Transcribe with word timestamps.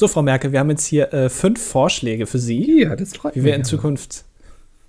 So, 0.00 0.08
Frau 0.08 0.22
Merkel, 0.22 0.50
wir 0.50 0.60
haben 0.60 0.70
jetzt 0.70 0.86
hier 0.86 1.12
äh, 1.12 1.28
fünf 1.28 1.62
Vorschläge 1.62 2.24
für 2.24 2.38
Sie, 2.38 2.84
Ja, 2.84 2.96
das 2.96 3.14
freut 3.14 3.36
wie 3.36 3.44
wir 3.44 3.54
in 3.54 3.64
Zukunft, 3.64 4.24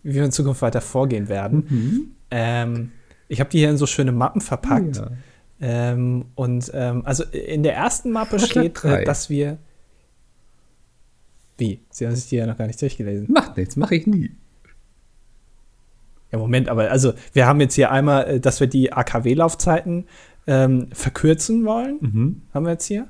wie 0.03 0.13
wir 0.13 0.23
in 0.23 0.31
Zukunft 0.31 0.61
weiter 0.61 0.79
vorgehen 0.79 1.27
werden. 1.27 1.65
Mhm. 1.67 2.11
Ähm, 2.31 2.91
ich 3.27 3.41
habe 3.41 3.49
die 3.49 3.57
hier 3.57 3.69
in 3.69 3.75
so 3.75 3.85
schöne 3.87 4.13
Mappen 4.13 4.39
verpackt. 4.39 4.95
Ja. 4.95 5.11
Ähm, 5.59 6.27
und 6.35 6.71
ähm, 6.73 7.05
also 7.05 7.25
in 7.25 7.61
der 7.61 7.75
ersten 7.75 8.11
Mappe 8.11 8.39
steht, 8.39 8.85
äh, 8.85 9.03
dass 9.03 9.29
wir. 9.29 9.57
Wie? 11.57 11.81
Sie 11.89 12.07
haben 12.07 12.15
sich 12.15 12.29
die 12.29 12.37
ja 12.37 12.45
noch 12.45 12.57
gar 12.57 12.67
nicht 12.67 12.81
durchgelesen. 12.81 13.27
Macht 13.33 13.57
nichts, 13.57 13.75
mache 13.75 13.95
ich 13.95 14.07
nie. 14.07 14.31
Ja, 16.31 16.39
Moment, 16.39 16.69
aber 16.69 16.89
also 16.89 17.11
wir 17.33 17.47
haben 17.47 17.59
jetzt 17.59 17.73
hier 17.73 17.91
einmal, 17.91 18.27
äh, 18.29 18.39
dass 18.39 18.61
wir 18.61 18.67
die 18.67 18.93
AKW-Laufzeiten 18.93 20.05
ähm, 20.47 20.87
verkürzen 20.93 21.65
wollen. 21.65 21.97
Mhm. 21.99 22.41
Haben 22.53 22.65
wir 22.65 22.71
jetzt 22.71 22.85
hier. 22.85 23.09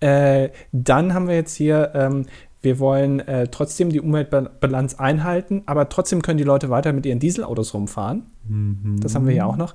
Äh, 0.00 0.50
dann 0.72 1.14
haben 1.14 1.28
wir 1.28 1.34
jetzt 1.34 1.54
hier, 1.54 1.92
ähm, 1.94 2.26
wir 2.60 2.78
wollen 2.78 3.20
äh, 3.20 3.48
trotzdem 3.48 3.90
die 3.90 4.00
Umweltbilanz 4.00 4.94
einhalten, 4.94 5.62
aber 5.66 5.88
trotzdem 5.88 6.22
können 6.22 6.38
die 6.38 6.44
Leute 6.44 6.70
weiter 6.70 6.92
mit 6.92 7.06
ihren 7.06 7.18
Dieselautos 7.18 7.74
rumfahren. 7.74 8.26
Mhm. 8.48 9.00
Das 9.00 9.14
haben 9.14 9.26
wir 9.26 9.34
ja 9.34 9.44
auch 9.44 9.56
noch. 9.56 9.74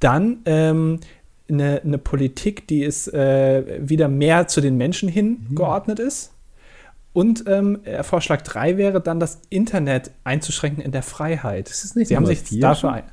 Dann 0.00 0.38
ähm, 0.44 1.00
eine, 1.48 1.80
eine 1.84 1.98
Politik, 1.98 2.68
die 2.68 2.82
ist 2.82 3.12
äh, 3.12 3.80
wieder 3.80 4.08
mehr 4.08 4.48
zu 4.48 4.60
den 4.60 4.76
Menschen 4.76 5.08
hin 5.08 5.46
Mhm. 5.48 5.54
geordnet 5.54 5.98
ist. 5.98 6.32
Und 7.12 7.44
ähm, 7.48 7.80
äh, 7.84 8.02
Vorschlag 8.02 8.42
3 8.42 8.76
wäre 8.76 9.00
dann, 9.00 9.18
das 9.18 9.40
Internet 9.48 10.12
einzuschränken 10.24 10.84
in 10.84 10.92
der 10.92 11.02
Freiheit. 11.02 11.68
Ist 11.68 11.84
das 11.84 11.96
nicht 11.96 12.08
Sie 12.08 12.16
haben 12.16 12.26
sich 12.26 12.60
dafür 12.60 12.92
ein. 12.92 13.04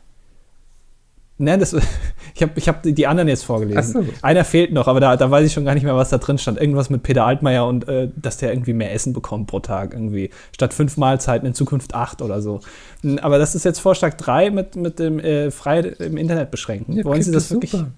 Nein, 1.38 1.60
das, 1.60 1.74
ich 2.36 2.42
habe 2.42 2.54
ich 2.56 2.68
hab 2.70 2.84
die 2.84 3.08
anderen 3.08 3.28
jetzt 3.28 3.44
vorgelesen. 3.44 4.06
So. 4.06 4.14
Einer 4.22 4.46
fehlt 4.46 4.72
noch, 4.72 4.88
aber 4.88 5.02
da, 5.02 5.18
da 5.18 5.30
weiß 5.30 5.46
ich 5.46 5.52
schon 5.54 5.66
gar 5.66 5.74
nicht 5.74 5.84
mehr, 5.84 5.96
was 5.96 6.10
da 6.10 6.18
drin 6.18 6.38
stand. 6.38 6.60
Irgendwas 6.60 6.90
mit 6.90 7.04
Peter 7.04 7.26
Altmaier 7.26 7.66
und 7.66 7.88
äh, 7.90 8.10
dass 8.16 8.38
der 8.38 8.54
irgendwie 8.54 8.74
mehr 8.74 8.94
Essen 8.94 9.12
bekommt 9.12 9.48
pro 9.48 9.60
Tag. 9.60 9.94
Irgendwie. 9.94 10.30
Statt 10.54 10.74
fünf 10.74 10.96
Mahlzeiten 10.96 11.46
in 11.46 11.54
Zukunft 11.54 11.94
acht 11.94 12.22
oder 12.22 12.42
so. 12.42 12.62
Hm, 13.02 13.20
Aber 13.20 13.38
das 13.38 13.54
ist 13.54 13.66
jetzt 13.66 13.80
Vorschlag 13.80 14.14
3 14.16 14.50
mit, 14.52 14.76
mit 14.78 14.98
dem 15.00 15.20
äh, 15.20 15.52
Freiheit 15.52 16.00
im 16.00 16.16
Internet 16.16 16.52
beschränken. 16.52 16.96
Ja, 16.96 17.04
Wollen 17.04 17.22
Sie 17.22 17.32
das 17.32 17.52
wirklich? 17.52 17.72
super. 17.72 17.92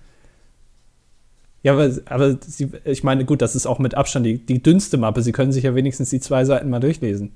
Ja, 1.64 1.74
aber, 1.74 1.92
aber 2.06 2.38
Sie, 2.42 2.72
ich 2.86 3.04
meine, 3.04 3.26
gut, 3.26 3.42
das 3.42 3.56
ist 3.56 3.68
auch 3.68 3.78
mit 3.78 3.94
Abstand 3.96 4.26
die, 4.26 4.44
die 4.44 4.64
dünnste 4.64 4.98
Mappe. 4.98 5.22
Sie 5.22 5.32
können 5.32 5.52
sich 5.52 5.64
ja 5.64 5.76
wenigstens 5.76 6.10
die 6.10 6.20
zwei 6.20 6.46
Seiten 6.46 6.70
mal 6.70 6.80
durchlesen. 6.80 7.34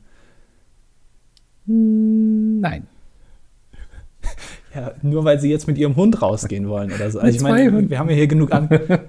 Nein. 1.66 2.88
Ja, 4.74 4.94
nur 5.02 5.26
weil 5.26 5.40
Sie 5.40 5.50
jetzt 5.50 5.68
mit 5.68 5.78
Ihrem 5.78 5.96
Hund 5.96 6.22
rausgehen 6.22 6.70
wollen 6.70 6.92
oder 6.94 7.12
so. 7.12 7.20
Also 7.20 7.36
ich 7.36 7.42
meine, 7.42 7.90
wir 7.90 8.00
haben 8.00 8.10
ja 8.10 8.16
hier 8.16 8.28
genug 8.28 8.54
an. 8.54 8.70
wir 8.80 9.00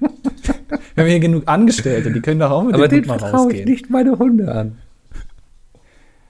haben 0.97 1.07
hier 1.07 1.21
genug 1.21 1.45
Angestellte, 1.47 2.11
die 2.11 2.21
können 2.21 2.41
doch 2.41 2.51
auch 2.51 2.65
mit 2.65 2.75
Aber 2.75 2.89
dem 2.89 2.99
Hund 2.99 3.07
mal 3.07 3.19
vertraue 3.19 3.53
ich 3.53 3.59
rausgehen. 3.59 3.69
nicht 3.69 3.91
meine 3.91 4.19
Hunde 4.19 4.53
an. 4.53 4.79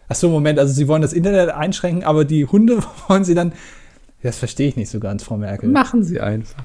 Ach 0.09 0.15
so, 0.15 0.29
Moment, 0.29 0.59
also 0.59 0.75
Sie 0.75 0.87
wollen 0.89 1.01
das 1.01 1.15
Internet 1.15 1.51
einschränken, 1.51 2.05
aber 2.05 2.27
die 2.27 2.45
Hunde 2.45 2.81
wollen 3.09 3.25
Sie 3.25 3.35
dann. 3.35 3.53
Das 4.23 4.37
verstehe 4.37 4.69
ich 4.69 4.77
nicht 4.77 4.91
so 4.91 5.01
ganz, 5.01 5.25
Frau 5.25 5.39
Merkel. 5.39 5.71
Machen 5.71 6.05
Sie 6.05 6.21
einfach. 6.21 6.63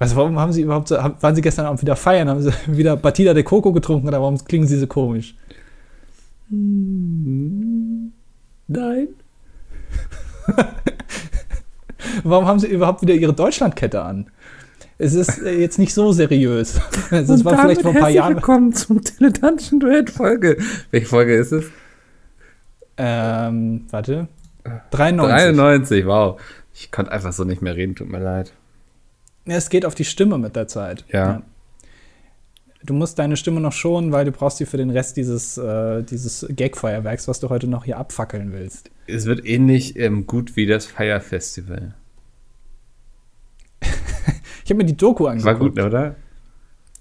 Was, 0.00 0.14
warum 0.16 0.38
haben 0.38 0.52
Sie 0.52 0.62
überhaupt 0.62 0.88
so, 0.88 0.96
waren 0.96 1.34
Sie 1.34 1.40
gestern 1.40 1.66
Abend 1.66 1.80
wieder 1.80 1.96
feiern? 1.96 2.28
Haben 2.28 2.42
Sie 2.42 2.52
wieder 2.66 2.96
Batida 2.96 3.34
de 3.34 3.44
Coco 3.44 3.72
getrunken 3.72 4.08
oder 4.08 4.20
warum 4.20 4.36
klingen 4.38 4.66
Sie 4.66 4.78
so 4.78 4.86
komisch? 4.86 5.36
Nein. 6.50 9.08
Warum 12.24 12.46
haben 12.46 12.58
Sie 12.58 12.66
überhaupt 12.66 13.02
wieder 13.02 13.14
Ihre 13.14 13.32
Deutschlandkette 13.32 14.02
an? 14.02 14.30
Es 14.98 15.14
ist 15.14 15.38
äh, 15.42 15.58
jetzt 15.58 15.78
nicht 15.78 15.94
so 15.94 16.12
seriös. 16.12 16.80
Das 17.10 17.30
Und 17.30 17.44
war 17.44 17.52
damit 17.52 17.78
vielleicht 17.78 17.82
vor 17.82 17.92
ein 17.92 18.00
paar 18.00 18.10
Jahren. 18.10 18.34
willkommen 18.34 18.72
zum 18.74 19.00
Dilettantischen 19.00 19.80
Duett 19.80 20.10
Folge. 20.10 20.58
Welche 20.90 21.06
Folge 21.06 21.36
ist 21.36 21.52
es? 21.52 21.64
Ähm, 22.96 23.86
warte. 23.90 24.28
93. 24.90 25.54
93, 25.54 26.06
wow. 26.06 26.40
Ich 26.74 26.90
konnte 26.90 27.12
einfach 27.12 27.32
so 27.32 27.44
nicht 27.44 27.62
mehr 27.62 27.76
reden, 27.76 27.94
tut 27.94 28.08
mir 28.08 28.18
leid. 28.18 28.52
Ja, 29.46 29.56
es 29.56 29.70
geht 29.70 29.86
auf 29.86 29.94
die 29.94 30.04
Stimme 30.04 30.36
mit 30.36 30.56
der 30.56 30.68
Zeit. 30.68 31.04
Ja. 31.12 31.42
Du 32.84 32.94
musst 32.94 33.18
deine 33.18 33.36
Stimme 33.36 33.60
noch 33.60 33.72
schonen, 33.72 34.12
weil 34.12 34.24
du 34.24 34.32
brauchst 34.32 34.58
sie 34.58 34.66
für 34.66 34.76
den 34.76 34.90
Rest 34.90 35.16
dieses, 35.16 35.58
äh, 35.58 36.02
dieses 36.02 36.46
Gag-Feuerwerks, 36.50 37.26
was 37.26 37.40
du 37.40 37.48
heute 37.48 37.66
noch 37.66 37.84
hier 37.84 37.98
abfackeln 37.98 38.52
willst. 38.52 38.90
Es 39.06 39.26
wird 39.26 39.44
ähnlich 39.46 39.96
ähm, 39.96 40.26
gut 40.26 40.56
wie 40.56 40.66
das 40.66 40.86
Fire 40.86 41.20
Festival. 41.20 41.94
Ich 44.68 44.70
habe 44.70 44.82
mir 44.82 44.84
die 44.84 44.98
Doku 44.98 45.26
angeguckt. 45.26 45.46
War 45.46 45.54
gut, 45.54 45.78
oder? 45.80 46.14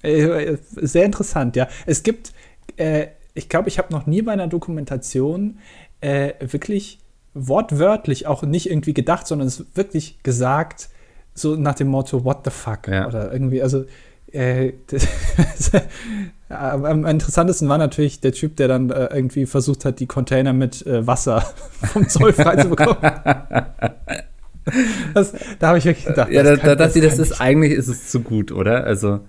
Äh, 0.02 0.56
sehr 0.78 1.04
interessant, 1.04 1.58
ja. 1.58 1.68
Es 1.86 2.02
gibt, 2.02 2.32
äh, 2.78 3.08
ich 3.34 3.50
glaube, 3.50 3.68
ich 3.68 3.78
habe 3.78 3.92
noch 3.92 4.06
nie 4.06 4.22
bei 4.22 4.32
einer 4.32 4.48
Dokumentation 4.48 5.60
äh, 6.00 6.32
wirklich 6.40 7.00
wortwörtlich 7.34 8.26
auch 8.26 8.44
nicht 8.44 8.70
irgendwie 8.70 8.94
gedacht, 8.94 9.28
sondern 9.28 9.50
es 9.50 9.66
wirklich 9.76 10.24
gesagt, 10.24 10.88
so 11.34 11.58
nach 11.58 11.76
dem 11.76 11.90
Motto, 11.90 12.24
what 12.24 12.46
the 12.46 12.52
fuck? 12.52 12.88
Ja. 12.88 13.06
Oder 13.06 13.34
irgendwie, 13.34 13.62
also 13.62 13.84
äh, 14.32 14.72
am 16.48 17.06
interessantesten 17.06 17.68
war 17.68 17.78
natürlich 17.78 18.22
der 18.22 18.32
Typ, 18.32 18.56
der 18.56 18.70
dann 18.70 18.92
äh, 18.92 19.08
irgendwie 19.14 19.46
versucht 19.46 19.84
hat, 19.84 20.00
die 20.00 20.08
Container 20.08 20.54
mit 20.54 20.88
äh, 20.88 21.06
Wasser 21.06 21.42
vom 21.92 22.08
Zoll 22.08 22.32
frei 22.32 22.56
zu 22.56 22.70
bekommen. 22.70 22.96
Das, 25.14 25.34
da 25.60 25.70
habe 25.70 25.78
ich 25.78 25.86
wirklich 25.86 26.06
gedacht, 26.06 26.30
ja, 26.32 26.44
da, 26.44 26.56
kann- 26.58 26.66
da 26.66 26.76
dachte 26.76 27.00
ich, 27.00 27.04
das 27.06 27.16
kann 27.16 27.24
ist 27.24 27.42
eigentlich 27.42 27.74
ist 27.74 27.88
es 27.88 28.10
zu 28.10 28.22
gut, 28.22 28.52
oder? 28.52 28.84
Also, 28.84 29.22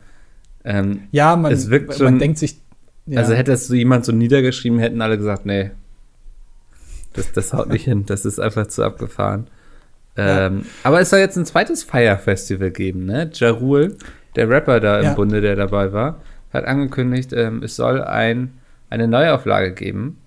ähm, 0.64 1.02
Ja, 1.12 1.36
man, 1.36 1.52
Es 1.52 1.70
wirkt 1.70 1.88
man 1.88 1.96
schon- 1.98 2.18
denkt 2.18 2.38
sich. 2.38 2.58
Ja. 3.06 3.20
also 3.20 3.32
hätte 3.34 3.52
es 3.52 3.66
so 3.68 3.74
jemand 3.74 4.04
so 4.04 4.12
niedergeschrieben, 4.12 4.78
hätten 4.78 5.00
alle 5.00 5.16
gesagt, 5.16 5.46
nee, 5.46 5.70
das, 7.14 7.32
das 7.32 7.52
haut 7.54 7.68
nicht 7.70 7.84
hin, 7.84 8.04
das 8.06 8.24
ist 8.26 8.38
einfach 8.38 8.66
zu 8.66 8.82
abgefahren. 8.84 9.46
Ähm, 10.16 10.66
Aber 10.82 11.00
es 11.00 11.10
soll 11.10 11.20
jetzt 11.20 11.36
ein 11.36 11.46
zweites 11.46 11.84
Fire 11.84 12.18
Festival 12.18 12.70
geben, 12.70 13.06
ne? 13.06 13.30
Ja 13.32 13.50
Rule, 13.50 13.96
der 14.36 14.48
Rapper 14.50 14.80
da 14.80 14.98
im 14.98 15.04
Ja. 15.04 15.14
Bunde, 15.14 15.40
der 15.40 15.56
dabei 15.56 15.92
war, 15.92 16.20
hat 16.52 16.64
angekündigt, 16.64 17.32
ähm, 17.32 17.62
es 17.62 17.76
soll 17.76 18.02
ein, 18.02 18.52
eine 18.90 19.08
Neuauflage 19.08 19.72
geben. 19.72 20.18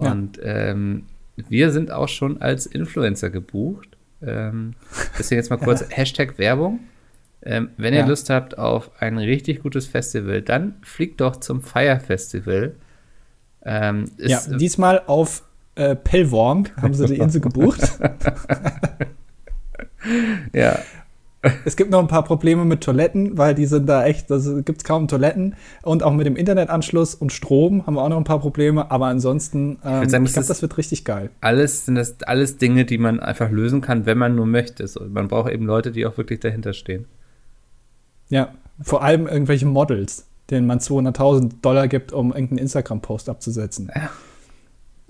Ja. 0.00 0.10
Und 0.12 0.40
ähm, 0.42 1.04
wir 1.48 1.70
sind 1.70 1.90
auch 1.90 2.08
schon 2.08 2.42
als 2.42 2.66
Influencer 2.66 3.30
gebucht. 3.30 3.91
Ähm, 4.24 4.74
deswegen 5.18 5.38
jetzt 5.40 5.50
mal 5.50 5.58
kurz 5.58 5.84
Hashtag 5.90 6.38
Werbung. 6.38 6.80
Ähm, 7.44 7.70
wenn 7.76 7.92
ihr 7.92 8.00
Ja. 8.00 8.06
Lust 8.06 8.30
habt 8.30 8.56
auf 8.56 8.90
ein 9.00 9.18
richtig 9.18 9.62
gutes 9.62 9.86
Festival, 9.86 10.42
dann 10.42 10.74
fliegt 10.82 11.20
doch 11.20 11.36
zum 11.36 11.60
Fire 11.60 11.98
Festival. 11.98 12.76
Ähm, 13.64 14.04
Ja, 14.18 14.38
ist, 14.38 14.50
diesmal 14.60 15.02
auf 15.06 15.42
äh, 15.74 15.96
Pellworm 15.96 16.64
haben 16.80 16.94
sie 16.94 17.06
die 17.06 17.16
Insel 17.18 17.40
gebucht. 17.40 17.80
ja, 20.52 20.78
es 21.64 21.76
gibt 21.76 21.90
noch 21.90 21.98
ein 21.98 22.06
paar 22.06 22.24
Probleme 22.24 22.64
mit 22.64 22.82
Toiletten, 22.82 23.36
weil 23.36 23.54
die 23.54 23.66
sind 23.66 23.88
da 23.88 24.04
echt, 24.04 24.30
also 24.30 24.62
gibt 24.62 24.78
es 24.78 24.84
kaum 24.84 25.08
Toiletten. 25.08 25.56
Und 25.82 26.02
auch 26.02 26.12
mit 26.12 26.26
dem 26.26 26.36
Internetanschluss 26.36 27.14
und 27.14 27.32
Strom 27.32 27.84
haben 27.86 27.94
wir 27.94 28.02
auch 28.02 28.08
noch 28.08 28.16
ein 28.16 28.24
paar 28.24 28.38
Probleme. 28.38 28.90
Aber 28.90 29.06
ansonsten, 29.06 29.78
ähm, 29.84 30.04
ich, 30.04 30.10
sagen, 30.10 30.24
das 30.24 30.34
glaube, 30.34 30.48
das 30.48 30.62
wird 30.62 30.78
richtig 30.78 31.04
geil. 31.04 31.30
alles 31.40 31.86
sind 31.86 31.96
das 31.96 32.22
alles 32.22 32.58
Dinge, 32.58 32.84
die 32.84 32.98
man 32.98 33.18
einfach 33.18 33.50
lösen 33.50 33.80
kann, 33.80 34.06
wenn 34.06 34.18
man 34.18 34.36
nur 34.36 34.46
möchte. 34.46 34.86
So, 34.86 35.04
man 35.08 35.28
braucht 35.28 35.50
eben 35.50 35.66
Leute, 35.66 35.90
die 35.90 36.06
auch 36.06 36.16
wirklich 36.16 36.40
dahinter 36.40 36.72
stehen. 36.72 37.06
Ja, 38.28 38.54
vor 38.80 39.02
allem 39.02 39.26
irgendwelche 39.26 39.66
Models, 39.66 40.26
denen 40.48 40.66
man 40.66 40.78
200.000 40.78 41.60
Dollar 41.60 41.88
gibt, 41.88 42.12
um 42.12 42.32
irgendeinen 42.32 42.58
Instagram-Post 42.58 43.28
abzusetzen. 43.28 43.90
Ja. 43.94 44.10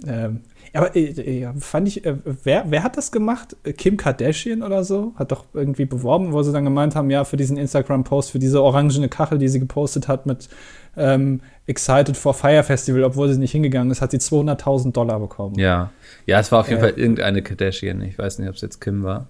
Ähm, 0.07 0.41
aber 0.75 0.95
äh, 0.97 1.41
ja, 1.41 1.53
fand 1.59 1.89
ich, 1.89 2.05
äh, 2.05 2.17
wer, 2.25 2.65
wer 2.71 2.83
hat 2.83 2.97
das 2.97 3.13
gemacht? 3.13 3.57
Äh, 3.65 3.73
Kim 3.73 3.97
Kardashian 3.97 4.63
oder 4.63 4.85
so? 4.85 5.13
Hat 5.17 5.33
doch 5.33 5.45
irgendwie 5.55 5.85
beworben, 5.85 6.33
wo 6.33 6.43
sie 6.43 6.53
dann 6.53 6.65
gemeint 6.65 6.95
haben, 6.97 7.11
ja, 7.11 7.25
für 7.25 7.37
diesen 7.37 7.57
Instagram-Post, 7.57 8.31
für 8.31 8.39
diese 8.39 8.63
orangene 8.63 9.09
Kachel, 9.09 9.39
die 9.39 9.49
sie 9.49 9.61
gepostet 9.61 10.09
hat 10.09 10.27
mit 10.27 10.49
ähm, 10.97 11.41
Excited 11.67 12.17
for 12.17 12.35
Fire 12.35 12.63
Festival, 12.63 13.05
obwohl 13.05 13.33
sie 13.33 13.39
nicht 13.39 13.53
hingegangen 13.53 13.91
ist, 13.91 14.01
hat 14.03 14.11
sie 14.11 14.19
200.000 14.19 14.93
Dollar 14.93 15.21
bekommen. 15.21 15.59
Ja, 15.59 15.91
ja, 16.27 16.39
es 16.41 16.53
war 16.53 16.61
auf 16.61 16.69
jeden 16.69 16.83
Äh. 16.83 16.89
Fall 16.91 16.99
irgendeine 16.99 17.43
Kardashian. 17.43 18.01
Ich 18.03 18.19
weiß 18.19 18.39
nicht, 18.39 18.49
ob 18.49 18.55
es 18.57 18.61
jetzt 18.61 18.81
Kim 18.81 19.03
war. 19.03 19.29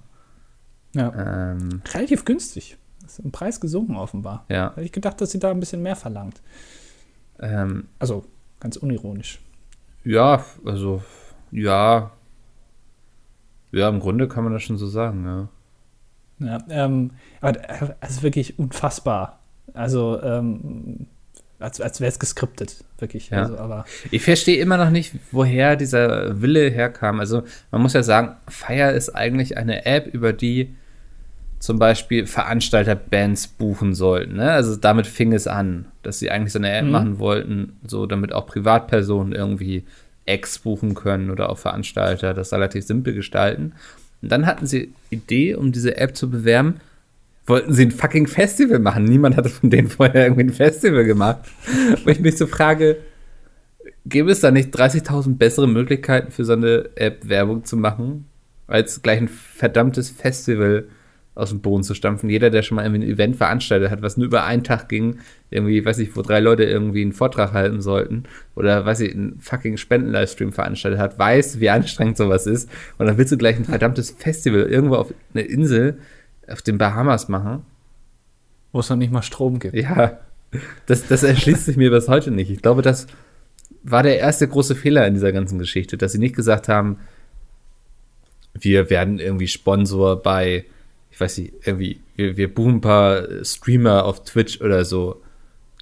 Ja. 0.94 1.52
Ähm, 1.52 1.82
Relativ 1.94 2.25
günstig. 2.25 2.76
Ist 3.06 3.19
im 3.20 3.32
Preis 3.32 3.61
gesunken 3.61 3.96
offenbar. 3.96 4.44
ja, 4.49 4.70
Hätte 4.75 4.82
ich 4.82 4.93
gedacht, 4.93 5.20
dass 5.20 5.31
sie 5.32 5.38
da 5.38 5.50
ein 5.50 5.61
bisschen 5.61 5.82
mehr 5.82 5.96
verlangt. 5.96 6.40
ähm, 7.40 7.88
Also 7.99 8.25
ganz 8.61 8.76
unironisch. 8.76 9.40
ja, 10.05 10.44
also 10.64 11.02
ja, 11.52 12.10
ja, 13.72 13.88
im 13.88 14.00
Grunde 14.00 14.28
kann 14.28 14.44
man 14.44 14.52
das 14.52 14.62
schon 14.62 14.76
so 14.76 14.87
sagen. 14.87 15.25
Ja. 15.25 15.49
Ja, 16.38 16.58
ähm, 16.69 17.12
aber 17.40 17.54
es 18.00 18.10
ist 18.10 18.22
wirklich 18.22 18.58
unfassbar. 18.58 19.40
Also, 19.75 20.20
ähm, 20.22 21.06
als, 21.58 21.81
als 21.81 22.00
wäre 22.00 22.10
es 22.10 22.19
geskriptet, 22.19 22.84
wirklich. 22.99 23.31
Ja. 23.31 23.43
Also, 23.43 23.56
aber 23.56 23.84
Ich 24.10 24.22
verstehe 24.22 24.58
immer 24.58 24.76
noch 24.76 24.90
nicht, 24.90 25.14
woher 25.31 25.76
dieser 25.76 26.43
Wille 26.43 26.69
herkam. 26.70 27.20
Also 27.20 27.44
man 27.70 27.81
muss 27.81 27.93
ja 27.93 28.02
sagen, 28.02 28.37
Fire 28.49 28.90
ist 28.90 29.10
eigentlich 29.10 29.56
eine 29.56 29.87
App, 29.87 30.12
über 30.12 30.32
die 30.32 30.75
zum 31.60 31.78
Beispiel 31.78 32.26
Veranstalter 32.26 32.96
Bands 32.96 33.46
buchen 33.46 33.94
sollten. 33.94 34.34
Ne? 34.34 34.50
Also 34.50 34.75
damit 34.75 35.06
fing 35.06 35.32
es 35.32 35.46
an, 35.46 35.87
dass 36.02 36.19
sie 36.19 36.32
eigentlich 36.32 36.52
so 36.52 36.58
eine 36.58 36.72
App 36.72 36.84
mhm. 36.84 36.90
machen 36.90 37.19
wollten, 37.20 37.78
so 37.87 38.06
damit 38.06 38.32
auch 38.32 38.46
Privatpersonen 38.46 39.32
irgendwie 39.32 39.84
Acts 40.26 40.58
buchen 40.58 40.94
können 40.94 41.30
oder 41.30 41.50
auch 41.50 41.58
Veranstalter 41.58 42.34
das 42.34 42.52
relativ 42.52 42.84
simpel 42.84 43.14
gestalten. 43.14 43.72
Und 44.20 44.30
dann 44.30 44.46
hatten 44.46 44.66
sie 44.66 44.92
Idee, 45.10 45.54
um 45.54 45.72
diese 45.72 45.96
App 45.96 46.16
zu 46.16 46.30
bewerben, 46.30 46.80
wollten 47.46 47.72
sie 47.72 47.86
ein 47.86 47.90
fucking 47.90 48.28
Festival 48.28 48.78
machen. 48.78 49.04
Niemand 49.04 49.36
hatte 49.36 49.48
von 49.48 49.70
denen 49.70 49.88
vorher 49.88 50.26
irgendwie 50.26 50.44
ein 50.44 50.52
Festival 50.52 51.04
gemacht. 51.04 51.40
Wo 52.04 52.10
ich 52.10 52.20
mich 52.20 52.38
so 52.38 52.46
frage, 52.46 52.98
gäbe 54.06 54.30
es 54.30 54.40
da 54.40 54.50
nicht 54.50 54.74
30.000 54.74 55.36
bessere 55.36 55.69
Möglichkeiten 55.69 56.30
für 56.30 56.44
so 56.44 56.52
eine 56.52 56.90
App 56.94 57.28
Werbung 57.28 57.64
zu 57.64 57.76
machen, 57.76 58.26
als 58.68 59.02
gleich 59.02 59.18
ein 59.18 59.28
verdammtes 59.28 60.10
Festival 60.10 60.86
aus 61.34 61.50
dem 61.50 61.61
Boden 61.61 61.82
zu 61.82 61.94
stampfen. 61.94 62.29
Jeder, 62.29 62.50
der 62.50 62.62
schon 62.62 62.76
mal 62.76 62.84
irgendwie 62.84 63.06
ein 63.06 63.11
Event 63.11 63.37
veranstaltet 63.37 63.90
hat, 63.90 64.02
was 64.02 64.17
nur 64.17 64.26
über 64.26 64.44
einen 64.44 64.64
Tag 64.64 64.88
ging, 64.88 65.19
irgendwie, 65.50 65.84
weiß 65.84 65.99
ich, 65.99 66.14
wo 66.14 66.23
drei 66.23 66.40
Leute 66.40 66.64
irgendwie 66.64 67.02
einen 67.02 67.12
Vortrag 67.12 67.52
halten 67.52 67.81
sollten 67.81 68.25
oder, 68.55 68.84
weiß 68.84 69.00
ich, 69.00 69.14
einen 69.14 69.40
fucking 69.40 69.79
Spenden-Livestream 69.79 70.52
veranstaltet 70.52 71.00
hat, 71.00 71.19
weiß, 71.19 71.61
wie 71.61 71.70
anstrengend 71.70 72.19
sowas 72.19 72.46
ist. 72.46 72.69
Und 72.99 73.06
dann 73.06 73.17
willst 73.17 73.32
du 73.32 73.38
gleich 73.38 73.56
ein 73.56 73.64
verdammtes 73.64 74.11
Festival 74.11 74.62
irgendwo 74.62 74.96
auf 74.96 75.14
einer 75.34 75.46
Insel 75.46 75.99
auf 76.49 76.61
den 76.61 76.76
Bahamas 76.76 77.29
machen. 77.29 77.62
Wo 78.73 78.81
es 78.81 78.90
noch 78.90 78.96
nicht 78.96 79.12
mal 79.12 79.23
Strom 79.23 79.58
gibt. 79.58 79.75
Ja, 79.75 80.19
das, 80.87 81.06
das 81.06 81.23
erschließt 81.23 81.64
sich 81.67 81.76
mir 81.76 81.90
bis 81.90 82.08
heute 82.08 82.31
nicht. 82.31 82.50
Ich 82.50 82.61
glaube, 82.61 82.82
das 82.82 83.06
war 83.82 84.02
der 84.02 84.19
erste 84.19 84.46
große 84.46 84.75
Fehler 84.75 85.06
in 85.06 85.14
dieser 85.14 85.32
ganzen 85.32 85.58
Geschichte, 85.58 85.96
dass 85.96 86.12
sie 86.12 86.19
nicht 86.19 86.37
gesagt 86.37 86.69
haben, 86.69 86.99
wir 88.55 88.90
werden 88.90 89.19
irgendwie 89.19 89.49
Sponsor 89.49 90.23
bei 90.23 90.67
ich 91.12 91.20
weiß 91.20 91.38
nicht, 91.38 91.53
irgendwie, 91.64 92.00
wir, 92.17 92.37
wir 92.38 92.53
buchen 92.53 92.76
ein 92.76 92.81
paar 92.81 93.44
Streamer 93.44 94.06
auf 94.06 94.25
Twitch 94.25 94.61
oder 94.62 94.85
so, 94.85 95.20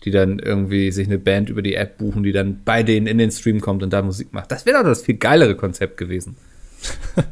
die 0.05 0.11
dann 0.11 0.41
irgendwie 0.41 0.91
sich 0.91 1.06
eine 1.06 1.19
Band 1.19 1.49
über 1.49 1.62
die 1.62 1.75
App 1.75 1.99
buchen, 1.99 2.25
die 2.25 2.32
dann 2.32 2.62
bei 2.65 2.82
denen 2.82 3.06
in 3.06 3.19
den 3.19 3.31
Stream 3.31 3.61
kommt 3.61 3.82
und 3.85 3.93
da 3.93 4.03
Musik 4.03 4.32
macht. 4.32 4.50
Das 4.50 4.67
wäre 4.67 4.79
doch 4.79 4.85
das 4.85 5.03
viel 5.03 5.17
geilere 5.17 5.55
Konzept 5.55 5.97
gewesen. 5.97 6.37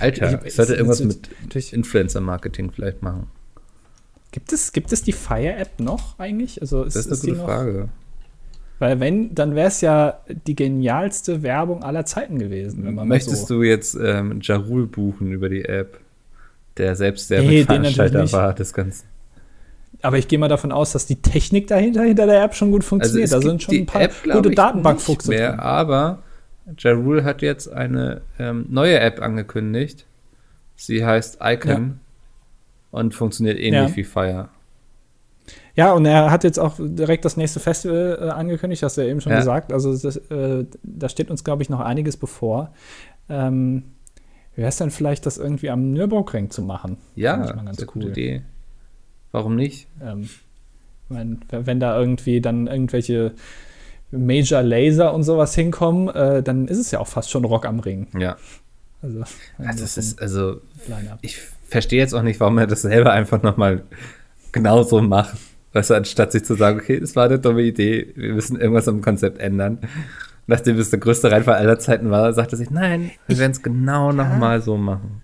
Alter, 0.00 0.44
ich, 0.44 0.54
sollte 0.54 0.74
irgendwas 0.74 1.02
mit 1.02 1.28
Influencer-Marketing 1.72 2.72
vielleicht 2.72 3.02
machen. 3.02 3.28
Gibt 4.32 4.52
es, 4.52 4.72
gibt 4.72 4.92
es 4.92 5.02
die 5.02 5.12
Fire-App 5.12 5.78
noch 5.78 6.18
eigentlich? 6.18 6.60
Also 6.60 6.82
ist, 6.82 6.96
das 6.96 7.06
ist 7.06 7.24
eine 7.24 7.34
gute 7.34 7.44
Frage. 7.44 7.88
Weil 8.80 8.98
wenn, 9.00 9.34
dann 9.34 9.54
wäre 9.54 9.68
es 9.68 9.80
ja 9.80 10.20
die 10.46 10.56
genialste 10.56 11.42
Werbung 11.42 11.84
aller 11.84 12.04
Zeiten 12.04 12.38
gewesen. 12.38 12.94
Möchtest 13.06 13.46
so 13.46 13.54
du 13.54 13.62
jetzt 13.62 13.96
ähm, 14.02 14.40
Jarul 14.42 14.86
buchen 14.86 15.32
über 15.32 15.48
die 15.48 15.64
App? 15.64 16.00
Der 16.76 16.96
selbst 16.96 17.30
der 17.30 17.42
nee, 17.42 17.64
Veranstalter 17.64 18.30
war 18.32 18.54
des 18.54 18.72
Ganzen. 18.72 19.06
Aber 20.02 20.18
ich 20.18 20.28
gehe 20.28 20.38
mal 20.38 20.48
davon 20.48 20.72
aus, 20.72 20.92
dass 20.92 21.06
die 21.06 21.16
Technik 21.16 21.68
dahinter, 21.68 22.02
hinter 22.02 22.26
der 22.26 22.42
App 22.42 22.54
schon 22.54 22.70
gut 22.70 22.84
funktioniert. 22.84 23.32
Also 23.32 23.48
da 23.48 23.50
sind 23.50 23.62
schon 23.62 23.74
ein 23.74 23.86
paar 23.86 24.02
App, 24.02 24.12
gute 24.30 24.50
Datenbankfuchse 24.50 25.30
mehr, 25.30 25.62
Aber 25.62 26.22
Ja 26.76 26.94
Rule 26.94 27.24
hat 27.24 27.42
jetzt 27.42 27.72
eine 27.72 28.20
ähm, 28.38 28.66
neue 28.68 28.98
App 28.98 29.22
angekündigt. 29.22 30.04
Sie 30.74 31.04
heißt 31.04 31.38
Icon 31.42 31.70
ja. 31.72 32.98
und 32.98 33.14
funktioniert 33.14 33.58
ähnlich 33.58 33.90
ja. 33.90 33.96
wie 33.96 34.04
Fire. 34.04 34.48
Ja, 35.74 35.92
und 35.92 36.06
er 36.06 36.30
hat 36.30 36.44
jetzt 36.44 36.58
auch 36.58 36.74
direkt 36.78 37.24
das 37.24 37.36
nächste 37.36 37.60
Festival 37.60 38.18
äh, 38.20 38.28
angekündigt, 38.30 38.82
hast 38.82 38.96
du 38.96 39.02
ja 39.02 39.08
eben 39.08 39.20
schon 39.20 39.32
ja. 39.32 39.38
gesagt. 39.38 39.72
Also 39.72 39.96
das, 39.96 40.16
äh, 40.16 40.64
da 40.82 41.08
steht 41.08 41.30
uns, 41.30 41.44
glaube 41.44 41.62
ich, 41.62 41.70
noch 41.70 41.80
einiges 41.80 42.16
bevor. 42.16 42.72
Ähm, 43.28 43.84
Wäre 44.56 44.68
es 44.68 44.78
denn 44.78 44.90
vielleicht, 44.90 45.26
das 45.26 45.36
irgendwie 45.36 45.68
am 45.70 45.92
Nürburgring 45.92 46.50
zu 46.50 46.62
machen? 46.62 46.96
Ja, 47.14 47.36
das 47.36 47.50
ist 47.50 47.56
eine 47.58 47.70
cool. 47.70 47.86
gute 47.92 48.08
Idee. 48.08 48.42
Warum 49.30 49.54
nicht? 49.54 49.86
Ähm, 50.02 50.30
wenn, 51.10 51.40
wenn 51.50 51.78
da 51.78 51.98
irgendwie 51.98 52.40
dann 52.40 52.66
irgendwelche 52.66 53.34
Major 54.10 54.62
Laser 54.62 55.12
und 55.12 55.24
sowas 55.24 55.54
hinkommen, 55.54 56.08
äh, 56.08 56.42
dann 56.42 56.68
ist 56.68 56.78
es 56.78 56.90
ja 56.90 57.00
auch 57.00 57.06
fast 57.06 57.30
schon 57.30 57.44
Rock 57.44 57.66
am 57.66 57.80
Ring. 57.80 58.06
Ja. 58.18 58.36
Also, 59.02 59.18
ja, 59.58 59.72
das 59.72 59.98
ist, 59.98 60.22
also, 60.22 60.62
ich 61.20 61.38
verstehe 61.64 61.98
jetzt 61.98 62.14
auch 62.14 62.22
nicht, 62.22 62.40
warum 62.40 62.56
er 62.56 62.66
das 62.66 62.82
selber 62.82 63.12
einfach 63.12 63.42
nochmal 63.42 63.82
genauso 64.52 65.02
macht. 65.02 65.36
Weißt 65.74 65.90
du, 65.90 65.94
anstatt 65.94 66.32
sich 66.32 66.44
zu 66.44 66.54
sagen, 66.54 66.80
okay, 66.80 66.98
das 66.98 67.14
war 67.14 67.26
eine 67.26 67.38
dumme 67.38 67.62
Idee, 67.62 68.14
wir 68.16 68.32
müssen 68.32 68.58
irgendwas 68.58 68.88
am 68.88 69.02
Konzept 69.02 69.38
ändern 69.38 69.80
nachdem 70.46 70.78
es 70.78 70.90
der 70.90 70.98
größte 70.98 71.30
Reinfall 71.30 71.56
aller 71.56 71.78
Zeiten 71.78 72.10
war, 72.10 72.32
sagte 72.32 72.56
sich, 72.56 72.70
nein, 72.70 73.10
wir 73.26 73.38
werden 73.38 73.52
es 73.52 73.62
genau 73.62 74.12
nochmal 74.12 74.60
so 74.60 74.76
machen. 74.76 75.22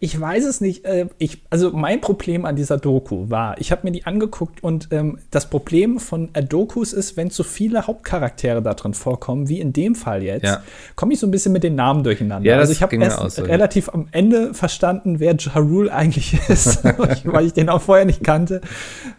Ich 0.00 0.18
weiß 0.18 0.44
es 0.44 0.60
nicht. 0.60 0.84
Äh, 0.84 1.08
ich, 1.18 1.42
also 1.50 1.72
mein 1.72 2.00
Problem 2.00 2.44
an 2.44 2.54
dieser 2.54 2.78
Doku 2.78 3.30
war, 3.30 3.60
ich 3.60 3.72
habe 3.72 3.82
mir 3.84 3.90
die 3.90 4.06
angeguckt 4.06 4.62
und 4.62 4.88
ähm, 4.92 5.18
das 5.32 5.50
Problem 5.50 5.98
von 5.98 6.28
äh, 6.34 6.44
Dokus 6.44 6.92
ist, 6.92 7.16
wenn 7.16 7.30
zu 7.30 7.42
viele 7.42 7.88
Hauptcharaktere 7.88 8.62
da 8.62 8.74
drin 8.74 8.94
vorkommen, 8.94 9.48
wie 9.48 9.58
in 9.58 9.72
dem 9.72 9.96
Fall 9.96 10.22
jetzt, 10.22 10.44
ja. 10.44 10.62
komme 10.94 11.14
ich 11.14 11.20
so 11.20 11.26
ein 11.26 11.32
bisschen 11.32 11.52
mit 11.52 11.64
den 11.64 11.74
Namen 11.74 12.04
durcheinander. 12.04 12.48
Ja, 12.48 12.58
also 12.58 12.72
ich 12.72 12.80
habe 12.80 12.94
erst 12.96 13.36
so, 13.36 13.42
relativ 13.42 13.88
ja. 13.88 13.94
am 13.94 14.06
Ende 14.12 14.54
verstanden, 14.54 15.18
wer 15.18 15.34
Jarul 15.36 15.90
eigentlich 15.90 16.38
ist, 16.48 16.84
weil 17.24 17.46
ich 17.46 17.52
den 17.52 17.68
auch 17.68 17.82
vorher 17.82 18.04
nicht 18.04 18.22
kannte. 18.22 18.60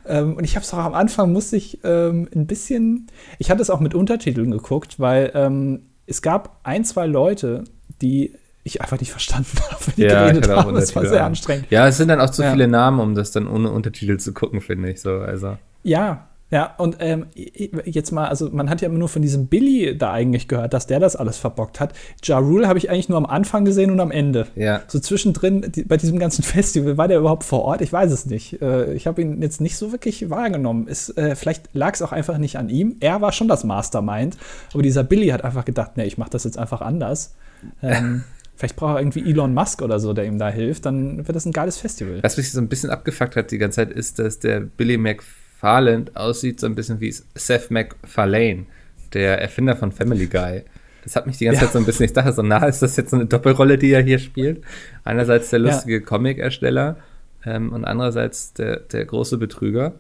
Ähm, 0.08 0.38
und 0.38 0.46
ich 0.46 0.56
habe 0.56 0.64
es 0.64 0.74
auch 0.74 0.78
am 0.78 0.94
Anfang 0.94 1.34
musste 1.34 1.58
ich 1.58 1.80
ähm, 1.84 2.30
ein 2.34 2.48
bisschen, 2.48 3.08
ich 3.38 3.52
hatte 3.52 3.62
es 3.62 3.70
auch 3.70 3.82
mit 3.82 3.96
Untertiteln 3.96 4.52
geguckt, 4.52 4.98
weil 4.98 5.32
ähm, 5.36 5.82
es 6.08 6.22
gab 6.22 6.62
ein, 6.64 6.86
zwei 6.86 7.06
Leute, 7.06 7.66
die 8.02 8.34
ich 8.70 8.82
einfach 8.82 9.00
nicht 9.00 9.12
verstanden 9.12 9.58
habe, 9.70 9.82
wenn 9.86 9.96
die 9.96 10.02
ja, 10.04 10.28
geredet 10.28 10.50
haben. 10.50 10.74
Das 10.76 10.96
war 10.96 11.06
sehr 11.06 11.26
anstrengend. 11.26 11.68
Ja, 11.70 11.88
es 11.88 11.98
sind 11.98 12.08
dann 12.08 12.22
auch 12.22 12.30
zu 12.30 12.44
ja. 12.44 12.52
viele 12.52 12.68
Namen, 12.68 13.00
um 13.00 13.16
das 13.16 13.32
dann 13.32 13.48
ohne 13.48 13.72
Untertitel 13.72 14.18
zu 14.18 14.34
gucken, 14.34 14.62
finde 14.62 14.90
ich 14.90 15.02
so. 15.02 15.12
Also. 15.12 15.58
Ja, 15.84 16.30
ja, 16.52 16.74
und 16.78 16.98
ähm, 17.00 17.28
jetzt 17.36 18.12
mal, 18.12 18.28
also 18.28 18.50
man 18.50 18.72
hat 18.72 18.82
ja 18.82 18.88
immer 18.88 18.98
nur 18.98 19.10
von 19.10 19.22
diesem 19.22 19.48
Billy 19.48 19.96
da 19.96 20.12
eigentlich 20.12 20.48
gehört, 20.48 20.74
dass 20.74 20.88
der 20.88 21.00
das 21.00 21.16
alles 21.16 21.38
verbockt 21.38 21.80
hat. 21.80 21.94
Ja 22.24 22.40
Rule 22.40 22.68
habe 22.68 22.80
ich 22.80 22.90
eigentlich 22.90 23.08
nur 23.08 23.20
am 23.20 23.28
Anfang 23.28 23.66
gesehen 23.66 23.92
und 23.92 24.00
am 24.00 24.10
Ende. 24.10 24.48
Ja. 24.56 24.82
So 24.88 25.00
zwischendrin, 25.00 25.72
die, 25.72 25.84
bei 25.84 25.98
diesem 25.98 26.18
ganzen 26.18 26.42
Festival, 26.44 26.98
war 26.98 27.08
der 27.08 27.20
überhaupt 27.20 27.44
vor 27.44 27.62
Ort? 27.62 27.82
Ich 27.82 27.94
weiß 27.94 28.12
es 28.12 28.26
nicht. 28.26 28.62
Äh, 28.64 28.94
ich 28.94 29.06
habe 29.06 29.22
ihn 29.22 29.44
jetzt 29.44 29.62
nicht 29.62 29.78
so 29.78 29.92
wirklich 29.92 30.32
wahrgenommen. 30.32 30.88
Ist, 30.88 31.16
äh, 31.20 31.36
vielleicht 31.36 31.70
lag 31.74 31.94
es 31.94 32.02
auch 32.02 32.12
einfach 32.12 32.40
nicht 32.40 32.58
an 32.58 32.70
ihm. 32.70 32.96
Er 33.00 33.22
war 33.22 33.32
schon 33.32 33.48
das 33.48 33.64
Mastermind, 33.64 34.36
aber 34.74 34.82
dieser 34.82 35.04
Billy 35.04 35.28
hat 35.28 35.44
einfach 35.44 35.66
gedacht, 35.66 35.98
nee, 35.98 36.06
ich 36.06 36.18
mache 36.18 36.32
das 36.32 36.46
jetzt 36.46 36.58
einfach 36.58 36.82
anders. 36.82 37.36
Ähm, 37.84 38.24
Vielleicht 38.60 38.76
braucht 38.76 38.98
er 38.98 39.00
irgendwie 39.00 39.22
Elon 39.22 39.54
Musk 39.54 39.82
oder 39.82 40.02
so, 40.02 40.12
der 40.12 40.26
ihm 40.26 40.38
da 40.38 40.50
hilft, 40.50 40.86
dann 40.86 41.26
wird 41.26 41.34
das 41.34 41.46
ein 41.46 41.54
geiles 41.54 41.78
Festival. 41.78 42.22
Was 42.22 42.36
mich 42.36 42.52
so 42.52 42.60
ein 42.60 42.68
bisschen 42.68 42.90
abgefuckt 42.90 43.38
hat 43.38 43.52
die 43.52 43.58
ganze 43.58 43.78
Zeit, 43.78 43.90
ist, 43.90 44.20
dass 44.20 44.40
der 44.40 44.60
Billy 44.60 44.98
McFarland 44.98 46.18
aussieht 46.18 46.60
so 46.60 46.66
ein 46.66 46.76
bisschen 46.76 47.00
wie 47.00 47.10
Seth 47.10 47.72
MacFarlane, 47.72 48.66
der 49.14 49.40
Erfinder 49.40 49.78
von 49.78 49.94
Family 49.94 50.28
Guy. 50.28 50.64
Das 51.06 51.16
hat 51.16 51.26
mich 51.26 51.38
die 51.38 51.46
ganze 51.46 51.62
ja. 51.62 51.68
Zeit 51.68 51.72
so 51.72 51.80
ein 51.80 51.86
bisschen, 51.86 52.04
ich 52.04 52.12
dachte 52.12 52.34
so, 52.34 52.42
na, 52.42 52.66
ist 52.66 52.82
das 52.82 52.98
jetzt 52.98 53.12
so 53.12 53.16
eine 53.16 53.28
Doppelrolle, 53.28 53.78
die 53.78 53.92
er 53.92 54.02
hier 54.02 54.20
spielt? 54.20 54.62
Einerseits 55.06 55.52
der 55.52 55.60
lustige 55.60 56.00
ja. 56.00 56.06
Comic-Ersteller 56.06 56.98
ähm, 57.46 57.72
und 57.72 57.86
andererseits 57.86 58.52
der, 58.52 58.82
der 58.82 59.06
große 59.06 59.38
Betrüger. 59.38 59.94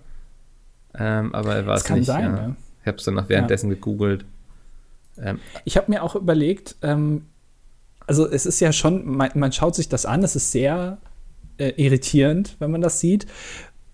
Ähm, 0.93 1.33
aber 1.33 1.55
er 1.55 1.65
war 1.65 1.77
es 1.77 1.89
nicht. 1.89 2.07
Sein, 2.07 2.23
ja. 2.23 2.31
Ne? 2.31 2.55
Ich 2.81 2.87
habe 2.87 2.97
es 2.97 3.05
dann 3.05 3.13
noch 3.13 3.29
währenddessen 3.29 3.69
gegoogelt. 3.69 4.25
Ähm, 5.17 5.39
ich 5.63 5.77
habe 5.77 5.89
mir 5.89 6.03
auch 6.03 6.17
überlegt, 6.17 6.75
ähm, 6.81 7.21
also 8.09 8.27
es 8.27 8.47
ist 8.47 8.59
ja 8.59 8.73
schon, 8.73 9.05
man, 9.05 9.29
man 9.35 9.51
schaut 9.51 9.75
sich 9.75 9.87
das 9.87 10.07
an, 10.07 10.23
es 10.23 10.35
ist 10.35 10.51
sehr 10.51 10.97
äh, 11.59 11.73
irritierend, 11.77 12.55
wenn 12.57 12.71
man 12.71 12.81
das 12.81 12.99
sieht. 12.99 13.27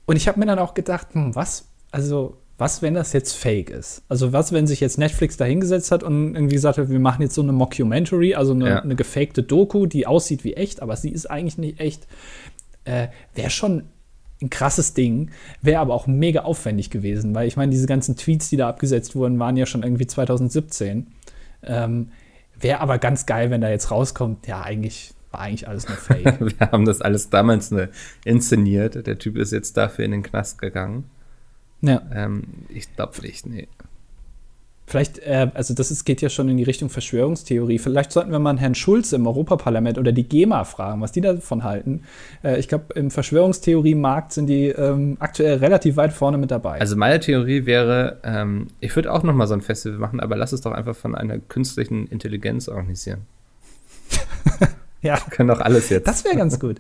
Und 0.05 0.15
ich 0.15 0.29
habe 0.29 0.39
mir 0.39 0.45
dann 0.45 0.57
auch 0.57 0.74
gedacht, 0.74 1.07
hm, 1.12 1.36
was, 1.36 1.67
also 1.91 2.38
was, 2.57 2.81
wenn 2.81 2.93
das 2.93 3.12
jetzt 3.12 3.34
fake 3.34 3.69
ist? 3.69 4.03
Also 4.07 4.31
was, 4.31 4.53
wenn 4.53 4.67
sich 4.67 4.79
jetzt 4.79 4.98
Netflix 4.98 5.36
da 5.36 5.43
hingesetzt 5.43 5.91
hat 5.91 6.01
und 6.01 6.34
irgendwie 6.34 6.55
gesagt 6.55 6.77
hat, 6.77 6.89
wir 6.89 7.00
machen 7.00 7.24
jetzt 7.24 7.36
so 7.36 7.41
eine 7.41 7.51
Mockumentary, 7.51 8.36
also 8.36 8.53
eine, 8.53 8.69
ja. 8.69 8.79
eine 8.81 8.95
gefakte 8.95 9.43
Doku, 9.43 9.86
die 9.86 10.07
aussieht 10.07 10.45
wie 10.45 10.53
echt, 10.53 10.81
aber 10.81 10.95
sie 10.95 11.10
ist 11.10 11.29
eigentlich 11.29 11.57
nicht 11.57 11.81
echt. 11.81 12.07
Äh, 12.86 13.10
Wäre 13.34 13.50
schon 13.50 13.84
ein 14.41 14.50
krasses 14.50 14.93
Ding, 14.93 15.31
wäre 15.62 15.81
aber 15.81 15.93
auch 15.93 16.07
mega 16.07 16.43
aufwendig 16.43 16.89
gewesen, 16.89 17.36
weil 17.36 17.50
ich 17.50 17.57
meine, 17.57 17.72
diese 17.74 17.88
ganzen 17.88 18.15
Tweets, 18.15 18.50
die 18.50 18.55
da 18.55 18.69
abgesetzt 18.69 19.13
wurden, 19.13 19.39
waren 19.39 19.57
ja 19.57 19.65
schon 19.65 19.84
irgendwie 19.84 20.07
2017. 20.07 21.07
Ähm, 21.63 22.12
Wäre 22.59 22.79
aber 22.79 22.97
ganz 22.97 23.25
geil, 23.25 23.50
wenn 23.51 23.62
da 23.62 23.69
jetzt 23.69 23.91
rauskommt, 23.91 24.47
ja, 24.47 24.62
eigentlich 24.62 25.13
war 25.31 25.41
eigentlich 25.41 25.67
alles 25.67 25.88
nur 25.88 25.97
Fake. 25.97 26.39
Wir 26.59 26.71
haben 26.71 26.85
das 26.85 27.01
alles 27.01 27.29
damals 27.29 27.71
ne, 27.71 27.89
inszeniert. 28.24 29.05
Der 29.05 29.19
Typ 29.19 29.38
ist 29.38 29.51
jetzt 29.51 29.75
dafür 29.77 30.05
in 30.05 30.12
den 30.12 30.24
Knast 30.24 30.59
gegangen. 30.59 31.09
Ja. 31.81 32.01
Ähm, 32.13 32.43
ich 32.69 32.95
glaube 32.95 33.21
nicht, 33.21 33.45
nee. 33.45 33.67
Vielleicht, 34.87 35.19
äh, 35.19 35.49
also 35.53 35.73
das 35.73 35.89
ist, 35.89 36.05
geht 36.05 36.21
ja 36.21 36.29
schon 36.29 36.47
in 36.47 36.57
die 36.57 36.63
Richtung 36.63 36.89
Verschwörungstheorie. 36.89 37.79
Vielleicht 37.79 38.11
sollten 38.11 38.31
wir 38.31 38.39
mal 38.39 38.57
Herrn 38.57 38.75
Schulz 38.75 39.13
im 39.13 39.25
Europaparlament 39.25 39.97
oder 39.97 40.11
die 40.11 40.27
GEMA 40.27 40.63
fragen, 40.63 41.01
was 41.01 41.11
die 41.11 41.21
davon 41.21 41.63
halten. 41.63 42.03
Äh, 42.43 42.59
ich 42.59 42.67
glaube, 42.67 42.93
im 42.93 43.09
Verschwörungstheorie-Markt 43.09 44.33
sind 44.33 44.47
die 44.47 44.67
ähm, 44.67 45.17
aktuell 45.19 45.57
relativ 45.57 45.97
weit 45.97 46.13
vorne 46.13 46.37
mit 46.37 46.51
dabei. 46.51 46.79
Also 46.79 46.95
meine 46.95 47.19
Theorie 47.19 47.65
wäre, 47.65 48.19
ähm, 48.23 48.67
ich 48.79 48.95
würde 48.95 49.11
auch 49.11 49.23
noch 49.23 49.33
mal 49.33 49.47
so 49.47 49.55
ein 49.55 49.61
Festival 49.61 49.97
machen, 49.97 50.19
aber 50.19 50.35
lass 50.35 50.51
es 50.51 50.61
doch 50.61 50.71
einfach 50.71 50.95
von 50.95 51.15
einer 51.15 51.39
künstlichen 51.39 52.05
Intelligenz 52.07 52.67
organisieren. 52.67 53.21
ja. 55.01 55.15
Wir 55.15 55.31
können 55.31 55.49
doch 55.49 55.61
alles 55.61 55.89
jetzt. 55.89 56.07
Das 56.07 56.23
wäre 56.23 56.35
ganz 56.35 56.59
gut. 56.59 56.79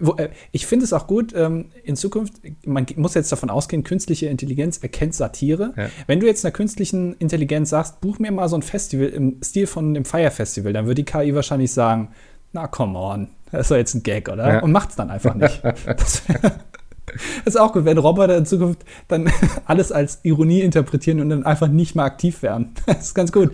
Wo, 0.00 0.14
äh, 0.16 0.30
ich 0.52 0.66
finde 0.66 0.84
es 0.84 0.92
auch 0.92 1.06
gut, 1.06 1.32
ähm, 1.34 1.66
in 1.84 1.96
Zukunft, 1.96 2.34
man 2.64 2.86
muss 2.96 3.14
jetzt 3.14 3.30
davon 3.32 3.50
ausgehen, 3.50 3.84
künstliche 3.84 4.26
Intelligenz 4.26 4.78
erkennt 4.78 5.14
Satire. 5.14 5.72
Ja. 5.76 5.88
Wenn 6.06 6.20
du 6.20 6.26
jetzt 6.26 6.44
einer 6.44 6.52
künstlichen 6.52 7.14
Intelligenz 7.18 7.70
sagst, 7.70 8.00
buch 8.00 8.18
mir 8.18 8.30
mal 8.32 8.48
so 8.48 8.56
ein 8.56 8.62
Festival 8.62 9.08
im 9.08 9.36
Stil 9.42 9.66
von 9.66 9.94
dem 9.94 10.04
Fire 10.04 10.30
Festival, 10.30 10.72
dann 10.72 10.86
würde 10.86 11.02
die 11.02 11.04
KI 11.04 11.34
wahrscheinlich 11.34 11.72
sagen, 11.72 12.08
na 12.52 12.66
come 12.66 12.98
on, 12.98 13.28
das 13.52 13.62
ist 13.62 13.70
doch 13.70 13.76
jetzt 13.76 13.94
ein 13.94 14.02
Gag, 14.02 14.28
oder? 14.28 14.54
Ja. 14.54 14.60
Und 14.60 14.72
macht 14.72 14.90
es 14.90 14.96
dann 14.96 15.10
einfach 15.10 15.34
nicht. 15.34 15.62
das 15.86 16.22
das 16.24 16.24
ist 17.46 17.60
auch 17.60 17.72
gut, 17.72 17.84
wenn 17.84 17.98
Roboter 17.98 18.36
in 18.36 18.46
Zukunft 18.46 18.84
dann 19.08 19.30
alles 19.66 19.92
als 19.92 20.20
Ironie 20.22 20.60
interpretieren 20.60 21.20
und 21.20 21.30
dann 21.30 21.44
einfach 21.44 21.68
nicht 21.68 21.94
mal 21.94 22.04
aktiv 22.04 22.42
werden. 22.42 22.74
Das 22.86 23.00
ist 23.08 23.14
ganz 23.14 23.32
gut. 23.32 23.52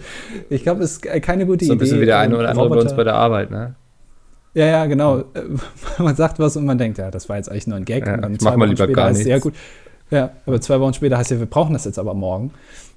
Ich 0.50 0.62
glaube, 0.62 0.82
es 0.82 0.92
ist 0.92 1.02
keine 1.22 1.46
gute 1.46 1.64
Idee. 1.64 1.66
So 1.66 1.72
ein 1.72 1.78
bisschen 1.78 2.00
wie 2.00 2.06
der 2.06 2.18
eine 2.18 2.34
ähm, 2.34 2.40
oder 2.40 2.50
andere 2.50 2.68
bei 2.68 2.74
uns 2.76 2.84
Roboter- 2.86 2.96
bei 2.96 3.04
der 3.04 3.14
Arbeit, 3.14 3.50
ne? 3.50 3.74
Ja, 4.54 4.66
ja, 4.66 4.86
genau. 4.86 5.24
Man 5.98 6.16
sagt 6.16 6.38
was 6.38 6.56
und 6.56 6.64
man 6.64 6.78
denkt, 6.78 6.98
ja, 6.98 7.10
das 7.10 7.28
war 7.28 7.36
jetzt 7.36 7.50
eigentlich 7.50 7.66
nur 7.66 7.76
ein 7.76 7.84
Gag. 7.84 8.06
Ja, 8.06 8.14
und 8.14 8.22
dann 8.22 8.32
ich 8.32 8.38
zwei 8.40 8.50
mach 8.50 8.56
mal 8.56 8.64
Wochen 8.66 8.70
lieber 8.70 8.84
später 8.84 8.96
gar 8.96 9.08
heißt 9.08 9.20
es, 9.20 9.26
Ja, 9.26 9.34
nichts. 9.34 9.42
gut. 9.42 9.54
Ja, 10.10 10.30
aber 10.46 10.60
zwei 10.60 10.80
Wochen 10.80 10.94
später 10.94 11.18
heißt 11.18 11.30
ja, 11.30 11.38
wir 11.38 11.46
brauchen 11.46 11.72
das 11.72 11.84
jetzt 11.84 11.98
aber 11.98 12.14
morgen. 12.14 12.52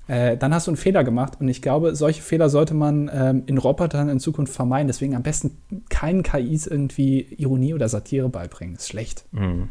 Äh, 0.08 0.38
dann 0.38 0.54
hast 0.54 0.68
du 0.68 0.72
einen 0.72 0.78
Fehler 0.78 1.04
gemacht 1.04 1.34
und 1.40 1.48
ich 1.50 1.62
glaube, 1.62 1.96
solche 1.96 2.22
Fehler 2.22 2.50
sollte 2.50 2.74
man 2.74 3.12
ähm, 3.14 3.44
in 3.46 3.58
Robotern 3.58 4.08
in 4.08 4.20
Zukunft 4.20 4.54
vermeiden. 4.54 4.88
Deswegen 4.88 5.16
am 5.16 5.24
besten 5.24 5.58
keinen 5.90 6.24
KIs 6.24 6.66
irgendwie 6.68 7.22
Ironie 7.38 7.74
oder 7.74 7.90
Satire 7.90 8.30
beibringen. 8.30 8.76
ist 8.76 8.88
schlecht. 8.88 9.26
Mhm. 9.32 9.70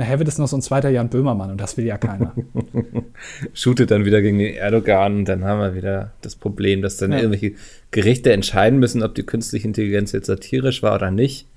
Nachher 0.00 0.18
wird 0.18 0.28
es 0.28 0.38
noch 0.38 0.48
so 0.48 0.56
ein 0.56 0.62
zweiter 0.62 0.88
Jan 0.88 1.10
Böhmermann 1.10 1.50
und 1.50 1.60
das 1.60 1.76
will 1.76 1.84
ja 1.84 1.98
keiner. 1.98 2.32
Shootet 3.52 3.90
dann 3.90 4.06
wieder 4.06 4.22
gegen 4.22 4.38
den 4.38 4.54
Erdogan 4.54 5.18
und 5.18 5.24
dann 5.26 5.44
haben 5.44 5.60
wir 5.60 5.74
wieder 5.74 6.12
das 6.22 6.36
Problem, 6.36 6.80
dass 6.80 6.96
dann 6.96 7.12
Ja. 7.12 7.18
irgendwelche 7.18 7.52
Gerichte 7.90 8.32
entscheiden 8.32 8.78
müssen, 8.78 9.02
ob 9.02 9.14
die 9.14 9.24
künstliche 9.24 9.66
Intelligenz 9.68 10.12
jetzt 10.12 10.28
satirisch 10.28 10.82
war 10.82 10.94
oder 10.94 11.10
nicht. 11.10 11.48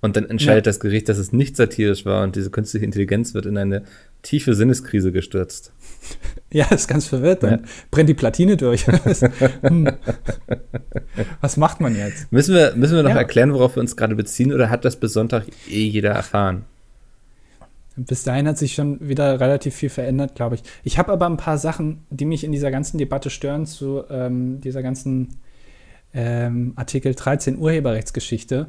Und 0.00 0.16
dann 0.16 0.24
entscheidet 0.30 0.64
Ja. 0.64 0.70
das 0.70 0.80
Gericht, 0.80 1.10
dass 1.10 1.18
es 1.18 1.34
nicht 1.34 1.56
satirisch 1.58 2.06
war 2.06 2.22
und 2.22 2.36
diese 2.36 2.50
künstliche 2.50 2.86
Intelligenz 2.86 3.34
wird 3.34 3.44
in 3.44 3.58
eine 3.58 3.82
tiefe 4.22 4.54
Sinneskrise 4.54 5.12
gestürzt. 5.12 5.70
ja, 6.50 6.64
ist 6.72 6.88
ganz 6.88 7.06
verwirrt. 7.06 7.42
Dann 7.42 7.66
brennt 7.90 8.08
die 8.08 8.14
Platine 8.14 8.56
durch. 8.56 8.86
hm. 9.60 9.90
Was 11.42 11.58
macht 11.58 11.82
man 11.82 11.94
jetzt? 11.96 12.32
Müssen 12.32 12.54
wir, 12.54 12.74
müssen 12.76 12.96
wir 12.96 13.02
noch 13.02 13.10
Ja. 13.10 13.16
erklären, 13.16 13.52
worauf 13.52 13.76
wir 13.76 13.80
uns 13.82 13.94
gerade 13.94 14.14
beziehen 14.14 14.54
oder 14.54 14.70
hat 14.70 14.86
das 14.86 14.96
bis 14.96 15.12
Sonntag 15.12 15.44
eh 15.68 15.84
jeder 15.86 16.12
erfahren? 16.12 16.64
Bis 17.96 18.24
dahin 18.24 18.48
hat 18.48 18.58
sich 18.58 18.74
schon 18.74 18.98
wieder 19.06 19.38
relativ 19.38 19.74
viel 19.74 19.88
verändert, 19.88 20.34
glaube 20.34 20.56
ich. 20.56 20.62
Ich 20.82 20.98
habe 20.98 21.12
aber 21.12 21.26
ein 21.26 21.36
paar 21.36 21.58
Sachen, 21.58 22.04
die 22.10 22.24
mich 22.24 22.42
in 22.42 22.52
dieser 22.52 22.70
ganzen 22.70 22.98
Debatte 22.98 23.30
stören, 23.30 23.66
zu 23.66 24.02
ähm, 24.10 24.60
dieser 24.60 24.82
ganzen 24.82 25.36
ähm, 26.12 26.72
Artikel 26.76 27.14
13 27.14 27.58
Urheberrechtsgeschichte. 27.58 28.66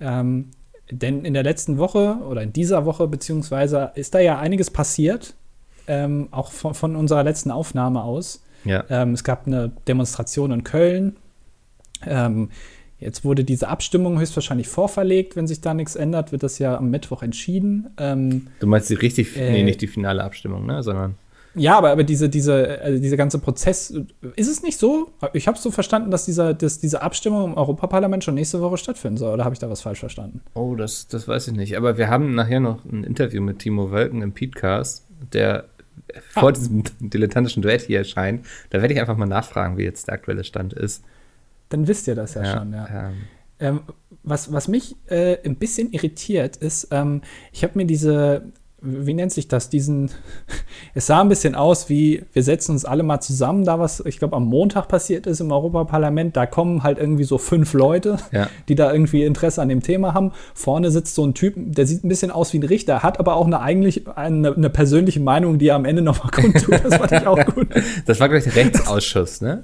Ähm, 0.00 0.50
denn 0.90 1.24
in 1.24 1.34
der 1.34 1.44
letzten 1.44 1.78
Woche 1.78 2.18
oder 2.28 2.42
in 2.42 2.52
dieser 2.52 2.84
Woche 2.84 3.06
beziehungsweise 3.06 3.92
ist 3.94 4.14
da 4.14 4.18
ja 4.18 4.38
einiges 4.38 4.70
passiert, 4.70 5.34
ähm, 5.86 6.28
auch 6.30 6.50
von, 6.50 6.74
von 6.74 6.96
unserer 6.96 7.22
letzten 7.22 7.50
Aufnahme 7.50 8.02
aus. 8.02 8.42
Ja. 8.64 8.84
Ähm, 8.88 9.12
es 9.12 9.24
gab 9.24 9.46
eine 9.46 9.72
Demonstration 9.86 10.50
in 10.50 10.64
Köln. 10.64 11.16
Jetzt 13.04 13.24
wurde 13.24 13.44
diese 13.44 13.68
Abstimmung 13.68 14.18
höchstwahrscheinlich 14.18 14.66
vorverlegt. 14.66 15.36
Wenn 15.36 15.46
sich 15.46 15.60
da 15.60 15.74
nichts 15.74 15.94
ändert, 15.94 16.32
wird 16.32 16.42
das 16.42 16.58
ja 16.58 16.76
am 16.76 16.90
Mittwoch 16.90 17.22
entschieden. 17.22 17.88
Ähm, 17.98 18.46
Du 18.60 18.66
meinst 18.66 18.88
die 18.90 18.94
richtig, 18.94 19.36
Äh, 19.36 19.52
nee, 19.52 19.62
nicht 19.62 19.80
die 19.82 19.86
finale 19.86 20.24
Abstimmung, 20.24 20.66
ne, 20.66 20.82
sondern 20.82 21.16
ja, 21.56 21.78
aber, 21.78 21.90
aber 21.90 22.02
diese, 22.02 22.28
diese, 22.28 22.80
also 22.82 23.00
dieser 23.00 23.16
ganze 23.16 23.38
Prozess, 23.38 23.90
ist 24.34 24.48
es 24.48 24.62
nicht 24.64 24.76
so? 24.76 25.12
Ich 25.34 25.46
habe 25.46 25.56
so 25.56 25.70
verstanden, 25.70 26.10
dass, 26.10 26.24
dieser, 26.24 26.52
dass 26.52 26.80
diese 26.80 27.00
Abstimmung 27.00 27.44
im 27.52 27.54
Europaparlament 27.56 28.24
schon 28.24 28.34
nächste 28.34 28.60
Woche 28.60 28.76
stattfinden 28.76 29.18
soll. 29.18 29.32
Oder 29.34 29.44
habe 29.44 29.52
ich 29.52 29.60
da 29.60 29.70
was 29.70 29.80
falsch 29.80 30.00
verstanden? 30.00 30.40
Oh, 30.54 30.74
das, 30.74 31.06
das 31.06 31.28
weiß 31.28 31.46
ich 31.46 31.54
nicht. 31.54 31.76
Aber 31.76 31.96
wir 31.96 32.08
haben 32.08 32.34
nachher 32.34 32.58
noch 32.58 32.84
ein 32.84 33.04
Interview 33.04 33.40
mit 33.40 33.60
Timo 33.60 33.92
Wölken 33.92 34.20
im 34.22 34.32
Podcast, 34.32 35.06
der 35.32 35.66
Ah. 36.34 36.40
vor 36.40 36.52
diesem 36.52 36.82
dilettantischen 37.00 37.62
Duett 37.62 37.82
hier 37.82 37.98
erscheint. 37.98 38.44
Da 38.70 38.80
werde 38.80 38.92
ich 38.92 39.00
einfach 39.00 39.16
mal 39.16 39.26
nachfragen, 39.26 39.78
wie 39.78 39.84
jetzt 39.84 40.08
der 40.08 40.14
aktuelle 40.14 40.44
Stand 40.44 40.72
ist. 40.74 41.02
Dann 41.74 41.88
wisst 41.88 42.06
ihr 42.06 42.14
das 42.14 42.34
ja, 42.34 42.44
schon, 42.44 42.72
ja. 42.72 43.10
ähm, 43.58 43.80
was, 44.22 44.52
was 44.52 44.68
mich 44.68 44.94
äh, 45.08 45.38
ein 45.44 45.56
bisschen 45.56 45.90
irritiert 45.90 46.56
ist, 46.56 46.86
ähm, 46.92 47.22
ich 47.50 47.64
habe 47.64 47.72
mir 47.74 47.84
diese, 47.84 48.44
wie 48.80 49.12
nennt 49.12 49.32
sich 49.32 49.48
das, 49.48 49.70
diesen, 49.70 50.08
es 50.94 51.08
sah 51.08 51.20
ein 51.20 51.28
bisschen 51.28 51.56
aus 51.56 51.88
wie, 51.88 52.22
wir 52.32 52.44
setzen 52.44 52.70
uns 52.70 52.84
alle 52.84 53.02
mal 53.02 53.18
zusammen, 53.18 53.64
da 53.64 53.80
was, 53.80 53.98
ich 54.06 54.20
glaube, 54.20 54.36
am 54.36 54.44
Montag 54.44 54.86
passiert 54.86 55.26
ist 55.26 55.40
im 55.40 55.50
Europaparlament, 55.50 56.36
da 56.36 56.46
kommen 56.46 56.84
halt 56.84 56.98
irgendwie 56.98 57.24
so 57.24 57.38
fünf 57.38 57.72
Leute, 57.72 58.18
Ja. 58.30 58.48
die 58.68 58.76
da 58.76 58.92
irgendwie 58.92 59.24
Interesse 59.24 59.60
an 59.60 59.68
dem 59.68 59.82
Thema 59.82 60.14
haben. 60.14 60.30
Vorne 60.54 60.92
sitzt 60.92 61.16
so 61.16 61.26
ein 61.26 61.34
Typ, 61.34 61.54
der 61.56 61.88
sieht 61.88 62.04
ein 62.04 62.08
bisschen 62.08 62.30
aus 62.30 62.52
wie 62.52 62.60
ein 62.60 62.64
Richter, 62.64 63.02
hat 63.02 63.18
aber 63.18 63.34
auch 63.34 63.46
eine 63.46 63.60
eigentlich 63.60 64.06
eine, 64.06 64.54
eine 64.54 64.70
persönliche 64.70 65.18
Meinung, 65.18 65.58
die 65.58 65.66
er 65.66 65.74
am 65.74 65.86
Ende 65.86 66.02
nochmal 66.02 66.30
kundtut. 66.32 66.84
Das 66.84 66.94
fand 66.94 67.10
ich 67.10 67.26
auch 67.26 67.44
gut. 67.46 67.66
Das 68.06 68.20
war 68.20 68.28
gleich 68.28 68.44
der 68.44 68.54
Rechtsausschuss, 68.54 69.40
ne? 69.40 69.60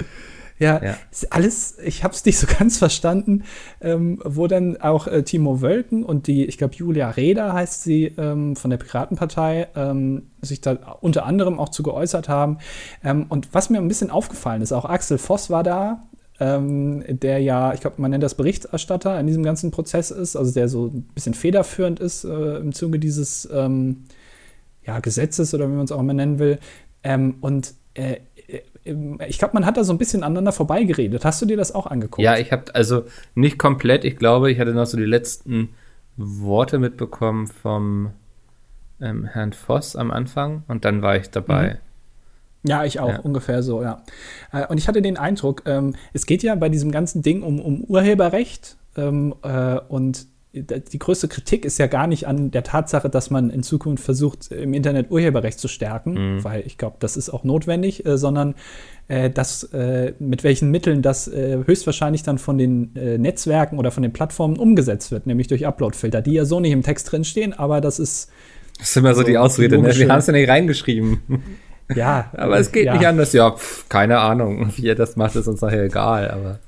Ja, 0.61 0.81
Ja. 0.83 0.97
alles, 1.31 1.79
ich 1.83 2.05
habe 2.05 2.15
es 2.15 2.25
nicht 2.25 2.39
so 2.39 2.47
ganz 2.59 2.79
verstanden, 2.79 3.45
ähm, 3.81 4.21
wo 4.25 4.47
dann 4.47 4.77
auch 4.81 5.07
äh, 5.07 5.23
Timo 5.23 5.63
Wölken 5.63 6.05
und 6.05 6.27
die, 6.27 6.45
ich 6.45 6.59
glaube 6.59 6.75
Julia 6.77 7.11
Reda 7.11 7.53
heißt 7.55 7.83
sie, 7.83 8.13
ähm, 8.19 8.55
von 8.55 8.71
der 8.71 8.77
Piratenpartei, 8.77 9.69
ähm, 9.75 10.31
sich 10.43 10.61
da 10.61 10.73
unter 11.01 11.25
anderem 11.25 11.59
auch 11.59 11.71
zu 11.71 11.83
geäußert 11.83 12.29
haben. 12.29 12.59
Ähm, 13.03 13.27
und 13.31 13.49
was 13.53 13.71
mir 13.71 13.79
ein 13.79 13.89
bisschen 13.89 14.11
aufgefallen 14.11 14.61
ist, 14.63 14.73
auch 14.73 14.85
Axel 14.85 15.19
Voss 15.19 15.49
war 15.49 15.63
da, 15.63 16.03
ähm, 16.39 17.05
der 17.09 17.39
ja, 17.39 17.73
ich 17.73 17.81
glaube, 17.81 18.01
man 18.01 18.11
nennt 18.11 18.23
das 18.23 18.35
Berichterstatter 18.35 19.19
in 19.19 19.27
diesem 19.27 19.43
ganzen 19.43 19.71
Prozess 19.71 20.11
ist, 20.11 20.37
also 20.37 20.53
der 20.53 20.69
so 20.69 20.87
ein 20.89 21.03
bisschen 21.15 21.35
federführend 21.35 22.01
ist 22.01 22.25
äh, 22.25 22.57
im 22.59 22.73
Zuge 22.75 22.99
dieses 22.99 23.49
ähm, 23.51 24.05
ja, 24.87 25.01
Gesetzes 25.01 25.55
oder 25.55 25.69
wie 25.71 25.75
man 25.75 25.85
es 25.85 25.93
auch 25.93 26.01
immer 26.01 26.15
nennen 26.15 26.39
will. 26.39 26.59
Und 27.41 27.75
äh, 27.95 28.17
ich 29.29 29.39
glaube, 29.39 29.55
man 29.55 29.67
hat 29.67 29.77
da 29.77 29.85
so 29.85 29.93
ein 29.93 29.99
bisschen 29.99 30.23
aneinander 30.23 30.53
vorbeigeredet. 30.53 31.25
Hast 31.25 31.41
du 31.43 31.47
dir 31.47 31.57
das 31.57 31.75
auch 31.75 31.87
angeguckt? 31.87 32.23
Ja, 32.23 32.37
ich 32.37 32.53
habe 32.53 32.75
also 32.75 33.05
nicht 33.35 33.59
komplett, 33.59 34.05
ich 34.05 34.17
glaube, 34.17 34.51
ich 34.51 34.59
hatte 34.61 34.73
noch 34.73 34.87
so 34.87 34.97
die 34.97 35.05
letzten 35.05 35.71
Worte 36.17 36.79
mitbekommen 36.79 37.47
vom 37.47 38.11
ähm, 39.01 39.25
Herrn 39.25 39.53
Voss 39.53 39.97
am 39.97 40.11
Anfang 40.11 40.63
und 40.69 40.85
dann 40.85 41.03
war 41.03 41.17
ich 41.17 41.31
dabei. 41.31 41.79
Ja, 42.63 42.85
ich 42.85 43.01
auch, 43.01 43.09
Ja. 43.09 43.21
ungefähr 43.21 43.63
so, 43.63 43.83
ja. 43.83 44.03
Äh, 44.53 44.67
Und 44.67 44.77
ich 44.79 44.87
hatte 44.87 45.01
den 45.01 45.17
Eindruck, 45.17 45.63
ähm, 45.65 45.95
es 46.13 46.27
geht 46.27 46.43
ja 46.43 46.55
bei 46.57 46.69
diesem 46.69 46.91
ganzen 46.93 47.23
Ding 47.23 47.43
um, 47.43 47.59
um 47.59 47.85
Urheberrecht 47.85 48.77
ähm, 48.97 49.35
äh, 49.43 49.79
und 49.89 50.27
die 50.53 50.99
größte 50.99 51.29
Kritik 51.29 51.65
ist 51.65 51.79
ja 51.79 51.87
gar 51.87 52.07
nicht 52.09 52.27
an 52.27 52.51
der 52.51 52.65
Tatsache, 52.65 53.09
dass 53.09 53.31
man 53.31 53.51
in 53.51 53.63
Zukunft 53.63 54.03
versucht, 54.05 54.51
im 54.51 54.75
Internet 54.75 55.11
Urheberrecht 55.11 55.61
zu 55.61 55.69
stärken, 55.69 56.37
Mhm. 56.37 56.45
weil 56.45 56.67
ich 56.67 56.77
glaube, 56.77 56.97
das 56.99 57.17
ist 57.17 57.31
auch 57.31 57.45
notwendig, 57.45 58.05
äh, 58.05 58.19
sondern 58.19 58.55
äh, 59.07 59.31
dass, 59.31 59.63
äh, 59.73 60.13
mit 60.19 60.43
welchen 60.43 60.71
Mitteln 60.73 61.03
das 61.03 61.29
äh, 61.29 61.59
höchstwahrscheinlich 61.65 62.25
dann 62.25 62.39
von 62.39 62.59
den 62.59 62.97
äh, 62.97 63.17
Netzwerken 63.19 63.79
oder 63.79 63.91
von 63.93 64.03
den 64.03 64.13
Plattformen 64.13 64.57
umgesetzt 64.59 65.13
wird, 65.13 65.27
nämlich 65.27 65.47
durch 65.47 65.67
Uploadfilter, 65.67 66.21
die 66.21 66.33
ja 66.33 66.45
so 66.45 66.59
nicht 66.59 66.73
im 66.73 66.83
Text 66.83 67.13
drinstehen, 67.13 67.53
aber 67.53 67.81
das 67.81 67.99
ist 68.01 68.31
Das 68.79 68.91
ist 68.91 68.97
immer 68.97 69.15
so 69.15 69.23
die 69.23 69.35
So, 69.35 69.39
Ausrede, 69.39 69.79
ne? 69.79 69.95
Wir 69.97 70.09
haben 70.09 70.19
es 70.19 70.27
ja 70.27 70.33
nicht 70.33 70.49
reingeschrieben. 70.49 71.21
ja. 71.95 72.29
Aber 72.37 72.59
es 72.59 72.73
geht 72.73 72.87
ja. 72.87 72.95
nicht 72.95 73.07
anders. 73.07 73.33
Ja, 73.33 73.53
pf, 73.53 73.89
keine 73.89 74.19
Ahnung. 74.19 74.73
Wie 74.77 74.89
er 74.89 74.95
das 74.97 75.15
macht, 75.17 75.37
ist 75.37 75.47
uns 75.47 75.61
nachher 75.61 75.85
egal. 75.85 76.29
Aber 76.31 76.59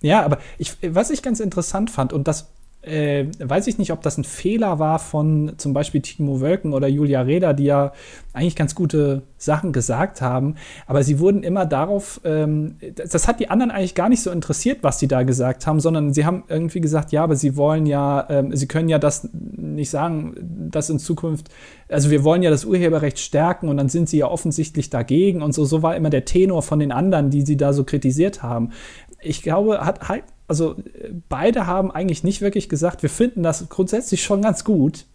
Ja, 0.00 0.24
aber 0.24 0.38
ich, 0.58 0.76
was 0.88 1.10
ich 1.10 1.22
ganz 1.22 1.38
interessant 1.38 1.90
fand, 1.90 2.12
und 2.12 2.26
das 2.26 2.48
äh, 2.82 3.26
weiß 3.38 3.68
ich 3.68 3.78
nicht, 3.78 3.92
ob 3.92 4.02
das 4.02 4.18
ein 4.18 4.24
Fehler 4.24 4.80
war 4.80 4.98
von 4.98 5.52
zum 5.56 5.72
Beispiel 5.72 6.00
Timo 6.00 6.40
Wölken 6.40 6.74
oder 6.74 6.88
Julia 6.88 7.20
Reda, 7.20 7.52
die 7.52 7.64
ja 7.64 7.92
eigentlich 8.32 8.56
ganz 8.56 8.74
gute 8.74 9.22
Sachen 9.38 9.72
gesagt 9.72 10.20
haben, 10.20 10.56
aber 10.86 11.04
sie 11.04 11.20
wurden 11.20 11.44
immer 11.44 11.64
darauf, 11.64 12.20
ähm, 12.24 12.76
das, 12.96 13.10
das 13.10 13.28
hat 13.28 13.38
die 13.38 13.50
anderen 13.50 13.70
eigentlich 13.70 13.94
gar 13.94 14.08
nicht 14.08 14.22
so 14.22 14.30
interessiert, 14.30 14.78
was 14.82 14.98
sie 14.98 15.06
da 15.06 15.22
gesagt 15.22 15.66
haben, 15.66 15.78
sondern 15.78 16.12
sie 16.12 16.24
haben 16.24 16.42
irgendwie 16.48 16.80
gesagt, 16.80 17.12
ja, 17.12 17.22
aber 17.22 17.36
sie 17.36 17.56
wollen 17.56 17.86
ja, 17.86 18.26
ähm, 18.30 18.54
sie 18.56 18.66
können 18.66 18.88
ja 18.88 18.98
das 18.98 19.28
nicht 19.32 19.90
sagen, 19.90 20.34
dass 20.70 20.90
in 20.90 20.98
Zukunft, 20.98 21.50
also 21.88 22.10
wir 22.10 22.24
wollen 22.24 22.42
ja 22.42 22.50
das 22.50 22.64
Urheberrecht 22.64 23.20
stärken 23.20 23.68
und 23.68 23.76
dann 23.76 23.90
sind 23.90 24.08
sie 24.08 24.18
ja 24.18 24.26
offensichtlich 24.26 24.90
dagegen 24.90 25.40
und 25.40 25.52
so, 25.52 25.64
so 25.64 25.82
war 25.82 25.94
immer 25.94 26.10
der 26.10 26.24
Tenor 26.24 26.62
von 26.62 26.80
den 26.80 26.90
anderen, 26.90 27.30
die 27.30 27.42
sie 27.42 27.56
da 27.56 27.72
so 27.72 27.84
kritisiert 27.84 28.42
haben. 28.42 28.70
Ich 29.22 29.42
glaube, 29.42 29.84
hat 29.84 30.08
halt, 30.08 30.24
also 30.48 30.72
äh, 30.72 31.10
beide 31.28 31.66
haben 31.66 31.90
eigentlich 31.90 32.24
nicht 32.24 32.40
wirklich 32.40 32.68
gesagt, 32.68 33.02
wir 33.02 33.10
finden 33.10 33.42
das 33.42 33.68
grundsätzlich 33.68 34.22
schon 34.22 34.42
ganz 34.42 34.64
gut, 34.64 35.06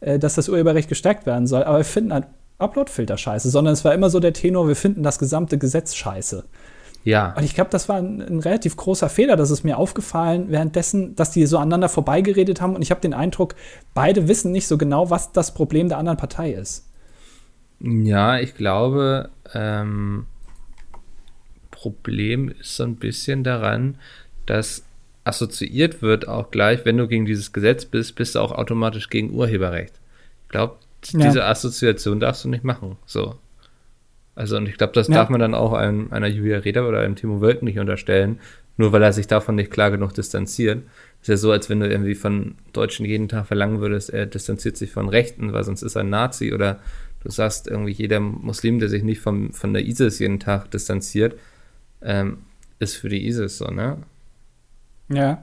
äh, 0.00 0.18
dass 0.18 0.34
das 0.34 0.48
Urheberrecht 0.48 0.88
gestärkt 0.88 1.26
werden 1.26 1.46
soll, 1.46 1.64
aber 1.64 1.78
wir 1.78 1.84
finden 1.84 2.12
halt 2.12 2.26
Uploadfilter 2.58 3.16
scheiße, 3.16 3.50
sondern 3.50 3.72
es 3.72 3.84
war 3.84 3.94
immer 3.94 4.10
so 4.10 4.20
der 4.20 4.32
Tenor, 4.32 4.68
wir 4.68 4.76
finden 4.76 5.02
das 5.02 5.18
gesamte 5.18 5.58
Gesetz 5.58 5.94
scheiße. 5.94 6.44
ja, 7.04 7.34
Und 7.36 7.44
ich 7.44 7.54
glaube, 7.54 7.70
das 7.70 7.88
war 7.88 7.96
ein, 7.96 8.20
ein 8.20 8.40
relativ 8.40 8.76
großer 8.76 9.08
Fehler. 9.08 9.36
Das 9.36 9.50
ist 9.50 9.62
mir 9.64 9.78
aufgefallen 9.78 10.46
währenddessen, 10.48 11.14
dass 11.14 11.30
die 11.30 11.46
so 11.46 11.58
aneinander 11.58 11.88
vorbeigeredet 11.88 12.60
haben. 12.60 12.74
Und 12.74 12.82
ich 12.82 12.90
habe 12.90 13.00
den 13.00 13.14
Eindruck, 13.14 13.54
beide 13.94 14.26
wissen 14.26 14.50
nicht 14.50 14.66
so 14.66 14.76
genau, 14.76 15.08
was 15.10 15.32
das 15.32 15.54
Problem 15.54 15.88
der 15.88 15.98
anderen 15.98 16.18
Partei 16.18 16.52
ist. 16.52 16.84
ja, 17.80 18.38
ich 18.40 18.54
glaube, 18.56 19.30
ähm, 19.54 20.26
Problem 21.78 22.52
ist 22.60 22.76
so 22.76 22.82
ein 22.82 22.96
bisschen 22.96 23.44
daran, 23.44 23.98
dass 24.46 24.84
assoziiert 25.22 26.02
wird 26.02 26.26
auch 26.26 26.50
gleich, 26.50 26.84
wenn 26.84 26.96
du 26.96 27.06
gegen 27.06 27.24
dieses 27.24 27.52
Gesetz 27.52 27.84
bist, 27.84 28.16
bist 28.16 28.34
du 28.34 28.40
auch 28.40 28.50
automatisch 28.50 29.10
gegen 29.10 29.30
Urheberrecht. 29.30 29.92
Ich 30.44 30.48
glaube, 30.48 30.76
ja. 31.12 31.26
diese 31.26 31.44
Assoziation 31.44 32.18
darfst 32.18 32.44
du 32.44 32.48
nicht 32.48 32.64
machen. 32.64 32.96
So. 33.06 33.36
Also, 34.34 34.56
und 34.56 34.68
ich 34.68 34.76
glaube, 34.76 34.92
das 34.92 35.06
ja. 35.06 35.14
darf 35.14 35.28
man 35.28 35.40
dann 35.40 35.54
auch 35.54 35.72
einem, 35.72 36.12
einer 36.12 36.26
Julia 36.26 36.58
Reda 36.58 36.84
oder 36.86 37.00
einem 37.00 37.14
Timo 37.14 37.40
Wölken 37.40 37.66
nicht 37.66 37.78
unterstellen, 37.78 38.40
nur 38.76 38.90
weil 38.92 39.02
er 39.02 39.12
sich 39.12 39.28
davon 39.28 39.54
nicht 39.54 39.70
klar 39.70 39.92
genug 39.92 40.14
distanziert. 40.14 40.82
Ist 41.20 41.28
ja 41.28 41.36
so, 41.36 41.52
als 41.52 41.70
wenn 41.70 41.78
du 41.78 41.88
irgendwie 41.88 42.16
von 42.16 42.56
Deutschen 42.72 43.06
jeden 43.06 43.28
Tag 43.28 43.46
verlangen 43.46 43.80
würdest, 43.80 44.10
er 44.10 44.26
distanziert 44.26 44.76
sich 44.76 44.90
von 44.90 45.08
Rechten, 45.08 45.52
weil 45.52 45.62
sonst 45.62 45.82
ist 45.82 45.94
er 45.94 46.00
ein 46.00 46.10
Nazi 46.10 46.52
oder 46.52 46.80
du 47.22 47.30
sagst 47.30 47.68
irgendwie 47.68 47.92
jeder 47.92 48.18
Muslim, 48.18 48.80
der 48.80 48.88
sich 48.88 49.04
nicht 49.04 49.20
vom, 49.20 49.52
von 49.52 49.72
der 49.72 49.84
ISIS 49.86 50.18
jeden 50.18 50.40
Tag 50.40 50.70
distanziert, 50.72 51.34
ähm, 52.02 52.38
ist 52.78 52.96
für 52.96 53.08
die 53.08 53.26
ISIS 53.26 53.58
so, 53.58 53.66
ne? 53.66 53.98
Ja. 55.08 55.40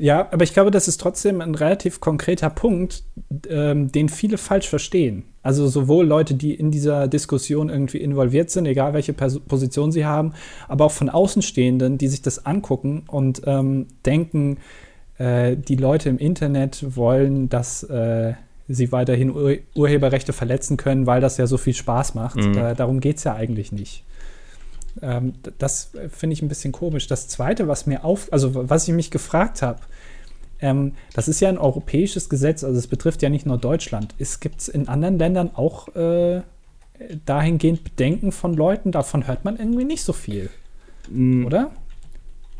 Ja, 0.00 0.28
aber 0.30 0.44
ich 0.44 0.52
glaube, 0.52 0.70
das 0.70 0.86
ist 0.86 1.00
trotzdem 1.00 1.40
ein 1.40 1.56
relativ 1.56 1.98
konkreter 1.98 2.50
Punkt, 2.50 3.02
ähm, 3.48 3.90
den 3.90 4.08
viele 4.08 4.38
falsch 4.38 4.68
verstehen. 4.68 5.24
Also 5.42 5.66
sowohl 5.66 6.06
Leute, 6.06 6.34
die 6.34 6.54
in 6.54 6.70
dieser 6.70 7.08
Diskussion 7.08 7.68
irgendwie 7.68 7.98
involviert 7.98 8.50
sind, 8.50 8.66
egal 8.66 8.94
welche 8.94 9.12
Pers 9.12 9.40
Position 9.40 9.90
sie 9.90 10.06
haben, 10.06 10.34
aber 10.68 10.84
auch 10.84 10.92
von 10.92 11.08
Außenstehenden, 11.08 11.98
die 11.98 12.06
sich 12.06 12.22
das 12.22 12.46
angucken 12.46 13.04
und 13.08 13.42
ähm, 13.46 13.86
denken, 14.06 14.58
äh, 15.18 15.56
die 15.56 15.76
Leute 15.76 16.08
im 16.10 16.18
Internet 16.18 16.96
wollen, 16.96 17.48
dass 17.48 17.82
äh, 17.82 18.34
sie 18.68 18.92
weiterhin 18.92 19.34
Ur 19.34 19.56
Urheberrechte 19.74 20.32
verletzen 20.32 20.76
können, 20.76 21.06
weil 21.06 21.20
das 21.20 21.38
ja 21.38 21.48
so 21.48 21.56
viel 21.56 21.74
Spaß 21.74 22.14
macht. 22.14 22.36
Mhm. 22.36 22.56
Äh, 22.56 22.74
darum 22.76 23.00
geht 23.00 23.16
es 23.16 23.24
ja 23.24 23.34
eigentlich 23.34 23.72
nicht. 23.72 24.04
Ähm, 25.02 25.34
das 25.58 25.92
finde 26.10 26.34
ich 26.34 26.42
ein 26.42 26.48
bisschen 26.48 26.72
komisch. 26.72 27.06
Das 27.06 27.28
Zweite, 27.28 27.68
was 27.68 27.86
mir 27.86 28.04
auf, 28.04 28.32
also 28.32 28.68
was 28.68 28.88
ich 28.88 28.94
mich 28.94 29.10
gefragt 29.10 29.62
habe, 29.62 29.80
ähm, 30.60 30.92
das 31.14 31.28
ist 31.28 31.40
ja 31.40 31.48
ein 31.48 31.58
europäisches 31.58 32.28
Gesetz, 32.28 32.64
also 32.64 32.78
es 32.78 32.86
betrifft 32.86 33.22
ja 33.22 33.28
nicht 33.28 33.46
nur 33.46 33.58
Deutschland. 33.58 34.14
Gibt 34.40 34.60
es 34.60 34.68
in 34.68 34.88
anderen 34.88 35.18
Ländern 35.18 35.50
auch 35.54 35.94
äh, 35.94 36.42
dahingehend 37.26 37.84
Bedenken 37.84 38.32
von 38.32 38.54
Leuten? 38.54 38.90
Davon 38.90 39.26
hört 39.26 39.44
man 39.44 39.56
irgendwie 39.56 39.84
nicht 39.84 40.02
so 40.02 40.12
viel, 40.12 40.50
mhm. 41.08 41.46
oder? 41.46 41.70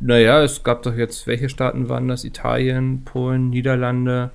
Naja, 0.00 0.42
es 0.42 0.62
gab 0.62 0.84
doch 0.84 0.94
jetzt, 0.94 1.26
welche 1.26 1.48
Staaten 1.48 1.88
waren 1.88 2.06
das? 2.06 2.24
Italien, 2.24 3.02
Polen, 3.04 3.50
Niederlande, 3.50 4.30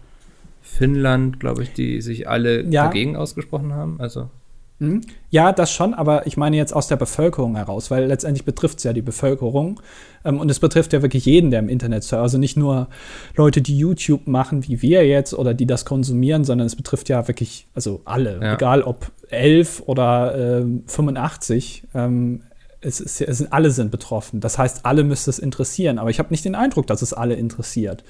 Finnland, 0.62 1.40
glaube 1.40 1.64
ich, 1.64 1.72
die 1.72 2.02
sich 2.02 2.28
alle 2.28 2.64
ja. 2.64 2.86
dagegen 2.86 3.16
ausgesprochen 3.16 3.74
haben. 3.74 4.00
Also. 4.00 4.30
Hm? 4.84 5.02
Ja, 5.30 5.54
das 5.54 5.72
schon, 5.72 5.94
aber 5.94 6.28
ich 6.28 6.36
meine 6.36 6.58
jetzt 6.58 6.74
aus 6.74 6.88
der 6.88 6.98
Bevölkerung 6.98 7.56
heraus, 7.56 7.90
weil 7.90 8.06
letztendlich 8.06 8.44
betrifft 8.44 8.80
es 8.80 8.84
ja 8.84 8.92
die 8.92 9.02
Bevölkerung. 9.02 9.80
Ähm, 10.26 10.40
und 10.40 10.52
es 10.52 10.60
betrifft 10.60 10.92
ja 10.92 11.02
wirklich 11.02 11.26
jeden, 11.26 11.52
der 11.52 11.60
im 11.60 11.70
Internet 11.70 12.04
surft. 12.04 12.22
Also 12.22 12.38
nicht 12.38 12.58
nur 12.58 12.90
Leute, 13.38 13.62
die 13.62 13.78
YouTube 13.78 14.28
machen, 14.28 14.68
wie 14.68 14.82
wir 14.82 15.08
jetzt, 15.08 15.34
oder 15.34 15.54
die 15.54 15.66
das 15.66 15.86
konsumieren, 15.86 16.44
sondern 16.44 16.68
es 16.68 16.76
betrifft 16.76 17.08
ja 17.08 17.28
wirklich, 17.30 17.66
also 17.74 18.02
alle, 18.04 18.40
ja. 18.42 18.56
egal 18.56 18.82
ob 18.84 19.12
11 19.30 19.84
oder 19.86 20.60
äh, 20.60 20.66
85. 20.88 21.84
Ähm, 21.96 22.42
es, 22.82 23.00
ist, 23.00 23.22
es 23.22 23.38
sind, 23.38 23.54
alle 23.54 23.72
sind 23.72 23.90
betroffen. 23.90 24.42
Das 24.42 24.58
heißt, 24.58 24.86
alle 24.86 25.06
müsste 25.06 25.30
es 25.30 25.40
interessieren. 25.40 25.98
Aber 25.98 26.10
ich 26.10 26.20
habe 26.20 26.30
nicht 26.30 26.44
den 26.44 26.56
Eindruck, 26.56 26.88
dass 26.88 27.02
es 27.02 27.14
alle 27.14 27.36
interessiert. 27.36 28.04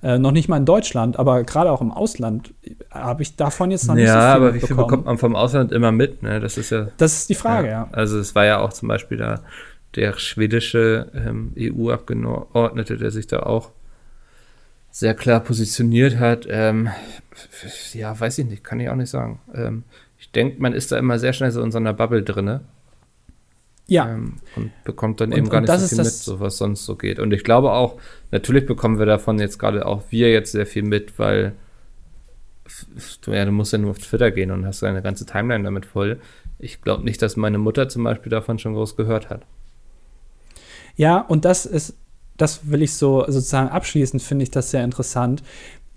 Äh, 0.00 0.18
noch 0.18 0.30
nicht 0.30 0.48
mal 0.48 0.58
in 0.58 0.64
Deutschland, 0.64 1.18
aber 1.18 1.42
gerade 1.42 1.72
auch 1.72 1.80
im 1.80 1.90
Ausland 1.90 2.54
habe 2.90 3.22
ich 3.22 3.34
davon 3.34 3.72
jetzt 3.72 3.88
noch 3.88 3.96
nicht 3.96 4.06
ja, 4.06 4.12
so 4.12 4.18
viel 4.18 4.26
Ja, 4.26 4.34
aber 4.34 4.54
wie 4.54 4.60
viel 4.60 4.76
bekommt 4.76 5.06
man 5.06 5.18
vom 5.18 5.34
Ausland 5.34 5.72
immer 5.72 5.90
mit? 5.90 6.22
Ne? 6.22 6.38
Das 6.38 6.56
ist 6.56 6.70
ja. 6.70 6.88
Das 6.98 7.14
ist 7.14 7.28
die 7.30 7.34
Frage, 7.34 7.66
ja. 7.66 7.72
ja. 7.72 7.88
Also 7.90 8.18
es 8.20 8.34
war 8.36 8.44
ja 8.44 8.60
auch 8.60 8.72
zum 8.72 8.86
Beispiel 8.88 9.18
da 9.18 9.40
der 9.96 10.16
schwedische 10.16 11.10
ähm, 11.14 11.52
EU-Abgeordnete, 11.58 12.96
der 12.96 13.10
sich 13.10 13.26
da 13.26 13.40
auch 13.40 13.72
sehr 14.90 15.14
klar 15.14 15.40
positioniert 15.40 16.18
hat. 16.18 16.46
Ähm, 16.48 16.88
ja, 17.92 18.18
weiß 18.18 18.38
ich 18.38 18.46
nicht, 18.46 18.62
kann 18.62 18.78
ich 18.78 18.88
auch 18.88 18.96
nicht 18.96 19.10
sagen. 19.10 19.40
Ähm, 19.54 19.82
ich 20.18 20.30
denke, 20.30 20.60
man 20.60 20.74
ist 20.74 20.92
da 20.92 20.98
immer 20.98 21.18
sehr 21.18 21.32
schnell 21.32 21.50
so 21.50 21.62
in 21.62 21.72
so 21.72 21.78
einer 21.78 21.92
Bubble 21.92 22.22
drinne. 22.22 22.60
Ja. 23.88 24.08
Ähm, 24.08 24.36
und 24.54 24.70
bekommt 24.84 25.20
dann 25.20 25.32
und, 25.32 25.38
eben 25.38 25.48
gar 25.48 25.62
nicht 25.62 25.72
so 25.72 25.86
viel 25.88 26.04
mit, 26.04 26.06
so 26.06 26.40
was 26.40 26.58
sonst 26.58 26.84
so 26.84 26.96
geht. 26.96 27.18
Und 27.18 27.32
ich 27.32 27.42
glaube 27.42 27.72
auch, 27.72 27.98
natürlich 28.30 28.66
bekommen 28.66 28.98
wir 28.98 29.06
davon 29.06 29.38
jetzt 29.38 29.58
gerade 29.58 29.86
auch 29.86 30.02
wir 30.10 30.30
jetzt 30.30 30.52
sehr 30.52 30.66
viel 30.66 30.82
mit, 30.82 31.18
weil 31.18 31.54
du, 33.22 33.32
ja, 33.32 33.44
du 33.44 33.52
musst 33.52 33.72
ja 33.72 33.78
nur 33.78 33.90
auf 33.90 33.98
Twitter 33.98 34.30
gehen 34.30 34.50
und 34.50 34.66
hast 34.66 34.82
deine 34.82 35.02
ganze 35.02 35.26
Timeline 35.26 35.64
damit 35.64 35.86
voll. 35.86 36.20
Ich 36.58 36.82
glaube 36.82 37.04
nicht, 37.04 37.22
dass 37.22 37.36
meine 37.36 37.58
Mutter 37.58 37.88
zum 37.88 38.04
Beispiel 38.04 38.30
davon 38.30 38.58
schon 38.58 38.74
groß 38.74 38.96
gehört 38.96 39.30
hat. 39.30 39.46
Ja, 40.96 41.20
und 41.20 41.44
das 41.44 41.64
ist, 41.64 41.96
das 42.36 42.70
will 42.70 42.82
ich 42.82 42.94
so 42.94 43.24
sozusagen 43.26 43.70
abschließend, 43.70 44.22
finde 44.22 44.42
ich 44.42 44.50
das 44.50 44.70
sehr 44.70 44.84
interessant. 44.84 45.42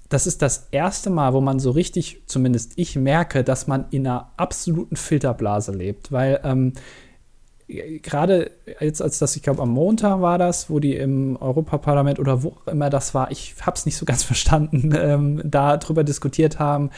Das 0.08 0.28
ist 0.28 0.42
das 0.42 0.68
erste 0.72 1.10
Mal, 1.10 1.34
wo 1.34 1.42
man 1.42 1.60
so 1.60 1.72
richtig, 1.72 2.22
zumindest 2.26 2.74
ich 2.76 2.96
merke, 2.96 3.44
dass 3.44 3.68
man 3.68 3.86
in 3.92 4.06
einer 4.06 4.32
absoluten 4.38 4.96
Filterblase 4.96 5.72
lebt, 5.72 6.12
weil 6.12 6.40
ähm, 6.44 6.74
gerade 8.02 8.52
jetzt 8.80 9.02
als 9.02 9.20
das, 9.20 9.36
ich 9.36 9.44
glaube 9.44 9.62
am 9.62 9.70
Montag 9.70 10.22
war 10.22 10.38
das, 10.38 10.70
wo 10.70 10.80
die 10.80 10.96
im 10.96 11.38
Europaparlament 11.40 12.20
oder 12.20 12.44
wo 12.44 12.54
immer 12.66 12.90
das 12.90 13.14
war, 13.14 13.32
ich 13.32 13.56
habe 13.62 13.76
es 13.76 13.86
nicht 13.86 13.98
so 13.98 14.06
ganz 14.06 14.24
verstanden, 14.32 14.94
ähm, 14.96 15.42
darüber 15.44 16.04
diskutiert 16.04 16.60
haben. 16.60 16.90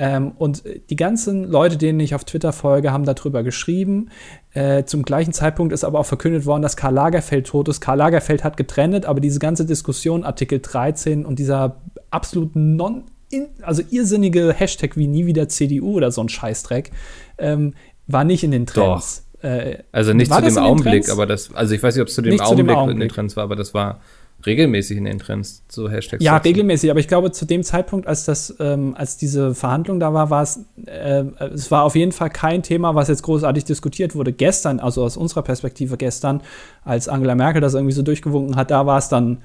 Ähm, 0.00 0.32
und 0.38 0.62
die 0.90 0.96
ganzen 0.96 1.44
Leute, 1.44 1.76
denen 1.76 1.98
ich 1.98 2.14
auf 2.14 2.24
Twitter 2.24 2.52
folge, 2.52 2.92
haben 2.92 3.04
darüber 3.04 3.42
geschrieben. 3.42 4.10
Äh, 4.52 4.84
zum 4.84 5.02
gleichen 5.02 5.32
Zeitpunkt 5.32 5.72
ist 5.72 5.82
aber 5.82 5.98
auch 5.98 6.06
verkündet 6.06 6.46
worden, 6.46 6.62
dass 6.62 6.76
Karl 6.76 6.94
Lagerfeld 6.94 7.48
tot 7.48 7.68
ist. 7.68 7.80
Karl 7.80 7.98
Lagerfeld 7.98 8.44
hat 8.44 8.56
getrennt, 8.56 9.06
aber 9.06 9.20
diese 9.20 9.40
ganze 9.40 9.66
Diskussion, 9.66 10.22
Artikel 10.22 10.60
13 10.60 11.26
und 11.26 11.40
dieser 11.40 11.80
absolut 12.10 12.54
non, 12.54 13.04
also 13.60 13.82
irrsinnige 13.90 14.54
Hashtag 14.54 14.96
wie 14.96 15.08
nie 15.08 15.26
wieder 15.26 15.48
CDU 15.48 15.96
oder 15.96 16.12
so 16.12 16.20
ein 16.22 16.28
Scheißdreck, 16.28 16.92
ähm, 17.38 17.74
war 18.06 18.22
nicht 18.22 18.44
in 18.44 18.52
den 18.52 18.66
Trends. 18.66 19.22
Doch. 19.22 19.27
Äh, 19.42 19.78
also 19.92 20.12
nicht 20.12 20.32
zu 20.32 20.40
dem 20.42 20.58
Augenblick, 20.58 21.08
aber 21.10 21.26
das, 21.26 21.54
also 21.54 21.74
ich 21.74 21.82
weiß 21.82 21.94
nicht, 21.94 22.02
ob 22.02 22.08
es 22.08 22.14
zu 22.14 22.22
dem 22.22 22.40
Augenblick, 22.40 22.76
Augenblick 22.76 22.94
in 22.96 23.00
den 23.00 23.08
Trends 23.08 23.36
war, 23.36 23.44
aber 23.44 23.56
das 23.56 23.74
war 23.74 24.00
regelmäßig 24.46 24.96
in 24.96 25.04
den 25.04 25.18
Trends, 25.18 25.64
so 25.68 25.88
Hashtags. 25.90 26.22
Ja, 26.22 26.36
regelmäßig, 26.36 26.90
aber 26.90 27.00
ich 27.00 27.08
glaube, 27.08 27.32
zu 27.32 27.44
dem 27.44 27.62
Zeitpunkt, 27.62 28.06
als 28.06 28.24
das, 28.24 28.54
ähm, 28.60 28.94
als 28.96 29.16
diese 29.16 29.54
Verhandlung 29.54 29.98
da 29.98 30.14
war, 30.14 30.30
war 30.30 30.42
es, 30.42 30.64
äh, 30.86 31.24
es 31.52 31.70
war 31.70 31.84
auf 31.84 31.96
jeden 31.96 32.12
Fall 32.12 32.30
kein 32.30 32.62
Thema, 32.62 32.94
was 32.94 33.08
jetzt 33.08 33.22
großartig 33.22 33.64
diskutiert 33.64 34.14
wurde. 34.14 34.32
Gestern, 34.32 34.80
also 34.80 35.02
aus 35.02 35.16
unserer 35.16 35.42
Perspektive 35.42 35.96
gestern, 35.96 36.42
als 36.84 37.08
Angela 37.08 37.34
Merkel 37.34 37.60
das 37.60 37.74
irgendwie 37.74 37.94
so 37.94 38.02
durchgewunken 38.02 38.56
hat, 38.56 38.70
da 38.70 38.86
war 38.86 38.98
es 38.98 39.08
dann 39.08 39.38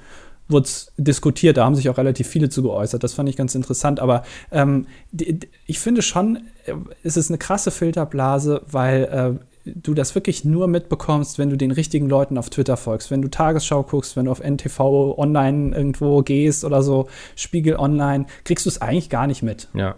wurde 0.50 0.70
diskutiert, 0.98 1.58
da 1.58 1.66
haben 1.66 1.76
sich 1.76 1.90
auch 1.90 1.98
relativ 1.98 2.28
viele 2.28 2.50
zu 2.50 2.64
geäußert. 2.64 3.04
Das 3.04 3.14
fand 3.14 3.30
ich 3.30 3.38
ganz 3.38 3.56
interessant. 3.56 4.00
Aber 4.00 4.24
ähm, 4.52 4.88
die, 5.12 5.40
ich 5.66 5.80
finde 5.80 6.02
schon, 6.02 6.38
äh, 6.66 6.74
es 7.04 7.18
ist 7.18 7.30
eine 7.30 7.38
krasse 7.38 7.72
Filterblase, 7.72 8.62
weil 8.70 9.40
äh, 9.40 9.53
du 9.66 9.94
das 9.94 10.14
wirklich 10.16 10.44
nur 10.44 10.68
mitbekommst, 10.68 11.40
wenn 11.40 11.50
du 11.50 11.58
den 11.58 11.72
richtigen 11.72 12.10
Leuten 12.10 12.38
auf 12.38 12.50
Twitter 12.50 12.78
folgst. 12.78 13.12
Wenn 13.12 13.22
du 13.22 13.30
Tagesschau 13.30 13.84
guckst, 13.84 14.16
wenn 14.16 14.26
du 14.26 14.32
auf 14.32 14.42
NTV 14.42 15.18
online 15.18 15.76
irgendwo 15.76 16.22
gehst 16.22 16.66
oder 16.66 16.84
so, 16.84 17.08
Spiegel 17.36 17.78
online, 17.78 18.26
kriegst 18.44 18.66
du 18.66 18.70
es 18.70 18.82
eigentlich 18.82 19.10
gar 19.10 19.28
nicht 19.28 19.42
mit. 19.42 19.70
Ja. 19.74 19.96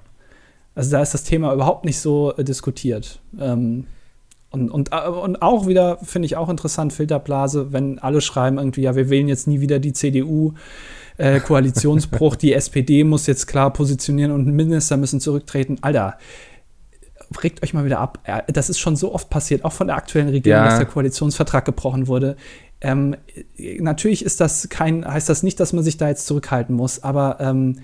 Also 0.75 0.91
da 0.91 1.01
ist 1.01 1.13
das 1.13 1.23
Thema 1.23 1.53
überhaupt 1.53 1.85
nicht 1.85 1.99
so 1.99 2.35
äh, 2.35 2.43
diskutiert. 2.43 3.19
Ähm, 3.39 3.87
und, 4.51 4.69
und, 4.69 4.89
äh, 4.91 5.07
und 5.07 5.41
auch 5.41 5.67
wieder, 5.67 5.97
finde 6.03 6.27
ich 6.27 6.37
auch 6.37 6.49
interessant, 6.49 6.93
Filterblase, 6.93 7.73
wenn 7.73 7.99
alle 7.99 8.21
schreiben 8.21 8.57
irgendwie, 8.57 8.81
ja, 8.81 8.95
wir 8.95 9.09
wählen 9.09 9.27
jetzt 9.27 9.47
nie 9.47 9.61
wieder 9.61 9.79
die 9.79 9.93
CDU. 9.93 10.53
Äh, 11.17 11.39
Koalitionsbruch, 11.39 12.35
die 12.35 12.53
SPD 12.53 13.03
muss 13.05 13.25
jetzt 13.25 13.47
klar 13.47 13.71
positionieren 13.71 14.31
und 14.31 14.47
Minister 14.47 14.97
müssen 14.97 15.21
zurücktreten. 15.21 15.77
Alter, 15.81 16.17
regt 17.43 17.63
euch 17.63 17.73
mal 17.73 17.85
wieder 17.85 17.99
ab. 17.99 18.19
Das 18.47 18.69
ist 18.69 18.79
schon 18.79 18.95
so 18.95 19.13
oft 19.13 19.29
passiert, 19.29 19.65
auch 19.65 19.73
von 19.73 19.87
der 19.87 19.95
aktuellen 19.95 20.29
Regierung, 20.29 20.59
ja. 20.59 20.65
dass 20.65 20.77
der 20.77 20.87
Koalitionsvertrag 20.87 21.65
gebrochen 21.65 22.07
wurde. 22.07 22.37
Ähm, 22.81 23.15
natürlich 23.79 24.23
ist 24.23 24.41
das 24.41 24.69
kein, 24.69 25.05
heißt 25.05 25.29
das 25.29 25.43
nicht, 25.43 25.59
dass 25.59 25.73
man 25.73 25.83
sich 25.83 25.97
da 25.97 26.07
jetzt 26.07 26.27
zurückhalten 26.27 26.75
muss, 26.75 27.03
aber 27.03 27.37
ähm, 27.39 27.77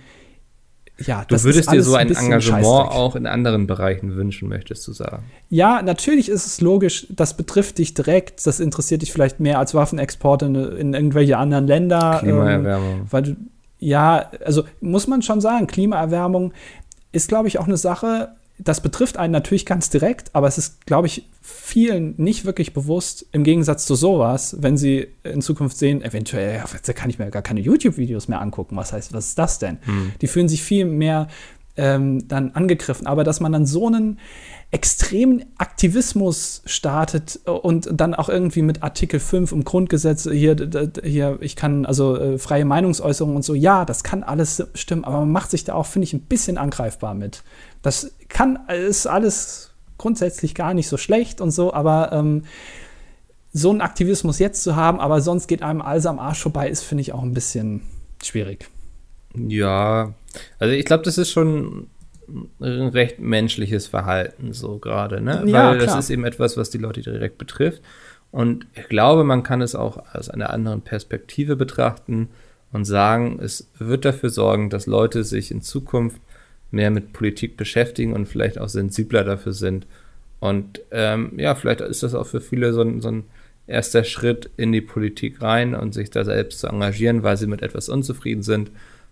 ja, 1.05 1.25
du 1.27 1.43
würdest 1.43 1.71
dir 1.71 1.81
so 1.81 1.95
ein, 1.95 2.09
ein 2.09 2.15
Engagement 2.15 2.65
auch 2.65 3.15
in 3.15 3.25
anderen 3.25 3.67
Bereichen 3.67 4.15
wünschen, 4.15 4.49
möchtest 4.49 4.87
du 4.87 4.93
sagen? 4.93 5.23
Ja, 5.49 5.81
natürlich 5.81 6.29
ist 6.29 6.45
es 6.45 6.61
logisch, 6.61 7.07
das 7.09 7.35
betrifft 7.35 7.77
dich 7.77 7.93
direkt, 7.93 8.45
das 8.45 8.59
interessiert 8.59 9.01
dich 9.01 9.11
vielleicht 9.11 9.39
mehr 9.39 9.59
als 9.59 9.73
Waffenexporte 9.73 10.45
in, 10.45 10.55
in 10.55 10.93
irgendwelche 10.93 11.37
anderen 11.37 11.67
Länder. 11.67 12.17
Klimaerwärmung. 12.19 12.99
Ähm, 12.99 13.07
weil 13.09 13.23
du, 13.23 13.35
ja, 13.79 14.29
also 14.45 14.63
muss 14.79 15.07
man 15.07 15.21
schon 15.21 15.41
sagen, 15.41 15.67
Klimaerwärmung 15.67 16.53
ist, 17.11 17.27
glaube 17.27 17.47
ich, 17.47 17.59
auch 17.59 17.67
eine 17.67 17.77
Sache, 17.77 18.35
das 18.57 18.81
betrifft 18.81 19.17
einen 19.17 19.33
natürlich 19.33 19.65
ganz 19.65 19.89
direkt, 19.89 20.29
aber 20.33 20.47
es 20.47 20.57
ist, 20.57 20.85
glaube 20.85 21.07
ich, 21.07 21.27
vielen 21.41 22.13
nicht 22.17 22.45
wirklich 22.45 22.73
bewusst, 22.73 23.25
im 23.31 23.43
Gegensatz 23.43 23.85
zu 23.85 23.95
sowas, 23.95 24.57
wenn 24.59 24.77
sie 24.77 25.07
in 25.23 25.41
Zukunft 25.41 25.77
sehen, 25.77 26.03
eventuell, 26.03 26.57
ja, 26.57 26.93
kann 26.93 27.09
ich 27.09 27.17
mir 27.17 27.29
gar 27.31 27.41
keine 27.41 27.61
YouTube-Videos 27.61 28.27
mehr 28.27 28.41
angucken. 28.41 28.75
Was 28.75 28.93
heißt, 28.93 29.13
was 29.13 29.29
ist 29.29 29.39
das 29.39 29.59
denn? 29.59 29.79
Hm. 29.83 30.11
Die 30.21 30.27
fühlen 30.27 30.47
sich 30.47 30.61
viel 30.61 30.85
mehr 30.85 31.27
ähm, 31.77 32.27
dann 32.27 32.51
angegriffen. 32.51 33.07
Aber 33.07 33.23
dass 33.23 33.39
man 33.39 33.51
dann 33.51 33.65
so 33.65 33.87
einen 33.87 34.19
extremen 34.71 35.45
Aktivismus 35.57 36.61
startet 36.65 37.41
und 37.45 37.89
dann 37.91 38.13
auch 38.13 38.29
irgendwie 38.29 38.61
mit 38.61 38.83
Artikel 38.83 39.19
5 39.19 39.51
im 39.51 39.63
Grundgesetz 39.63 40.29
hier, 40.31 40.55
hier 41.03 41.37
ich 41.41 41.55
kann 41.55 41.85
also 41.85 42.17
äh, 42.17 42.37
freie 42.37 42.63
Meinungsäußerung 42.65 43.35
und 43.35 43.43
so, 43.43 43.53
ja, 43.53 43.83
das 43.83 44.03
kann 44.03 44.23
alles 44.23 44.63
stimmen, 44.73 45.03
aber 45.03 45.19
man 45.19 45.31
macht 45.31 45.51
sich 45.51 45.65
da 45.65 45.73
auch, 45.73 45.85
finde 45.85 46.05
ich, 46.05 46.13
ein 46.13 46.21
bisschen 46.21 46.57
angreifbar 46.57 47.13
mit. 47.15 47.43
Das 47.81 48.11
kann, 48.29 48.59
ist 48.67 49.07
alles 49.07 49.71
grundsätzlich 49.97 50.55
gar 50.55 50.73
nicht 50.73 50.87
so 50.87 50.97
schlecht 50.97 51.41
und 51.41 51.51
so, 51.51 51.73
aber 51.73 52.11
ähm, 52.11 52.43
so 53.53 53.69
einen 53.69 53.81
Aktivismus 53.81 54.39
jetzt 54.39 54.63
zu 54.63 54.75
haben, 54.75 54.99
aber 54.99 55.21
sonst 55.21 55.47
geht 55.47 55.61
einem 55.61 55.81
alles 55.81 56.05
am 56.05 56.19
Arsch 56.19 56.39
vorbei, 56.41 56.69
ist, 56.69 56.83
finde 56.83 57.01
ich, 57.01 57.13
auch 57.13 57.21
ein 57.21 57.33
bisschen 57.33 57.81
schwierig. 58.23 58.69
Ja, 59.35 60.13
also 60.59 60.73
ich 60.73 60.85
glaube, 60.85 61.03
das 61.03 61.17
ist 61.17 61.31
schon 61.31 61.87
ein 62.59 62.87
recht 62.87 63.19
menschliches 63.19 63.87
Verhalten 63.87 64.53
so 64.53 64.77
gerade, 64.77 65.21
ne? 65.21 65.43
Ja, 65.45 65.71
Weil 65.71 65.79
das 65.79 65.95
ist 65.95 66.09
eben 66.09 66.23
etwas, 66.23 66.55
was 66.57 66.69
die 66.69 66.77
Leute 66.77 67.01
direkt 67.01 67.37
betrifft. 67.37 67.81
Und 68.31 68.65
ich 68.73 68.87
glaube, 68.87 69.25
man 69.25 69.43
kann 69.43 69.61
es 69.61 69.75
auch 69.75 70.01
aus 70.13 70.29
einer 70.29 70.51
anderen 70.51 70.81
Perspektive 70.81 71.57
betrachten 71.57 72.29
und 72.71 72.85
sagen, 72.85 73.39
es 73.41 73.69
wird 73.77 74.05
dafür 74.05 74.29
sorgen, 74.29 74.69
dass 74.69 74.85
Leute 74.85 75.25
sich 75.25 75.51
in 75.51 75.61
Zukunft 75.61 76.21
mehr 76.71 76.89
mit 76.89 77.13
Politik 77.13 77.57
beschäftigen 77.57 78.13
und 78.13 78.27
vielleicht 78.27 78.57
auch 78.57 78.69
sensibler 78.69 79.23
dafür 79.23 79.53
sind. 79.53 79.85
Und 80.39 80.81
ähm, 80.91 81.33
ja, 81.37 81.53
vielleicht 81.55 81.81
ist 81.81 82.03
das 82.03 82.15
auch 82.15 82.25
für 82.25 82.41
viele 82.41 82.73
so 82.73 82.81
ein, 82.81 83.01
so 83.01 83.09
ein 83.09 83.23
erster 83.67 84.03
Schritt 84.03 84.49
in 84.57 84.71
die 84.71 84.81
Politik 84.81 85.41
rein 85.41 85.75
und 85.75 85.93
sich 85.93 86.09
da 86.09 86.25
selbst 86.25 86.59
zu 86.59 86.67
engagieren, 86.67 87.23
weil 87.23 87.37
sie 87.37 87.47
mit 87.47 87.61
etwas 87.61 87.89
unzufrieden 87.89 88.43
sind 88.43 88.71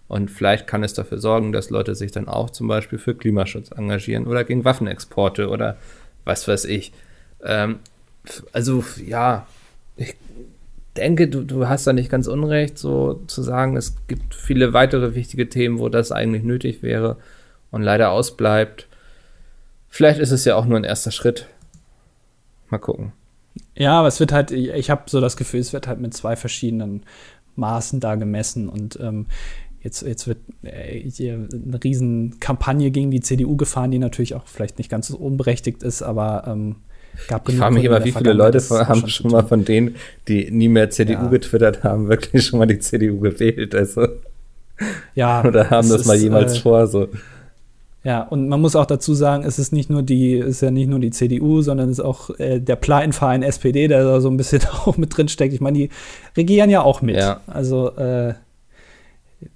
und 0.10 0.32
vielleicht 0.32 0.65
kann 0.65 0.84
es 0.84 0.95
dafür 0.95 1.19
sorgen, 1.19 1.52
dass 1.52 1.69
Leute 1.69 1.93
sich 1.93 2.12
dann 2.12 2.28
auch 2.28 2.50
zum 2.50 2.67
Beispiel 2.67 2.98
für 2.98 3.13
Klimaschutz 3.13 3.69
engagieren 3.72 4.26
oder 4.26 4.43
gegen 4.43 4.65
Waffenexporte 4.65 5.50
oder 5.50 5.78
was 6.26 6.48
weiß 6.48 6.65
ich. 6.65 6.91
Ähm, 7.43 7.78
also 8.52 8.84
ja, 9.06 9.45
ich 9.98 10.15
denke, 10.98 11.28
du, 11.28 11.43
du 11.43 11.69
hast 11.69 11.86
da 11.86 11.93
nicht 11.93 12.10
ganz 12.10 12.26
unrecht, 12.26 12.80
so 12.80 13.22
zu 13.28 13.43
sagen, 13.43 13.78
es 13.78 13.95
gibt 14.08 14.34
viele 14.34 14.74
weitere 14.74 15.13
wichtige 15.13 15.48
Themen, 15.48 15.78
wo 15.78 15.89
das 15.89 16.12
eigentlich 16.12 16.43
nötig 16.43 16.82
wäre 16.82 17.17
und 17.71 17.82
leider 17.82 18.12
ausbleibt. 18.12 18.88
Vielleicht 19.88 20.19
ist 20.19 20.32
es 20.32 20.45
ja 20.45 20.55
auch 20.55 20.65
nur 20.65 20.77
ein 20.77 20.84
erster 20.84 21.12
Schritt. 21.12 21.47
Mal 22.69 22.77
gucken. 22.77 23.13
Ja, 23.75 23.99
aber 23.99 24.08
es 24.08 24.19
wird 24.19 24.32
halt, 24.32 24.51
ich 24.51 24.89
habe 24.89 25.03
so 25.08 25.19
das 25.21 25.38
Gefühl, 25.38 25.60
es 25.60 25.73
wird 25.73 25.88
halt 25.88 25.99
mit 25.99 26.13
zwei 26.13 26.36
verschiedenen 26.36 27.03
Maßen 27.55 27.99
da 27.99 28.15
gemessen 28.15 28.69
und 28.69 28.99
ähm, 29.01 29.25
Jetzt, 29.82 30.01
jetzt 30.01 30.27
wird 30.27 30.39
äh, 30.63 30.99
hier 31.10 31.47
eine 31.53 31.79
Riesenkampagne 31.82 32.91
gegen 32.91 33.12
die 33.12 33.21
CDU 33.21 33.55
gefahren, 33.55 33.91
die 33.91 33.99
natürlich 33.99 34.36
auch 34.36 34.45
vielleicht 34.45 34.77
nicht 34.77 34.89
ganz 34.89 35.08
so 35.08 35.17
unberechtigt 35.17 35.84
ist, 35.84 36.01
aber 36.01 36.43
ähm, 36.47 36.75
gab 37.29 37.47
Ich 37.47 37.55
frage 37.55 37.75
mich 37.75 37.86
immer, 37.86 38.03
wie 38.03 38.12
viele 38.12 38.34
Leute 38.34 38.60
von, 38.60 38.88
haben 38.88 38.99
schon, 39.01 39.10
schon 39.10 39.32
mal 39.32 39.47
von 39.47 39.63
denen, 39.63 39.95
die 40.27 40.51
nie 40.51 40.67
mehr 40.67 40.89
CDU 40.89 41.13
ja. 41.13 41.27
getwittert 41.27 41.84
haben, 41.86 42.10
wirklich 42.10 42.45
schon 42.45 42.60
mal 42.60 42.65
die 42.65 42.79
CDU 42.79 43.19
gewählt. 43.19 43.73
Also. 43.73 44.05
Ja. 45.15 45.45
Oder 45.45 45.69
haben 45.69 45.88
das 45.88 46.05
mal 46.05 46.17
jemals 46.17 46.58
äh, 46.58 46.60
vor, 46.60 46.88
so. 46.88 47.08
Ja, 48.03 48.21
und 48.21 48.47
man 48.47 48.62
muss 48.62 48.77
auch 48.77 48.85
dazu 48.85 49.13
sagen, 49.13 49.43
es 49.43 49.59
ist 49.59 49.73
nicht 49.73 49.89
nur 49.89 50.03
die, 50.03 50.35
ist 50.35 50.62
ja 50.62 50.71
nicht 50.71 50.88
nur 50.88 50.99
die 50.99 51.12
CDU, 51.12 51.62
sondern 51.62 51.89
es 51.89 51.99
ist 51.99 52.05
auch 52.05 52.29
äh, 52.39 52.59
der 52.59 52.77
Pleitenverein 52.77 53.43
SPD, 53.43 53.89
der 53.89 54.03
da 54.03 54.21
so 54.21 54.29
ein 54.29 54.38
bisschen 54.38 54.62
auch 54.85 54.95
mit 54.95 55.15
drin 55.15 55.27
steckt. 55.27 55.53
Ich 55.53 55.62
meine, 55.62 55.77
die 55.77 55.89
regieren 56.38 56.69
ja 56.69 56.81
auch 56.81 57.01
mit. 57.01 57.17
Ja. 57.17 57.41
Also 57.47 57.95
äh, 57.97 58.35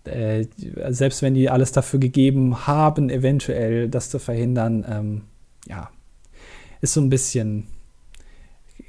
äh, 0.03 0.45
selbst 0.89 1.21
wenn 1.21 1.33
die 1.33 1.49
alles 1.49 1.71
dafür 1.71 1.99
gegeben 1.99 2.67
haben, 2.67 3.09
eventuell 3.09 3.89
das 3.89 4.09
zu 4.09 4.19
verhindern, 4.19 4.85
ähm, 4.89 5.21
ja, 5.67 5.89
ist 6.81 6.93
so 6.93 7.01
ein 7.01 7.09
bisschen, 7.09 7.67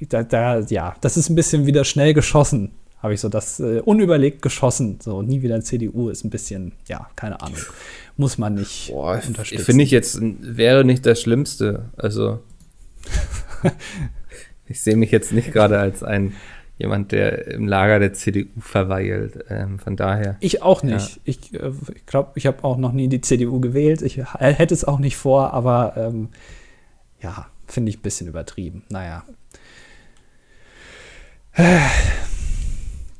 da, 0.01 0.23
da, 0.23 0.59
ja, 0.59 0.95
das 0.99 1.15
ist 1.15 1.29
ein 1.29 1.35
bisschen 1.35 1.65
wieder 1.65 1.85
schnell 1.85 2.13
geschossen, 2.13 2.71
habe 3.05 3.13
ich 3.13 3.21
so 3.21 3.29
das 3.29 3.59
äh, 3.59 3.81
unüberlegt 3.85 4.41
geschossen. 4.41 4.97
So, 4.99 5.21
nie 5.21 5.43
wieder 5.43 5.61
CDU 5.61 6.09
ist 6.09 6.25
ein 6.25 6.31
bisschen, 6.31 6.71
ja, 6.87 7.07
keine 7.15 7.39
Ahnung. 7.39 7.59
Muss 8.17 8.39
man 8.39 8.55
nicht 8.55 8.89
Boah, 8.91 9.21
unterstützen. 9.25 9.63
Finde 9.63 9.83
ich 9.83 9.91
jetzt, 9.91 10.17
wäre 10.21 10.83
nicht 10.83 11.05
das 11.05 11.21
Schlimmste. 11.21 11.91
Also, 11.97 12.39
ich 14.65 14.81
sehe 14.81 14.95
mich 14.95 15.11
jetzt 15.11 15.31
nicht 15.33 15.53
gerade 15.53 15.77
als 15.77 16.01
ein 16.01 16.33
jemand, 16.79 17.11
der 17.11 17.47
im 17.47 17.67
Lager 17.67 17.99
der 17.99 18.13
CDU 18.13 18.47
verweilt. 18.59 19.45
Ähm, 19.49 19.77
von 19.77 19.95
daher. 19.95 20.37
Ich 20.39 20.63
auch 20.63 20.81
nicht. 20.81 21.17
Ja. 21.17 21.21
Ich 21.25 21.53
äh, 21.53 21.71
glaube, 22.07 22.31
ich 22.33 22.47
habe 22.47 22.63
auch 22.63 22.77
noch 22.77 22.91
nie 22.91 23.07
die 23.07 23.21
CDU 23.21 23.59
gewählt. 23.59 24.01
Ich 24.01 24.17
hätte 24.17 24.73
es 24.73 24.83
auch 24.83 24.97
nicht 24.97 25.15
vor, 25.15 25.53
aber 25.53 25.93
ähm, 25.95 26.29
ja, 27.21 27.45
finde 27.67 27.91
ich 27.91 27.99
ein 27.99 28.01
bisschen 28.01 28.27
übertrieben. 28.27 28.83
Naja. 28.89 29.23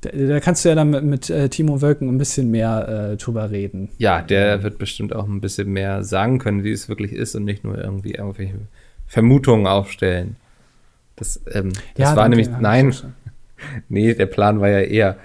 Da, 0.05 0.27
da 0.27 0.39
kannst 0.39 0.63
du 0.63 0.69
ja 0.69 0.75
dann 0.75 0.89
mit, 0.89 1.03
mit 1.03 1.29
äh, 1.29 1.49
Timo 1.49 1.81
Wölken 1.81 2.07
ein 2.09 2.17
bisschen 2.17 2.51
mehr 2.51 3.11
äh, 3.11 3.17
drüber 3.17 3.51
reden. 3.51 3.89
Ja, 3.97 4.21
der 4.21 4.63
wird 4.63 4.77
bestimmt 4.77 5.15
auch 5.15 5.27
ein 5.27 5.41
bisschen 5.41 5.71
mehr 5.71 6.03
sagen 6.03 6.39
können, 6.39 6.63
wie 6.63 6.71
es 6.71 6.89
wirklich 6.89 7.13
ist 7.13 7.35
und 7.35 7.45
nicht 7.45 7.63
nur 7.63 7.77
irgendwie 7.77 8.11
irgendwelche 8.11 8.55
Vermutungen 9.07 9.67
aufstellen. 9.67 10.35
Das, 11.15 11.41
ähm, 11.51 11.71
das 11.95 12.09
ja, 12.09 12.15
war 12.15 12.27
nämlich, 12.29 12.49
nein, 12.49 12.93
nee, 13.89 14.13
der 14.13 14.25
Plan 14.25 14.59
war 14.59 14.69
ja 14.69 14.81
eher 14.81 15.17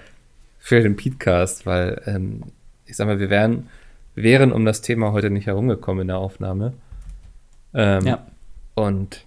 für 0.59 0.81
den 0.81 0.95
Podcast, 0.95 1.65
weil 1.65 2.01
ähm, 2.05 2.43
ich 2.85 2.95
sag 2.95 3.07
mal, 3.07 3.19
wir 3.19 3.29
wären, 3.29 3.67
wären 4.15 4.51
um 4.51 4.65
das 4.65 4.81
Thema 4.81 5.11
heute 5.11 5.29
nicht 5.29 5.47
herumgekommen 5.47 6.03
in 6.03 6.07
der 6.07 6.17
Aufnahme. 6.17 6.73
Ähm, 7.73 8.05
ja. 8.05 8.25
Und 8.75 9.25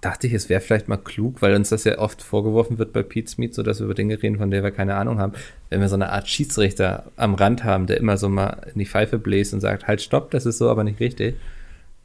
dachte 0.00 0.26
ich, 0.26 0.32
es 0.32 0.48
wäre 0.48 0.60
vielleicht 0.60 0.88
mal 0.88 0.96
klug, 0.96 1.42
weil 1.42 1.54
uns 1.54 1.70
das 1.70 1.84
ja 1.84 1.98
oft 1.98 2.22
vorgeworfen 2.22 2.78
wird 2.78 2.92
bei 2.92 3.02
Pete's 3.02 3.38
Meet, 3.38 3.54
so 3.54 3.62
dass 3.62 3.80
wir 3.80 3.84
über 3.84 3.94
Dinge 3.94 4.22
reden, 4.22 4.38
von 4.38 4.50
denen 4.50 4.64
wir 4.64 4.70
keine 4.70 4.94
Ahnung 4.96 5.18
haben. 5.18 5.32
Wenn 5.70 5.80
wir 5.80 5.88
so 5.88 5.94
eine 5.94 6.10
Art 6.10 6.28
Schiedsrichter 6.28 7.04
am 7.16 7.34
Rand 7.34 7.64
haben, 7.64 7.86
der 7.86 7.98
immer 7.98 8.16
so 8.16 8.28
mal 8.28 8.66
in 8.72 8.78
die 8.78 8.86
Pfeife 8.86 9.18
bläst 9.18 9.54
und 9.54 9.60
sagt, 9.60 9.86
halt, 9.86 10.00
stopp, 10.00 10.30
das 10.30 10.46
ist 10.46 10.58
so 10.58 10.70
aber 10.70 10.84
nicht 10.84 11.00
richtig. 11.00 11.36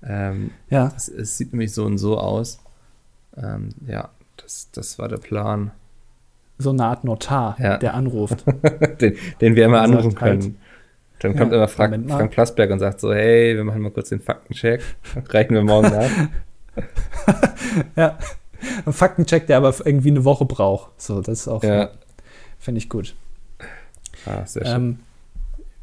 Ähm, 0.04 0.52
ja. 0.70 0.94
Es, 0.96 1.38
sieht 1.38 1.54
nämlich 1.54 1.74
so 1.74 1.86
und 1.86 1.98
so 1.98 2.18
aus. 2.18 2.60
Ähm, 3.38 3.70
ja, 3.88 4.10
das, 4.38 4.70
das 4.72 5.00
war 5.00 5.08
der 5.08 5.18
Plan 5.18 5.72
so 6.62 6.72
eine 6.72 6.84
Art 6.84 7.06
Notar, 7.06 7.56
ja. 7.58 7.78
der 7.78 7.94
anruft. 7.94 8.44
den, 9.02 9.16
den, 9.40 9.56
wir 9.56 9.66
immer 9.66 9.82
anrufen 9.82 10.12
sagt, 10.12 10.24
können. 10.24 10.42
Halt, 10.42 10.54
Dann 11.20 11.38
kommt 11.38 11.52
ja, 11.52 11.58
immer 11.58 11.70
Frank, 11.70 12.10
Frank 12.10 12.32
Plasberg 12.32 12.70
und 12.72 12.80
sagt 12.80 13.00
so, 13.00 13.14
hey, 13.14 13.56
wir 13.56 13.64
machen 13.64 13.82
mal 13.82 13.92
kurz 13.92 14.10
den 14.10 14.20
Faktencheck. 14.20 14.82
Reichen 15.30 15.54
wir 15.54 15.64
morgen 15.64 15.90
nach. 15.90 16.10
ja. 17.96 18.18
Ein 18.86 18.94
Faktencheck, 18.94 19.48
der 19.48 19.58
aber 19.58 19.74
irgendwie 19.86 20.10
eine 20.10 20.26
Woche 20.26 20.46
braucht. 20.46 21.02
So, 21.02 21.22
das 21.22 21.42
ist 21.42 21.48
auch, 21.48 21.64
ja. 21.64 21.90
finde 22.60 22.80
ich 22.80 22.90
gut. 22.90 23.16
Ah, 24.26 24.46
sehr 24.46 24.66
schön. 24.66 24.76
Ähm, 24.76 25.00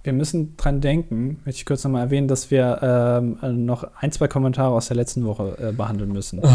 wir 0.07 0.13
müssen 0.13 0.57
dran 0.57 0.81
denken, 0.81 1.41
möchte 1.45 1.59
ich 1.59 1.67
kurz 1.67 1.83
nochmal 1.83 2.05
erwähnen, 2.05 2.29
dass 2.29 2.53
wir 2.53 2.79
ähm, 2.81 3.67
noch 3.67 3.89
ein, 3.99 4.13
zwei 4.13 4.29
Kommentare 4.29 4.73
aus 4.73 4.87
der 4.87 4.97
letzten 4.97 5.27
Woche 5.27 5.59
äh, 5.61 5.73
behandeln 5.73 6.13
müssen. 6.13 6.39
Oh. 6.43 6.49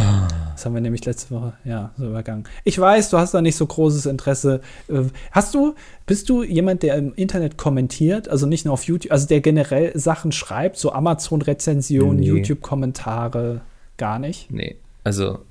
Das 0.54 0.66
haben 0.66 0.74
wir 0.74 0.82
nämlich 0.82 1.04
letzte 1.06 1.36
Woche, 1.36 1.54
ja, 1.66 1.92
so 1.98 2.08
übergangen. 2.08 2.46
Ich 2.64 2.80
weiß, 2.80 3.10
du 3.10 3.18
hast 3.18 3.34
da 3.34 3.42
nicht 3.42 3.58
so 3.58 3.66
großes 3.66 4.06
Interesse. 4.06 4.62
Äh, 4.88 5.02
hast 5.32 5.54
du, 5.54 5.76
bist 6.06 6.30
du 6.30 6.44
jemand, 6.44 6.82
der 6.82 6.96
im 6.96 7.14
Internet 7.14 7.58
kommentiert, 7.58 8.30
also 8.30 8.46
nicht 8.46 8.64
nur 8.64 8.74
auf 8.74 8.84
YouTube, 8.84 9.12
also 9.12 9.28
der 9.28 9.42
generell 9.42 9.92
Sachen 10.00 10.32
schreibt, 10.32 10.78
so 10.78 10.94
Amazon-Rezensionen, 10.94 12.22
nee. 12.22 12.28
YouTube-Kommentare, 12.28 13.62
gar 14.02 14.18
nicht? 14.18 14.50
Nee, 14.50 14.78
also 15.04 15.46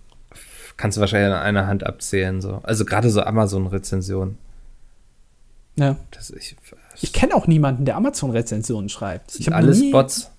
kannst 0.77 0.97
du 0.97 1.01
wahrscheinlich 1.01 1.33
an 1.33 1.41
einer 1.41 1.69
Hand 1.69 1.87
abzählen, 1.87 2.41
so. 2.41 2.59
Also 2.65 2.85
gerade 2.85 3.09
so 3.09 3.23
Amazon-Rezensionen. 3.23 4.39
Ja. 5.77 5.97
Das, 6.11 6.31
ich, 6.31 6.57
ich 7.01 7.13
kenne 7.13 7.37
auch 7.37 7.47
niemanden, 7.47 7.85
der 7.85 7.97
Amazon-Rezensionen 7.97 8.89
schreibt. 8.89 9.39
Ich 9.39 9.55
alles 9.55 9.89
Bots. 9.93 10.33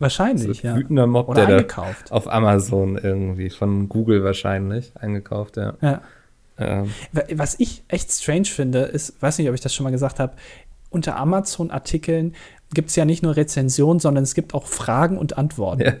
Wahrscheinlich, 0.00 0.62
so 0.62 0.66
ja. 0.66 0.74
Wütender 0.74 1.06
Mob, 1.06 1.28
Oder 1.28 1.46
der 1.46 1.58
eingekauft. 1.58 2.10
auf 2.10 2.26
Amazon 2.26 2.98
irgendwie, 2.98 3.50
von 3.50 3.88
Google 3.88 4.24
wahrscheinlich, 4.24 4.92
eingekauft, 4.98 5.56
ja. 5.56 5.74
ja. 5.80 6.02
Ähm. 6.58 6.90
Was 7.32 7.60
ich 7.60 7.84
echt 7.86 8.10
strange 8.10 8.46
finde, 8.46 8.80
ist, 8.80 9.22
weiß 9.22 9.38
nicht, 9.38 9.48
ob 9.48 9.54
ich 9.54 9.60
das 9.60 9.72
schon 9.72 9.84
mal 9.84 9.90
gesagt 9.90 10.18
habe, 10.18 10.32
unter 10.90 11.16
Amazon-Artikeln 11.16 12.34
gibt 12.72 12.90
es 12.90 12.96
ja 12.96 13.04
nicht 13.04 13.22
nur 13.22 13.36
Rezensionen, 13.36 13.98
sondern 13.98 14.22
es 14.22 14.34
gibt 14.34 14.54
auch 14.54 14.66
Fragen 14.66 15.18
und 15.18 15.36
Antworten. 15.36 15.82
Ja. 15.82 15.92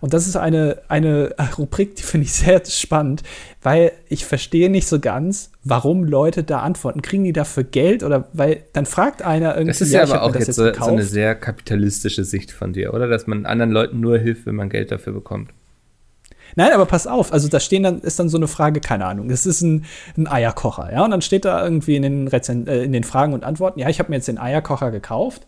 Und 0.00 0.12
das 0.12 0.26
ist 0.26 0.36
eine, 0.36 0.82
eine 0.88 1.34
Rubrik, 1.56 1.96
die 1.96 2.02
finde 2.02 2.26
ich 2.26 2.32
sehr 2.32 2.62
spannend, 2.66 3.22
weil 3.62 3.92
ich 4.08 4.24
verstehe 4.24 4.70
nicht 4.70 4.86
so 4.86 5.00
ganz, 5.00 5.50
warum 5.64 6.04
Leute 6.04 6.44
da 6.44 6.60
antworten. 6.60 7.02
Kriegen 7.02 7.24
die 7.24 7.32
dafür 7.32 7.64
Geld 7.64 8.02
oder 8.02 8.28
weil 8.32 8.64
dann 8.72 8.86
fragt 8.86 9.22
einer 9.22 9.54
irgendwie. 9.54 9.68
Das 9.68 9.80
ist 9.80 9.92
ja, 9.92 10.04
ja 10.04 10.14
aber 10.14 10.22
auch 10.22 10.34
jetzt, 10.34 10.48
jetzt 10.48 10.56
so, 10.56 10.72
so, 10.72 10.84
eine 10.84 11.04
sehr 11.04 11.34
kapitalistische 11.34 12.24
Sicht 12.24 12.52
von 12.52 12.72
dir, 12.72 12.92
oder? 12.92 13.08
Dass 13.08 13.26
man 13.26 13.46
anderen 13.46 13.72
Leuten 13.72 14.00
nur 14.00 14.18
hilft, 14.18 14.46
wenn 14.46 14.56
man 14.56 14.68
Geld 14.68 14.90
dafür 14.90 15.14
bekommt. 15.14 15.50
Nein, 16.56 16.72
aber 16.72 16.86
pass 16.86 17.06
auf, 17.06 17.32
also 17.32 17.48
da 17.48 17.60
stehen 17.60 17.82
dann, 17.82 18.00
ist 18.00 18.18
dann 18.18 18.28
so 18.28 18.36
eine 18.36 18.48
Frage, 18.48 18.80
keine 18.80 19.06
Ahnung, 19.06 19.28
das 19.28 19.46
ist 19.46 19.62
ein, 19.62 19.84
ein 20.16 20.26
Eierkocher, 20.26 20.92
ja, 20.92 21.04
und 21.04 21.10
dann 21.10 21.22
steht 21.22 21.44
da 21.44 21.62
irgendwie 21.62 21.96
in 21.96 22.02
den, 22.02 22.28
Rezen 22.28 22.66
äh, 22.66 22.82
in 22.82 22.92
den 22.92 23.04
Fragen 23.04 23.32
und 23.32 23.44
Antworten, 23.44 23.78
ja, 23.78 23.88
ich 23.88 23.98
habe 23.98 24.10
mir 24.10 24.16
jetzt 24.16 24.28
den 24.28 24.38
Eierkocher 24.38 24.90
gekauft, 24.90 25.46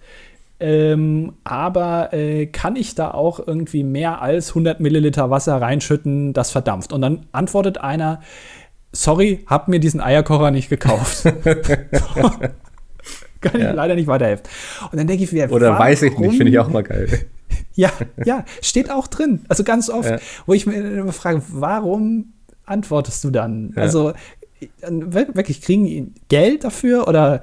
Ähm, 0.62 1.32
aber 1.42 2.12
äh, 2.14 2.46
kann 2.46 2.76
ich 2.76 2.94
da 2.94 3.10
auch 3.10 3.44
irgendwie 3.44 3.82
mehr 3.82 4.22
als 4.22 4.50
100 4.50 4.78
Milliliter 4.78 5.28
Wasser 5.28 5.60
reinschütten, 5.60 6.32
das 6.32 6.52
verdampft? 6.52 6.92
Und 6.92 7.02
dann 7.02 7.26
antwortet 7.32 7.78
einer, 7.78 8.20
sorry, 8.92 9.44
hab 9.48 9.66
mir 9.66 9.80
diesen 9.80 10.00
Eierkocher 10.00 10.52
nicht 10.52 10.68
gekauft. 10.70 11.24
kann 13.40 13.54
ich 13.56 13.60
Ja. 13.62 13.72
leider 13.72 13.94
nicht 13.96 14.06
weiterhelfen. 14.06 14.46
Und 14.90 14.98
dann 14.98 15.06
denke 15.06 15.24
ich 15.24 15.32
mir, 15.32 15.50
Oder 15.50 15.78
weiß 15.78 16.02
ich 16.02 16.16
nicht, 16.16 16.36
finde 16.36 16.50
ich 16.52 16.58
auch 16.58 16.68
mal 16.68 16.82
geil. 16.82 17.08
Ja, 17.74 17.90
ja, 18.24 18.44
steht 18.62 18.90
auch 18.90 19.06
drin. 19.08 19.44
Also 19.48 19.64
ganz 19.64 19.88
oft, 19.90 20.08
Ja. 20.08 20.18
wo 20.46 20.52
ich 20.54 20.66
mir 20.66 20.74
immer 20.74 21.12
frage, 21.12 21.42
warum 21.48 22.32
antwortest 22.66 23.24
du 23.24 23.30
dann? 23.30 23.72
Ja. 23.76 23.82
Also 23.82 24.12
wirklich, 24.88 25.60
kriegen 25.62 25.84
die 25.84 26.12
Geld 26.28 26.64
dafür 26.64 27.08
oder 27.08 27.42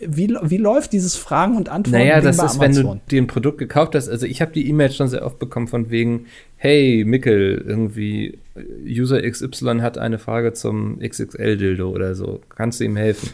wie, 0.00 0.34
wie 0.42 0.56
läuft 0.56 0.92
dieses 0.92 1.16
Fragen 1.16 1.56
und 1.56 1.68
Antworten 1.68 1.98
Naja, 1.98 2.20
das 2.20 2.38
ist, 2.42 2.60
wenn 2.60 2.74
du 2.74 3.00
dir 3.10 3.22
ein 3.22 3.26
Produkt 3.26 3.58
gekauft 3.58 3.94
hast. 3.94 4.08
Also 4.08 4.26
ich 4.26 4.40
habe 4.40 4.52
die 4.52 4.68
E-Mail 4.68 4.90
schon 4.90 5.08
sehr 5.08 5.24
oft 5.24 5.38
bekommen 5.38 5.68
von 5.68 5.90
wegen, 5.90 6.26
hey 6.56 7.04
Mickel, 7.06 7.62
irgendwie 7.66 8.38
User 8.86 9.22
XY 9.22 9.78
hat 9.80 9.98
eine 9.98 10.18
Frage 10.18 10.52
zum 10.52 10.98
XXL-Dildo 11.00 11.88
oder 11.90 12.14
so. 12.14 12.40
Kannst 12.48 12.80
du 12.80 12.84
ihm 12.84 12.96
helfen? 12.96 13.30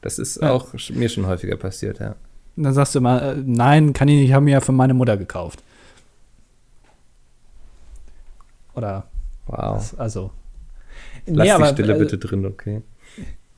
Das 0.00 0.18
ist 0.20 0.40
Ja. 0.40 0.52
auch 0.52 0.68
mir 0.94 1.08
schon 1.08 1.26
häufiger 1.26 1.56
passiert, 1.56 1.98
ja. 1.98 2.14
Und 2.56 2.62
dann 2.64 2.72
sagst 2.74 2.94
du 2.94 3.00
immer, 3.00 3.20
äh, 3.22 3.36
nein, 3.44 3.92
kann 3.92 4.06
ich 4.08 4.14
nicht, 4.16 4.26
ich 4.26 4.32
habe 4.32 4.44
mir 4.44 4.52
ja 4.52 4.60
für 4.60 4.72
meine 4.72 4.94
Mutter 4.94 5.16
gekauft. 5.16 5.62
Oder, 8.74 9.04
Wow. 9.46 9.94
also. 9.98 10.30
Lass 11.26 11.36
Nee, 11.36 11.44
die 11.44 11.50
aber, 11.52 11.66
Stille 11.68 11.94
äh, 11.94 11.98
bitte 11.98 12.18
drin, 12.18 12.46
okay. 12.46 12.82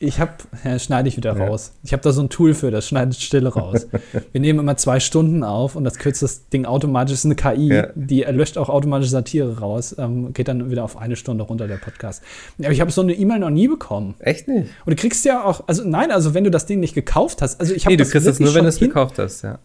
Ich 0.02 0.18
habe, 0.18 0.32
ja, 0.64 0.78
schneide 0.78 1.08
ich 1.10 1.18
wieder 1.18 1.36
Ja. 1.36 1.44
raus. 1.46 1.72
Ich 1.82 1.92
habe 1.92 2.02
da 2.02 2.10
so 2.12 2.22
ein 2.22 2.30
Tool 2.30 2.54
für, 2.54 2.70
das 2.70 2.88
schneidet 2.88 3.16
Stille 3.16 3.48
raus. 3.54 3.86
Wir 4.32 4.40
nehmen 4.40 4.60
immer 4.60 4.78
zwei 4.78 4.98
Stunden 4.98 5.44
auf 5.44 5.76
und 5.76 5.84
das 5.84 5.98
kürzt 5.98 6.22
das 6.22 6.48
Ding 6.48 6.64
automatisch. 6.64 7.10
Das 7.12 7.18
ist 7.20 7.24
eine 7.26 7.34
KI, 7.34 7.68
Ja. 7.74 7.88
die 7.94 8.22
löscht 8.22 8.56
auch 8.56 8.70
automatisch 8.70 9.10
Satire 9.10 9.58
raus. 9.58 9.94
Ähm, 9.98 10.32
geht 10.32 10.48
dann 10.48 10.70
wieder 10.70 10.84
auf 10.84 10.96
eine 10.96 11.16
Stunde 11.16 11.44
runter, 11.44 11.68
der 11.68 11.76
Podcast. 11.76 12.22
Aber 12.62 12.72
ich 12.72 12.80
habe 12.80 12.90
so 12.90 13.02
eine 13.02 13.12
E-Mail 13.12 13.40
noch 13.40 13.50
nie 13.50 13.68
bekommen. 13.68 14.14
Echt 14.20 14.48
nicht? 14.48 14.70
Und 14.86 14.90
du 14.90 14.96
kriegst 14.96 15.22
ja 15.26 15.44
auch, 15.44 15.64
also 15.66 15.84
nein, 15.86 16.10
also 16.10 16.32
wenn 16.32 16.44
du 16.44 16.50
das 16.50 16.64
Ding 16.64 16.80
nicht 16.80 16.94
gekauft 16.94 17.42
hast. 17.42 17.60
Also 17.60 17.74
ich 17.74 17.84
Nee, 17.84 17.96
du 17.98 18.06
kriegst 18.06 18.26
das 18.26 18.40
nur, 18.40 18.54
wenn 18.54 18.62
du 18.62 18.70
es 18.70 18.78
gekauft 18.78 19.18
hast, 19.18 19.42
ja. 19.42 19.58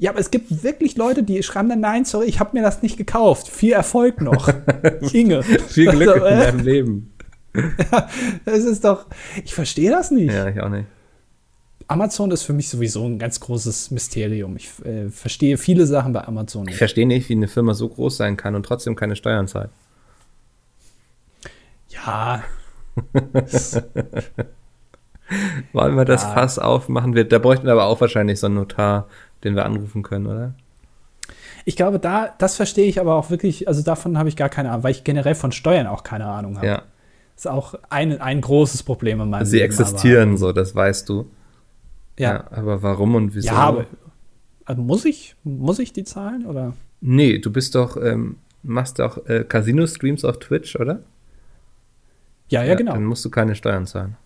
Ja, 0.00 0.10
aber 0.10 0.18
es 0.20 0.30
gibt 0.32 0.64
wirklich 0.64 0.96
Leute, 0.96 1.22
die 1.22 1.42
schreiben 1.44 1.68
dann, 1.68 1.80
nein, 1.80 2.04
sorry, 2.04 2.26
ich 2.26 2.38
habe 2.40 2.50
mir 2.58 2.62
das 2.64 2.82
nicht 2.82 2.96
gekauft. 2.98 3.48
Viel 3.48 3.72
Erfolg 3.72 4.20
noch. 4.20 4.52
Inge. 5.12 5.42
Viel 5.44 5.90
Glück 5.92 6.08
Also, 6.08 6.26
in 6.26 6.32
äh, 6.34 6.40
deinem 6.44 6.60
Leben. 6.60 7.12
Das 8.44 8.58
ist 8.64 8.84
doch, 8.84 9.06
ich 9.44 9.54
verstehe 9.54 9.90
das 9.90 10.10
nicht. 10.10 10.32
Ja, 10.32 10.48
ich 10.48 10.60
auch 10.60 10.68
nicht. 10.68 10.86
Amazon 11.88 12.30
ist 12.32 12.42
für 12.42 12.52
mich 12.52 12.68
sowieso 12.68 13.04
ein 13.04 13.18
ganz 13.18 13.38
großes 13.38 13.90
Mysterium. 13.92 14.56
Ich 14.56 14.70
äh, 14.84 15.08
verstehe 15.08 15.56
viele 15.56 15.86
Sachen 15.86 16.12
bei 16.12 16.26
Amazon 16.26 16.62
Ich 16.62 16.70
nicht. 16.70 16.78
verstehe 16.78 17.06
nicht, 17.06 17.28
wie 17.28 17.34
eine 17.34 17.46
Firma 17.48 17.74
so 17.74 17.88
groß 17.88 18.16
sein 18.16 18.36
kann 18.36 18.54
und 18.56 18.64
trotzdem 18.66 18.96
keine 18.96 19.14
Steuern 19.14 19.46
zahlt. 19.46 19.70
Ja, 21.88 22.42
Wollen 25.72 25.96
wir 25.96 26.04
das 26.04 26.22
Ja. 26.22 26.30
Fass 26.34 26.58
aufmachen? 26.58 27.14
Wir, 27.14 27.24
da 27.24 27.38
bräuchten 27.38 27.66
wir 27.66 27.72
aber 27.72 27.84
auch 27.86 28.00
wahrscheinlich 28.00 28.38
so 28.40 28.46
einen 28.46 28.56
Notar, 28.56 29.08
den 29.44 29.54
wir 29.56 29.64
anrufen 29.64 30.02
können, 30.02 30.26
oder? 30.26 30.54
ich 31.68 31.74
glaube, 31.74 31.98
da, 31.98 32.32
das 32.38 32.54
verstehe 32.54 32.86
ich 32.86 33.00
aber 33.00 33.16
auch 33.16 33.28
wirklich, 33.28 33.66
also 33.66 33.82
davon 33.82 34.18
habe 34.18 34.28
ich 34.28 34.36
gar 34.36 34.48
keine 34.48 34.70
Ahnung, 34.70 34.84
weil 34.84 34.92
ich 34.92 35.02
generell 35.02 35.34
von 35.34 35.50
Steuern 35.50 35.88
auch 35.88 36.04
keine 36.04 36.26
Ahnung 36.26 36.58
habe. 36.58 36.66
Ja. 36.66 36.82
Ist 37.36 37.46
auch 37.48 37.74
ein, 37.90 38.20
ein 38.20 38.40
großes 38.40 38.82
Problem 38.82 39.20
in 39.20 39.30
meinem 39.30 39.44
Sie 39.44 39.56
Leben. 39.58 39.66
existieren 39.66 40.36
so, 40.36 40.52
das 40.52 40.74
weißt 40.74 41.08
du. 41.08 41.20
Aber, 41.20 41.28
ja, 42.18 42.44
Aber 42.50 42.82
warum 42.82 43.14
und 43.14 43.34
wieso? 43.34 43.48
ja, 43.48 43.54
aber 43.56 43.86
also 44.64 44.82
muss 44.82 45.04
ich, 45.04 45.36
muss 45.44 45.78
ich 45.78 45.92
die 45.92 46.04
zahlen 46.04 46.46
oder? 46.46 46.72
Nee, 47.00 47.38
du 47.38 47.52
bist 47.52 47.74
doch, 47.74 47.96
ähm, 48.02 48.36
machst 48.62 48.98
doch 48.98 49.26
äh, 49.28 49.44
Casino-Streams 49.44 50.24
auf 50.24 50.38
Twitch, 50.38 50.76
oder? 50.76 51.00
Ja, 52.48 52.62
ja, 52.64 52.74
genau. 52.74 52.92
Dann 52.92 53.04
musst 53.04 53.24
du 53.24 53.30
keine 53.30 53.54
Steuern 53.54 53.86
zahlen. 53.86 54.16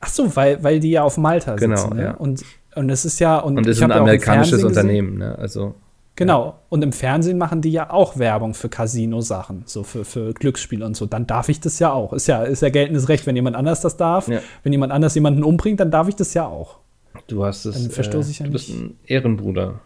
Ach 0.00 0.08
so, 0.08 0.34
weil, 0.36 0.62
weil 0.62 0.80
die 0.80 0.90
ja 0.90 1.02
auf 1.02 1.16
Malta 1.16 1.56
Genau, 1.56 1.76
sitzen. 1.76 1.96
Ne? 1.96 2.02
ja. 2.02 2.10
Und, 2.14 2.44
und 2.76 2.90
es 2.90 3.04
ist 3.04 3.18
ja. 3.20 3.38
Und, 3.38 3.56
Und 3.58 3.66
ist 3.66 3.82
ein 3.82 3.90
ja 3.90 3.96
amerikanisches 3.96 4.62
Unternehmen, 4.62 5.18
ne? 5.18 5.36
Also, 5.38 5.74
Genau. 6.18 6.58
Und 6.68 6.82
im 6.82 6.90
Fernsehen 6.92 7.38
machen 7.38 7.62
die 7.62 7.70
ja 7.70 7.90
auch 7.90 8.18
Werbung 8.18 8.52
für 8.54 8.68
Casino-Sachen, 8.68 9.62
so 9.66 9.84
für, 9.84 10.04
für 10.04 10.34
Glücksspiele 10.34 10.84
und 10.84 10.96
so. 10.96 11.06
Dann 11.06 11.28
darf 11.28 11.48
ich 11.48 11.60
das 11.60 11.78
ja 11.78 11.92
auch. 11.92 12.12
Ist 12.12 12.26
ja, 12.26 12.42
ist 12.42 12.60
ja 12.60 12.70
geltendes 12.70 13.08
Recht. 13.08 13.24
Wenn 13.24 13.36
jemand 13.36 13.54
anders 13.54 13.82
das 13.82 13.96
darf, 13.96 14.26
Ja. 14.26 14.40
wenn 14.64 14.72
jemand 14.72 14.92
anders 14.92 15.14
jemanden 15.14 15.44
umbringt, 15.44 15.78
dann 15.78 15.92
darf 15.92 16.08
ich 16.08 16.16
das 16.16 16.34
ja 16.34 16.44
auch. 16.44 16.80
du 17.28 17.44
hast 17.44 17.66
es. 17.66 17.80
Dann 17.80 17.92
verstoße 17.92 18.32
ich 18.32 18.40
ja 18.40 18.46
du 18.46 18.52
bist 18.52 18.68
ein 18.68 18.98
Ehrenbruder. 19.06 19.78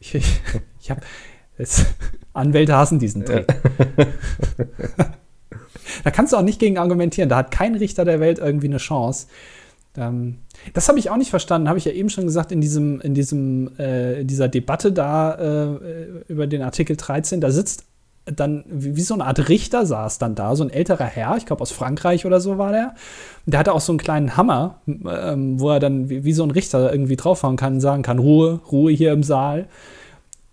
Ich, 0.00 0.16
ich, 0.16 0.40
ich 0.80 0.90
habe. 0.90 1.00
Anwälte 2.32 2.74
hassen 2.76 2.98
diesen 2.98 3.24
Trick. 3.24 3.46
da 6.02 6.10
kannst 6.10 6.32
du 6.32 6.36
auch 6.38 6.42
nicht 6.42 6.58
gegen 6.58 6.76
argumentieren. 6.76 7.28
Da 7.28 7.36
hat 7.36 7.52
kein 7.52 7.76
Richter 7.76 8.04
der 8.04 8.18
Welt 8.18 8.40
irgendwie 8.40 8.66
eine 8.66 8.78
Chance. 8.78 9.28
Ähm, 9.98 10.38
das 10.74 10.88
habe 10.88 10.98
ich 10.98 11.10
auch 11.10 11.16
nicht 11.16 11.30
verstanden, 11.30 11.68
habe 11.68 11.78
ich 11.78 11.84
ja 11.84 11.92
eben 11.92 12.08
schon 12.08 12.24
gesagt, 12.24 12.52
in 12.52 12.60
diesem, 12.60 13.00
in 13.00 13.14
diesem, 13.14 13.78
äh, 13.78 14.24
dieser 14.24 14.48
Debatte 14.48 14.92
da 14.92 15.34
äh, 15.34 16.22
über 16.28 16.46
den 16.46 16.62
Artikel 16.62 16.96
13, 16.96 17.40
da 17.40 17.50
sitzt 17.50 17.84
dann, 18.24 18.64
wie, 18.68 18.96
wie 18.96 19.00
so 19.00 19.14
eine 19.14 19.24
Art 19.24 19.48
Richter 19.48 19.86
saß 19.86 20.18
dann 20.18 20.34
da, 20.34 20.54
so 20.54 20.64
ein 20.64 20.70
älterer 20.70 21.04
Herr, 21.04 21.36
ich 21.36 21.46
glaube 21.46 21.62
aus 21.62 21.72
Frankreich 21.72 22.26
oder 22.26 22.40
so 22.40 22.58
war 22.58 22.72
der. 22.72 22.94
Der 23.46 23.58
hatte 23.58 23.72
auch 23.72 23.80
so 23.80 23.92
einen 23.92 23.98
kleinen 23.98 24.36
Hammer, 24.36 24.80
ähm, 24.86 25.58
wo 25.60 25.70
er 25.70 25.80
dann 25.80 26.08
wie, 26.10 26.24
wie 26.24 26.32
so 26.32 26.42
ein 26.42 26.50
Richter 26.50 26.92
irgendwie 26.92 27.16
draufhauen 27.16 27.56
kann 27.56 27.74
und 27.74 27.80
sagen 27.80 28.02
kann, 28.02 28.18
Ruhe, 28.18 28.60
Ruhe 28.70 28.92
hier 28.92 29.12
im 29.12 29.22
Saal. 29.22 29.66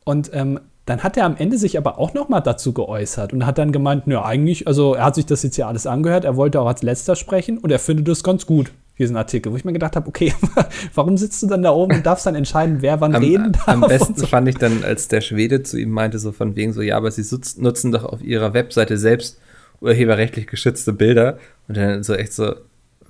Und 0.05 0.31
ähm, 0.34 0.60
dann 0.86 1.03
hat 1.03 1.17
er 1.17 1.25
am 1.25 1.36
Ende 1.36 1.58
sich 1.58 1.77
aber 1.77 1.97
auch 1.97 2.13
noch 2.13 2.29
mal 2.29 2.41
dazu 2.41 2.71
geäußert 2.71 3.34
und 3.34 3.45
hat 3.45 3.58
dann 3.58 3.71
gemeint, 3.71 4.05
nö, 4.08 4.19
eigentlich, 4.19 4.67
also 4.67 4.93
er 4.93 5.05
hat 5.05 5.15
sich 5.15 5.25
das 5.25 5.41
jetzt 5.43 5.58
ja 5.58 5.67
alles 5.67 5.88
angehört, 5.88 6.25
er 6.25 6.36
wollte 6.36 6.62
auch 6.62 6.67
als 6.67 6.84
letzter 6.84 7.15
sprechen 7.15 7.58
und 7.58 7.71
er 7.71 7.79
findet 7.79 8.08
das 8.08 8.23
ganz 8.23 8.45
gut, 8.45 8.71
diesen 8.97 9.17
Artikel, 9.17 9.51
wo 9.51 9.58
ich 9.58 9.65
mir 9.65 9.73
gedacht 9.73 9.95
habe, 9.95 10.08
okay, 10.08 10.34
warum 10.93 11.17
sitzt 11.17 11.43
du 11.43 11.47
dann 11.47 11.63
da 11.63 11.71
oben 11.71 11.95
und 11.97 12.05
darfst 12.05 12.25
dann 12.25 12.36
entscheiden, 12.36 12.77
wer 12.81 13.01
wann 13.01 13.13
Am, 13.15 13.21
reden 13.23 13.51
darf? 13.51 13.67
am 13.67 13.81
besten 13.81 14.15
so. 14.15 14.25
fand 14.25 14.47
ich 14.47 14.55
dann, 14.55 14.84
als 14.84 15.08
der 15.10 15.21
Schwede 15.21 15.63
zu 15.63 15.77
ihm 15.77 15.89
meinte, 15.91 16.17
so 16.19 16.31
von 16.31 16.55
wegen 16.55 16.71
so, 16.73 16.81
ja, 16.81 16.95
aber 16.97 17.12
sie 17.12 17.23
nutzen 17.58 17.91
doch 17.91 18.05
auf 18.05 18.21
ihrer 18.23 18.53
Webseite 18.53 18.97
selbst 18.97 19.39
urheberrechtlich 19.81 20.47
geschützte 20.47 20.93
Bilder. 20.93 21.38
Und 21.67 21.75
dann 21.77 22.03
so 22.03 22.13
echt 22.13 22.31
so, 22.34 22.55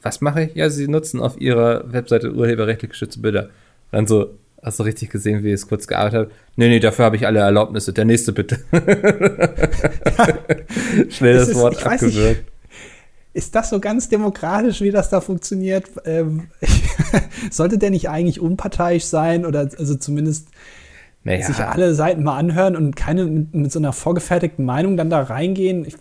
was 0.02 0.22
mache 0.22 0.44
ich? 0.44 0.56
Ja, 0.56 0.70
sie 0.70 0.88
nutzen 0.88 1.20
auf 1.20 1.40
ihrer 1.40 1.92
Webseite 1.94 2.34
urheberrechtlich 2.34 2.92
geschützte 2.92 3.20
Bilder. 3.20 3.50
Dann 3.92 4.08
so, 4.08 4.32
hast 4.64 4.80
du 4.80 4.84
richtig 4.84 5.10
gesehen, 5.12 5.44
wie 5.44 5.52
es 5.52 5.68
kurz 5.68 5.86
gearbeitet 5.86 6.20
hat? 6.22 6.36
Nee, 6.56 6.70
nee, 6.70 6.80
dafür 6.80 7.06
habe 7.06 7.16
ich 7.16 7.28
alle 7.28 7.40
Erlaubnisse. 7.42 7.94
Der 7.94 8.06
nächste 8.06 8.34
bitte. 8.34 8.58
Schnell 11.10 11.36
Es 11.36 11.42
das 11.42 11.50
ist- 11.50 11.56
Wort 11.56 11.76
ich 11.80 11.86
abgewürgt. 11.86 12.44
Ist 13.36 13.54
das 13.54 13.70
so 13.70 13.82
ganz 13.82 14.08
demokratisch, 14.08 14.80
wie 14.80 14.92
das 14.92 15.10
da 15.10 15.20
funktioniert? 15.20 15.88
Ähm, 16.06 16.48
sollte 17.52 17.78
der 17.78 17.90
nicht 17.90 18.10
eigentlich 18.10 18.40
unparteiisch 18.40 19.04
sein 19.04 19.46
oder 19.46 19.70
also 19.78 19.96
zumindest 19.96 20.48
Naja, 21.26 21.46
sich 21.46 21.60
alle 21.60 21.94
Seiten 21.96 22.24
mal 22.24 22.38
anhören 22.38 22.78
und 22.78 22.96
keine 22.96 23.26
mit, 23.26 23.54
mit 23.54 23.72
so 23.74 23.80
einer 23.80 23.92
vorgefertigten 23.92 24.64
Meinung 24.64 24.96
dann 24.96 25.10
da 25.10 25.22
reingehen? 25.22 25.84
Ich, 25.86 25.96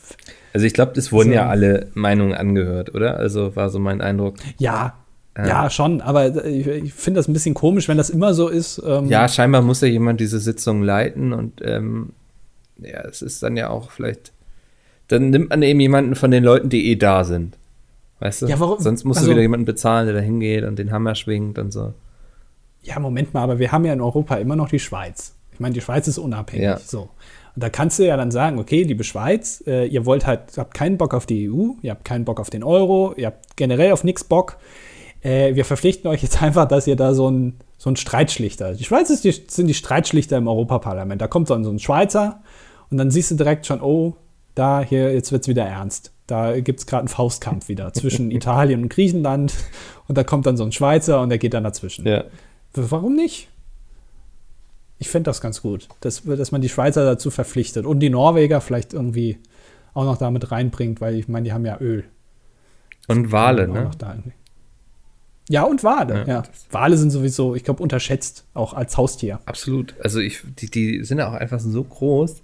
also 0.53 0.65
ich 0.65 0.75
glaube, 0.75 0.93
es 0.97 1.11
wurden 1.11 1.31
So. 1.31 1.35
ja 1.35 1.49
alle 1.49 1.89
Meinungen 1.95 2.35
angehört, 2.35 2.95
oder? 2.95 3.17
Also 3.17 3.57
war 3.57 3.69
so 3.69 3.81
mein 3.81 4.01
Eindruck. 4.01 4.37
ja, 4.59 4.95
Ja. 5.37 5.69
schon, 5.71 6.01
aber 6.03 6.47
ich, 6.47 6.67
ich 6.69 6.95
finde 6.95 7.19
das 7.19 7.27
ein 7.27 7.33
bisschen 7.33 7.55
komisch, 7.55 7.89
wenn 7.89 7.97
das 7.97 8.11
immer 8.11 8.33
so 8.35 8.47
ist. 8.47 8.81
Ähm, 8.87 9.07
Ja, 9.09 9.27
scheinbar 9.29 9.63
muss 9.63 9.81
ja 9.81 9.89
jemand 9.89 10.21
diese 10.21 10.39
Sitzung 10.39 10.83
leiten 10.85 11.33
und 11.33 11.61
ähm, 11.65 12.11
ja, 12.79 13.01
es 13.09 13.23
ist 13.23 13.43
dann 13.43 13.57
ja 13.57 13.71
auch 13.71 13.91
vielleicht, 13.91 14.33
dann 15.15 15.31
nimmt 15.31 15.51
man 15.51 15.63
eben 15.63 15.81
jemanden 15.81 16.15
von 16.15 16.31
den 16.31 16.45
Leuten, 16.45 16.69
die 16.69 16.91
eh 16.91 16.97
da 16.97 17.25
sind. 17.25 17.57
Weißt 18.21 18.43
du? 18.43 18.47
Ja, 18.47 18.61
warum- 18.61 18.81
Sonst 18.81 19.05
musst 19.05 19.19
also- 19.19 19.29
du 19.31 19.35
wieder 19.35 19.43
jemanden 19.43 19.67
bezahlen, 19.67 20.07
der 20.07 20.15
da 20.15 20.21
hingeht 20.21 20.65
und 20.65 20.79
den 20.79 20.93
Hammer 20.93 21.15
schwingt 21.15 21.59
und 21.59 21.73
so. 21.73 21.93
Ja, 22.83 22.99
Moment 23.01 23.33
mal, 23.35 23.43
aber 23.43 23.59
wir 23.59 23.73
haben 23.73 23.85
ja 23.85 23.93
in 23.93 24.01
Europa 24.01 24.37
immer 24.37 24.57
noch 24.57 24.69
die 24.69 24.79
Schweiz. 24.79 25.35
Ich 25.53 25.61
meine, 25.61 25.73
die 25.75 25.81
Schweiz 25.81 26.07
ist 26.09 26.19
unabhängig. 26.19 26.65
Ja. 26.65 26.79
So. 26.79 27.09
Und 27.55 27.63
da 27.63 27.69
kannst 27.71 27.99
du 27.99 28.07
ja 28.07 28.17
dann 28.17 28.31
sagen, 28.31 28.59
okay, 28.59 28.83
liebe 28.83 29.05
Schweiz, 29.05 29.63
äh, 29.67 29.87
ihr 29.87 30.05
wollt 30.05 30.27
halt, 30.27 30.59
habt 30.59 30.75
keinen 30.75 30.99
Bock 30.99 31.15
auf 31.15 31.25
die 31.27 31.49
EU, 31.49 31.71
ihr 31.83 31.93
habt 31.93 32.05
keinen 32.05 32.25
Bock 32.25 32.41
auf 32.41 32.51
den 32.51 32.65
Euro, 32.65 33.15
ihr 33.17 33.27
habt 33.27 33.57
generell 33.57 33.93
auf 33.93 34.03
nichts 34.05 34.25
Bock. 34.25 34.57
Äh, 35.23 35.55
wir 35.55 35.65
verpflichten 35.65 36.09
euch 36.11 36.23
jetzt 36.23 36.43
einfach, 36.43 36.67
dass 36.67 36.87
ihr 36.87 36.97
da 36.97 37.15
so 37.15 37.31
ein, 37.31 37.55
so 37.79 37.91
ein 37.91 37.97
Streitschlichter. 37.97 38.75
Die 38.75 38.85
Schweiz 38.85 39.09
ist 39.11 39.25
die, 39.25 39.33
sind 39.33 39.67
die 39.69 39.75
Streitschlichter 39.75 40.37
im 40.37 40.49
Europaparlament. 40.49 41.21
Da 41.23 41.29
kommt 41.29 41.49
dann 41.49 41.65
so 41.65 41.71
ein 41.71 41.79
Schweizer 41.79 42.43
und 42.91 42.99
dann 42.99 43.11
siehst 43.11 43.31
du 43.31 43.37
direkt 43.37 43.67
schon, 43.67 43.81
oh, 43.81 44.17
da 44.55 44.83
hier, 44.83 45.13
jetzt 45.13 45.33
wird's 45.33 45.49
wieder 45.49 45.65
ernst. 45.65 46.13
Da 46.27 46.59
gibt 46.61 46.81
es 46.81 46.87
gerade 46.87 47.01
einen 47.01 47.09
Faustkampf 47.09 47.69
wieder 47.69 47.93
zwischen 47.95 48.31
Italien 48.31 48.83
und 48.83 48.89
Griechenland. 48.89 49.55
Und 50.09 50.19
da 50.19 50.25
kommt 50.25 50.47
dann 50.47 50.57
so 50.57 50.65
ein 50.65 50.73
Schweizer 50.73 51.21
und 51.21 51.29
der 51.31 51.39
geht 51.39 51.55
dann 51.55 51.65
dazwischen. 51.65 52.07
Ja. 52.07 52.25
Warum 52.75 53.15
nicht? 53.15 53.49
Ich 54.99 55.09
fände 55.09 55.29
das 55.29 55.41
ganz 55.41 55.61
gut, 55.61 55.89
dass, 56.01 56.23
dass 56.23 56.53
man 56.53 56.61
die 56.61 56.69
Schweizer 56.69 57.05
dazu 57.05 57.31
verpflichtet 57.31 57.85
und 57.85 58.01
die 58.01 58.11
Norweger 58.11 58.61
vielleicht 58.61 58.95
irgendwie 58.95 59.39
auch 59.93 60.05
noch 60.05 60.19
damit 60.19 60.51
reinbringt, 60.51 61.01
weil 61.01 61.15
ich 61.17 61.29
meine, 61.29 61.45
die 61.45 61.53
haben 61.53 61.67
ja 61.67 61.79
Öl. 61.81 62.05
Und 63.07 63.33
Wale, 63.33 63.69
ne? 63.69 63.91
Ja, 65.49 65.65
und 65.65 65.85
Wale, 65.85 66.21
Ja, 66.21 66.27
ja. 66.27 66.43
Wale 66.71 66.97
sind 66.97 67.11
sowieso, 67.11 67.55
ich 67.55 67.65
glaube, 67.65 67.83
unterschätzt, 67.83 68.47
auch 68.55 68.73
als 68.73 68.97
Haustier. 68.97 69.41
Absolut. 69.45 69.95
Also 70.01 70.21
ich, 70.21 70.43
die, 70.59 70.71
die 70.71 71.05
sind 71.05 71.19
ja 71.19 71.29
auch 71.29 71.35
einfach 71.35 71.61
so 71.61 71.85
groß, 71.85 72.43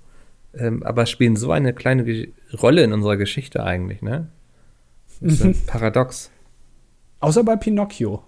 ähm, 0.54 0.82
aber 0.82 1.06
spielen 1.06 1.36
so 1.36 1.52
eine 1.52 1.72
kleine 1.72 2.04
Ge 2.04 2.28
Rolle 2.60 2.82
in 2.82 2.92
unserer 2.92 3.16
Geschichte 3.16 3.62
eigentlich, 3.62 4.02
ne? 4.02 4.28
Das 5.20 5.34
ist 5.34 5.44
ein 5.44 5.56
Paradox. 5.66 6.30
Außer 7.20 7.44
bei 7.44 7.56
Pinocchio. 7.56 8.24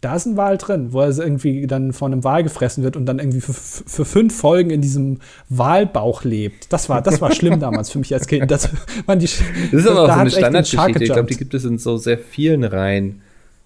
Da 0.00 0.14
ist 0.14 0.26
ein 0.26 0.36
Wal 0.36 0.58
drin, 0.58 0.92
wo 0.92 1.00
er 1.00 1.16
irgendwie 1.16 1.66
dann 1.66 1.92
von 1.92 2.12
einem 2.12 2.22
Wal 2.22 2.44
gefressen 2.44 2.84
wird 2.84 2.96
und 2.96 3.06
dann 3.06 3.18
irgendwie 3.18 3.40
für, 3.40 3.52
für 3.52 4.04
fünf 4.04 4.36
Folgen 4.36 4.70
in 4.70 4.80
diesem 4.80 5.18
Walbauch 5.48 6.22
lebt. 6.22 6.72
Das 6.72 6.88
war, 6.88 7.02
das 7.02 7.20
war 7.20 7.32
schlimm 7.32 7.58
damals 7.58 7.90
für 7.90 7.98
mich 7.98 8.14
als 8.14 8.28
Kind. 8.28 8.48
Das, 8.48 8.68
man, 9.06 9.18
die, 9.18 9.26
Das 9.26 9.80
ist 9.80 9.88
aber 9.88 10.02
auch 10.02 10.06
da 10.06 10.14
so 10.14 10.20
eine 10.20 10.30
Standardgeschichte. 10.30 11.02
Ich 11.02 11.12
glaube, 11.12 11.28
die 11.28 11.36
gibt 11.36 11.52
es 11.54 11.64
in 11.64 11.78
so 11.78 11.96
sehr 11.96 12.18
vielen 12.18 12.62
Reihen, 12.62 13.22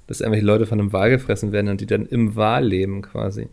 dass 0.06 0.20
irgendwelche 0.20 0.46
Leute 0.46 0.64
von 0.64 0.80
einem 0.80 0.92
Wal 0.94 1.10
gefressen 1.10 1.52
werden 1.52 1.68
und 1.68 1.82
die 1.82 1.86
dann 1.86 2.06
im 2.06 2.34
Wal 2.34 2.64
leben 2.64 3.02
quasi. 3.02 3.48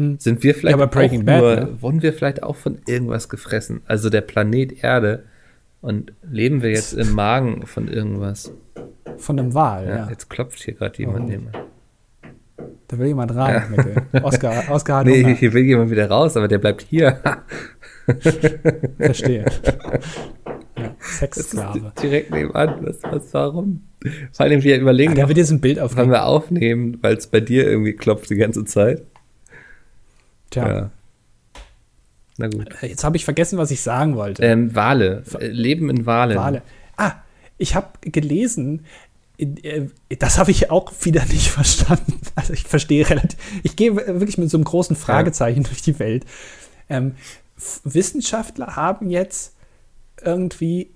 Hm. 0.00 0.18
Sind 0.18 0.42
wir 0.42 0.54
vielleicht 0.54 0.78
Ja, 0.78 0.84
auch 0.84 0.90
Bad, 1.24 1.40
nur, 1.40 1.56
ne? 1.56 1.76
wurden 1.82 2.02
wir 2.02 2.12
vielleicht 2.12 2.42
auch 2.42 2.56
von 2.56 2.78
irgendwas 2.86 3.28
gefressen? 3.28 3.82
Also 3.86 4.10
der 4.10 4.20
Planet 4.22 4.82
Erde 4.84 5.24
und 5.80 6.12
leben 6.28 6.62
wir 6.62 6.70
jetzt 6.70 6.92
im 6.94 7.12
Magen 7.12 7.66
von 7.66 7.88
irgendwas? 7.88 8.52
Von 9.18 9.38
einem 9.38 9.54
Wal, 9.54 9.86
Ja, 9.86 9.96
ja. 9.96 10.08
Jetzt 10.10 10.28
klopft 10.30 10.60
hier 10.62 10.74
gerade 10.74 10.98
jemand 10.98 11.20
Oh. 11.26 11.28
neben. 11.28 11.48
Da 12.88 12.98
will 12.98 13.06
jemand 13.06 13.34
rein, 13.36 13.62
Mikkel. 13.70 13.94
Oscar, 14.22 14.64
Oscar 14.70 14.98
hat 14.98 15.06
Nee, 15.06 15.22
Hunger. 15.22 15.34
hier 15.36 15.52
will 15.52 15.62
jemand 15.64 15.90
wieder 15.90 16.08
raus, 16.10 16.36
aber 16.36 16.48
der 16.48 16.58
bleibt 16.58 16.82
hier. 16.82 17.20
Verstehe. 18.98 19.44
Ja, 20.76 20.94
Sexsklave. 20.98 21.92
direkt 22.02 22.30
nebenan. 22.32 22.74
Was, 22.84 22.98
was, 23.02 23.32
warum? 23.34 23.82
Vor 24.32 24.46
allem, 24.46 24.62
wir 24.62 24.80
überlegen, 24.80 25.14
der 25.14 25.24
noch, 25.24 25.28
wird 25.28 25.38
jetzt 25.38 25.50
ein 25.50 25.60
Bild 25.60 25.76
wann 25.78 25.84
aufnehmen. 25.84 26.10
wir 26.10 26.24
aufnehmen, 26.26 26.98
weil 27.02 27.16
es 27.16 27.26
bei 27.26 27.40
dir 27.40 27.66
irgendwie 27.68 27.92
klopft 27.92 28.30
die 28.30 28.36
ganze 28.36 28.64
Zeit. 28.64 29.02
Tja, 30.50 30.68
Ja. 30.68 30.90
Na 32.38 32.48
gut. 32.48 32.68
jetzt 32.80 33.04
habe 33.04 33.16
ich 33.18 33.24
vergessen, 33.24 33.58
was 33.58 33.70
ich 33.70 33.82
sagen 33.82 34.16
wollte. 34.16 34.42
Ähm, 34.42 34.74
Wale. 34.74 35.24
Äh, 35.38 35.48
Leben 35.48 35.90
in 35.90 36.06
Walen. 36.06 36.38
Wale. 36.38 36.62
Ah, 36.96 37.12
ich 37.58 37.74
habe 37.74 37.88
gelesen, 38.00 38.86
äh, 39.38 39.88
das 40.18 40.38
habe 40.38 40.50
ich 40.50 40.70
auch 40.70 40.90
wieder 41.02 41.24
nicht 41.26 41.48
verstanden. 41.50 42.18
Also 42.34 42.54
ich 42.54 42.62
verstehe 42.64 43.08
relativ, 43.08 43.38
ich 43.62 43.76
gehe 43.76 43.94
wirklich 43.94 44.38
mit 44.38 44.48
so 44.50 44.56
einem 44.56 44.64
großen 44.64 44.96
Fragezeichen 44.96 45.64
durch 45.64 45.82
die 45.82 45.98
Welt. 45.98 46.24
Ähm, 46.88 47.14
Wissenschaftler 47.84 48.74
haben 48.76 49.10
jetzt 49.10 49.54
irgendwie 50.22 50.90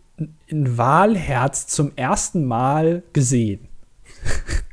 ein 0.50 0.78
Walherz 0.78 1.66
zum 1.66 1.92
ersten 1.96 2.44
Mal 2.46 3.02
gesehen. 3.12 3.68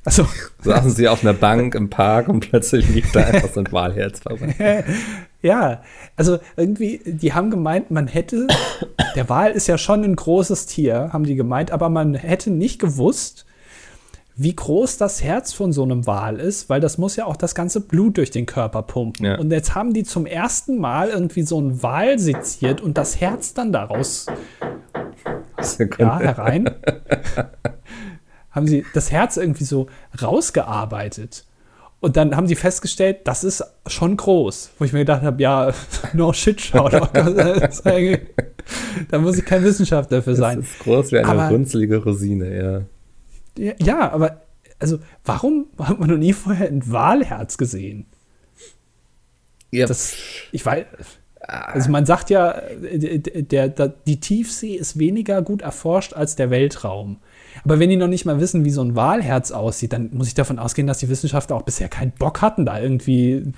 Also, 0.04 0.28
Saßen 0.64 0.92
sie 0.92 1.08
auf 1.08 1.24
einer 1.24 1.34
Bank 1.34 1.76
im 1.76 1.90
Park 1.90 2.28
und 2.28 2.40
plötzlich 2.42 2.90
liegt 2.90 3.16
da 3.16 3.22
einfach 3.22 3.50
so 3.54 3.60
ein 3.60 3.72
Walherz 3.72 4.20
vorbei. 4.20 4.84
ja, 5.42 5.82
also 6.16 6.40
irgendwie, 6.56 7.02
die 7.06 7.34
haben 7.34 7.52
gemeint, 7.52 7.92
man 7.92 8.08
hätte, 8.08 8.48
der 9.16 9.30
Wal 9.30 9.52
ist 9.52 9.68
ja 9.68 9.78
schon 9.78 10.04
ein 10.04 10.16
großes 10.16 10.66
Tier, 10.66 11.10
haben 11.14 11.24
die 11.24 11.36
gemeint, 11.36 11.72
aber 11.72 11.90
man 11.90 12.16
hätte 12.16 12.52
nicht 12.52 12.80
gewusst, 12.80 13.46
wie 14.36 14.56
groß 14.56 14.98
das 14.98 15.24
Herz 15.24 15.54
von 15.54 15.72
so 15.72 15.84
einem 15.84 16.08
Wal 16.08 16.40
ist, 16.40 16.70
weil 16.70 16.80
das 16.80 16.98
muss 16.98 17.16
ja 17.16 17.26
auch 17.26 17.38
das 17.38 17.54
ganze 17.54 17.82
Blut 17.82 18.18
durch 18.18 18.32
den 18.32 18.46
Körper 18.46 18.82
pumpen. 18.82 19.26
Ja. 19.26 19.38
Und 19.38 19.52
jetzt 19.52 19.76
haben 19.76 19.94
die 19.94 20.04
zum 20.04 20.26
ersten 20.26 20.80
Mal 20.80 21.10
irgendwie 21.10 21.44
so 21.44 21.58
einen 21.58 21.84
Wal 21.84 22.18
seziert 22.18 22.82
und 22.82 22.98
das 22.98 23.20
Herz 23.20 23.54
dann 23.54 23.72
daraus 23.72 24.28
ja, 26.00 26.20
herein. 26.20 26.70
haben 28.52 28.68
sie 28.68 28.86
das 28.94 29.12
Herz 29.12 29.38
irgendwie 29.38 29.64
so 29.64 29.88
rausgearbeitet. 30.22 31.46
Und 32.00 32.18
dann 32.18 32.36
haben 32.36 32.48
sie 32.48 32.56
festgestellt, 32.56 33.20
das 33.26 33.44
ist 33.44 33.64
schon 33.86 34.18
groß. 34.18 34.72
Wo 34.80 34.86
ich 34.86 34.92
mir 34.94 35.00
gedacht 35.00 35.22
habe, 35.22 35.42
ja, 35.42 35.72
no 36.14 36.34
shit, 36.34 36.60
schau 36.60 36.90
doch. 36.90 37.08
Das 37.12 37.78
ist 37.80 37.86
eigentlich- 37.86 38.22
da 39.10 39.20
muss 39.20 39.38
ich 39.38 39.46
kein 39.46 39.64
Wissenschaftler 39.64 40.24
für 40.24 40.32
Das 40.32 40.40
sein. 40.40 40.60
ist 40.62 40.80
groß 40.80 41.12
wie 41.12 41.20
eine 41.20 41.28
Aber- 41.28 41.50
runzelige 41.50 41.98
Rosine, 42.04 42.86
ja. 43.58 43.66
Ja, 43.66 43.74
ja, 43.80 44.12
aber 44.12 44.42
also, 44.80 44.98
warum 45.26 45.68
hat 45.78 46.00
man 46.00 46.10
noch 46.10 46.18
nie 46.18 46.34
vorher 46.34 46.68
ein 46.70 46.82
Walherz 46.92 47.58
gesehen? 47.58 48.08
ja 49.72 49.86
Das, 49.86 50.16
ich 50.52 50.66
weiß, 50.66 50.86
also 51.42 51.90
man 51.92 52.06
sagt 52.06 52.30
ja, 52.30 52.62
der, 52.82 53.70
der, 53.70 53.88
die 53.90 54.20
Tiefsee 54.20 54.74
ist 54.76 54.98
weniger 54.98 55.42
gut 55.42 55.62
erforscht 55.62 56.14
als 56.14 56.36
der 56.36 56.50
Weltraum. 56.50 57.20
Aber 57.64 57.80
wenn 57.80 57.90
die 57.90 57.98
noch 57.98 58.08
nicht 58.08 58.26
mal 58.26 58.40
wissen, 58.40 58.66
wie 58.66 58.70
so 58.72 58.82
ein 58.82 58.96
Walherz 58.96 59.52
aussieht, 59.52 59.94
dann 59.94 60.10
muss 60.14 60.28
ich 60.28 60.34
davon 60.34 60.58
ausgehen, 60.60 60.88
dass 60.88 61.00
die 61.00 61.10
Wissenschaftler 61.10 61.56
auch 61.56 61.62
bisher 61.64 61.90
keinen 61.90 62.12
Bock 62.12 62.42
hatten, 62.42 62.66
da 62.66 62.80
irgendwie 62.80 63.54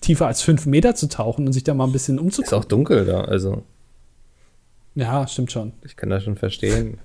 tiefer 0.00 0.26
als 0.26 0.42
fünf 0.42 0.66
Meter 0.66 0.94
zu 0.94 1.08
tauchen 1.08 1.46
und 1.46 1.52
sich 1.52 1.64
da 1.64 1.74
mal 1.74 1.84
ein 1.86 1.92
bisschen 1.92 2.16
ist 2.16 2.22
umzugucken. 2.22 2.58
auch 2.58 2.64
dunkel 2.64 3.04
da, 3.04 3.22
also 3.22 3.62
Ja, 4.94 5.26
stimmt 5.26 5.52
schon. 5.52 5.72
ich 5.84 5.96
kann 5.96 6.10
das 6.10 6.24
schon 6.24 6.36
verstehen. 6.36 6.98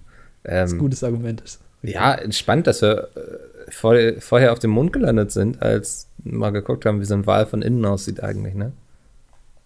Das 0.43 0.65
ist 0.65 0.71
ein 0.71 0.77
Ähm, 0.77 0.79
gutes 0.79 1.03
Argument. 1.03 1.41
ist. 1.41 1.59
ja, 1.83 2.19
spannend, 2.31 2.67
dass 2.67 2.81
wir 2.81 3.07
äh, 3.15 3.71
vor, 3.71 3.95
vorher 4.19 4.51
auf 4.51 4.59
dem 4.59 4.71
Mond 4.71 4.91
gelandet 4.93 5.31
sind, 5.31 5.61
als 5.61 6.07
mal 6.23 6.49
geguckt 6.51 6.85
haben, 6.85 6.99
wie 7.01 7.05
so 7.05 7.13
ein 7.13 7.25
Wal 7.25 7.45
von 7.45 7.61
innen 7.61 7.85
aussieht 7.85 8.21
eigentlich, 8.23 8.53
ne? 8.55 8.73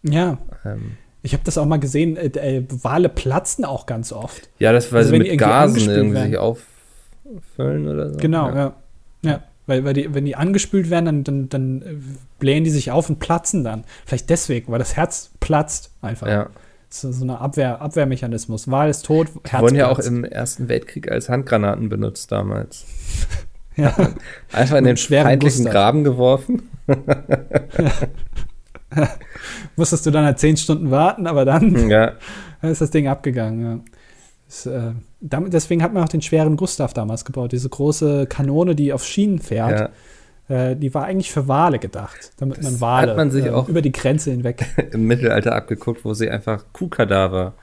Ja, 0.04 0.38
Ähm, 0.64 0.98
ich 1.28 1.34
habe 1.34 1.44
das 1.44 1.58
auch 1.58 1.66
mal 1.66 1.78
gesehen, 1.78 2.16
äh, 2.16 2.28
äh, 2.28 2.64
Wale 2.70 3.10
platzen 3.10 3.66
auch 3.66 3.86
ganz 3.86 4.14
oft. 4.14 4.50
ja, 4.60 4.72
das 4.72 4.94
weil 4.94 5.00
Also 5.00 5.12
sie 5.12 5.20
mit 5.20 5.38
Gasen 5.38 5.90
irgendwie 5.90 6.16
werden. 6.16 6.30
sich 6.30 6.38
auffüllen 6.38 7.88
oder 7.90 8.12
so. 8.12 8.18
Genau, 8.18 8.48
ja. 8.48 8.56
ja. 8.56 8.74
Ja, 9.24 9.44
weil, 9.66 9.84
weil 9.84 9.94
die, 9.94 10.14
wenn 10.14 10.24
die 10.24 10.38
angespült 10.38 10.90
werden, 10.90 11.06
dann, 11.06 11.24
dann, 11.26 11.50
dann 11.50 11.82
äh, 11.82 11.96
blähen 12.40 12.64
die 12.64 12.70
sich 12.70 12.92
auf 12.92 13.10
und 13.10 13.20
platzen 13.20 13.66
dann. 13.66 13.84
Vielleicht 14.06 14.30
deswegen, 14.30 14.72
weil 14.72 14.80
das 14.80 14.96
Herz 14.96 15.32
platzt 15.42 15.92
einfach. 16.02 16.28
ja. 16.28 16.50
Das 16.90 17.04
ist 17.04 17.18
so 17.18 17.26
eine 17.26 17.42
Abwehr, 17.42 17.82
Abwehrmechanismus. 17.82 18.72
Wal 18.72 18.90
ist 18.90 19.06
tot, 19.06 19.28
Die 19.28 19.50
Herz 19.50 19.62
wurden 19.62 19.76
ja 19.76 19.90
auch 19.90 20.00
im 20.00 20.24
Ersten 20.24 20.70
Weltkrieg 20.70 21.12
als 21.12 21.28
Handgranaten 21.28 21.90
benutzt 21.90 22.32
damals. 22.32 22.86
ja. 23.76 23.94
Einfach 24.54 24.78
in 24.78 24.86
den 24.86 24.96
feindlichen 24.96 25.66
Gustav. 25.66 25.74
Graben 25.74 26.06
geworfen. 26.06 26.70
Musstest 29.76 30.06
du 30.06 30.12
dann 30.12 30.26
halt 30.26 30.40
zehn 30.40 30.58
Stunden 30.58 30.92
warten, 30.92 31.28
aber 31.28 31.46
dann 31.46 31.90
Ja, 31.90 32.14
ist 32.62 32.82
das 32.82 32.92
Ding 32.92 33.08
abgegangen. 33.08 33.62
Ja. 33.66 33.80
Das, 34.48 34.66
äh, 34.66 34.94
damit, 35.20 35.54
deswegen 35.54 35.84
hat 35.84 35.94
man 35.94 36.04
auch 36.04 36.10
den 36.10 36.22
schweren 36.22 36.56
Gustav 36.58 36.94
damals 36.94 37.26
gebaut. 37.26 37.52
Diese 37.52 37.68
große 37.70 38.28
Kanone, 38.28 38.76
die 38.76 38.94
auf 38.94 39.04
Schienen 39.06 39.40
fährt. 39.40 39.80
ja. 39.80 39.90
Äh, 40.70 40.78
die 40.78 40.94
war 40.94 41.04
eigentlich 41.04 41.30
für 41.34 41.50
Wale 41.50 41.78
gedacht, 41.78 42.32
damit 42.38 42.60
Das 42.60 42.64
man 42.64 42.80
Wale 42.80 43.10
hat 43.10 43.18
man 43.18 43.32
sich 43.32 43.46
äh, 43.46 43.50
auch- 43.50 43.68
über 43.68 43.82
die 43.82 43.92
Grenze 43.92 44.32
hinweg. 44.32 44.66
im 44.94 45.06
Mittelalter 45.06 45.54
abgeguckt, 45.54 46.06
wo 46.06 46.14
sie 46.14 46.30
einfach 46.30 46.64
Kuhkadaver 46.72 47.54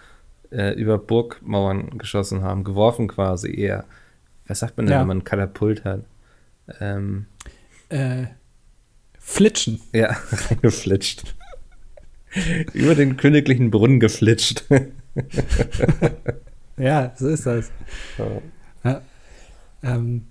äh, 0.50 0.74
über 0.74 0.98
Burgmauern 0.98 1.96
geschossen 1.96 2.42
haben, 2.42 2.62
geworfen 2.62 3.08
quasi 3.08 3.50
eher. 3.58 3.84
Was 4.46 4.58
sagt 4.58 4.76
man 4.76 4.84
denn, 4.84 4.92
Ja. 4.92 5.00
wenn 5.00 5.06
man 5.08 5.18
ein 5.18 5.24
Katapult 5.24 5.84
hat? 5.86 6.00
Ähm, 6.78 7.24
äh, 7.88 8.24
flitschen. 9.24 9.80
ja, 9.92 10.16
reingeflitscht. 10.50 11.34
über 12.72 12.94
den 12.94 13.16
königlichen 13.16 13.70
Brunnen 13.70 13.98
geflitscht. 14.00 14.64
Ja, 16.76 17.12
so 17.16 17.28
ist 17.28 17.46
das. 17.46 17.70
Ja. 18.82 19.00
Ähm, 19.84 20.26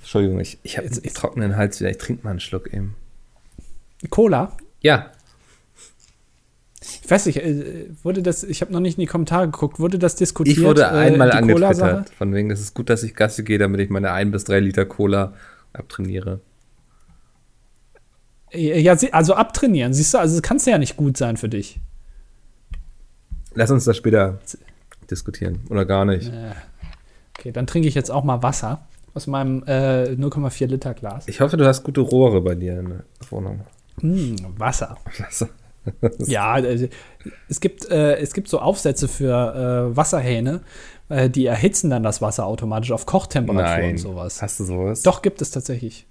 Entschuldigung, 0.00 0.40
ich, 0.40 0.58
ich 0.62 0.78
habe 0.78 0.86
Jetzt 0.86 1.04
einen 1.04 1.12
trockenen 1.14 1.56
Hals 1.56 1.80
wieder. 1.80 1.90
Ich 1.90 1.98
trinke 1.98 2.24
mal 2.24 2.30
einen 2.30 2.40
Schluck 2.40 2.72
eben. 2.72 2.94
Cola. 4.08 4.56
Ja, 4.80 5.12
Ich 6.80 7.10
weiß 7.10 7.26
nicht, 7.26 7.36
äh, 7.44 7.88
wurde 8.02 8.22
das, 8.22 8.42
ich 8.42 8.60
habe 8.62 8.72
noch 8.72 8.80
nicht 8.80 8.96
in 8.96 9.02
die 9.02 9.06
Kommentare 9.06 9.46
geguckt, 9.46 9.78
wurde 9.78 9.98
das 9.98 10.16
diskutiert? 10.16 10.56
ich 10.56 10.64
wurde 10.64 10.82
äh, 10.82 10.86
einmal 10.86 11.30
die 11.30 11.52
Cola-Sache? 11.52 11.90
angetwittert. 11.90 12.16
Von 12.16 12.32
wegen, 12.34 12.50
es 12.50 12.60
ist 12.60 12.74
gut, 12.74 12.88
dass 12.88 13.02
ich 13.02 13.14
Gasse 13.14 13.44
gehe, 13.44 13.58
damit 13.58 13.80
ich 13.80 13.90
meine 13.90 14.12
ein 14.12 14.30
bis 14.30 14.44
drei 14.44 14.60
Liter 14.60 14.86
Cola 14.86 15.34
abtrainiere. 15.74 16.40
Ja, 18.54 18.94
also 19.12 19.34
abtrainieren, 19.34 19.92
siehst 19.94 20.12
du, 20.14 20.18
also 20.18 20.34
das 20.34 20.42
kannst 20.42 20.66
ja 20.66 20.78
nicht 20.78 20.96
gut 20.96 21.16
sein 21.16 21.36
für 21.36 21.48
dich. 21.48 21.80
Lass 23.54 23.70
uns 23.70 23.84
das 23.84 23.96
später 23.96 24.38
diskutieren. 25.10 25.60
Oder 25.70 25.84
gar 25.84 26.04
nicht. 26.04 26.30
Okay, 27.38 27.52
dann 27.52 27.66
trinke 27.66 27.88
ich 27.88 27.94
jetzt 27.94 28.10
auch 28.10 28.24
mal 28.24 28.42
Wasser 28.42 28.86
aus 29.14 29.26
meinem 29.26 29.62
äh, 29.66 30.04
0,4 30.12 30.66
Liter 30.66 30.94
Glas. 30.94 31.28
Ich 31.28 31.40
hoffe, 31.40 31.56
du 31.56 31.66
hast 31.66 31.82
gute 31.82 32.00
Rohre 32.00 32.40
bei 32.40 32.54
dir 32.54 32.78
in 32.80 32.88
der 32.88 33.04
Wohnung. 33.30 33.60
Hm, 34.00 34.36
Wasser. 34.58 34.96
Lass- 35.18 35.46
Ja, 36.26 36.58
äh, 36.58 36.88
es 37.48 37.58
gibt, 37.60 37.90
äh, 37.90 38.16
es 38.18 38.32
gibt 38.34 38.48
so 38.48 38.60
Aufsätze 38.60 39.08
für 39.08 39.90
äh, 39.92 39.96
Wasserhähne, 39.96 40.60
äh, 41.08 41.28
die 41.28 41.44
erhitzen 41.46 41.90
dann 41.90 42.04
das 42.04 42.22
Wasser 42.22 42.46
automatisch 42.46 42.92
auf 42.92 43.04
Kochtemperatur 43.04 43.64
Nein. 43.64 43.90
und 43.92 43.98
sowas. 43.98 44.40
Hast 44.42 44.60
du 44.60 44.64
sowas? 44.64 45.02
Doch, 45.02 45.22
gibt 45.22 45.42
es 45.42 45.50
tatsächlich. 45.50 46.06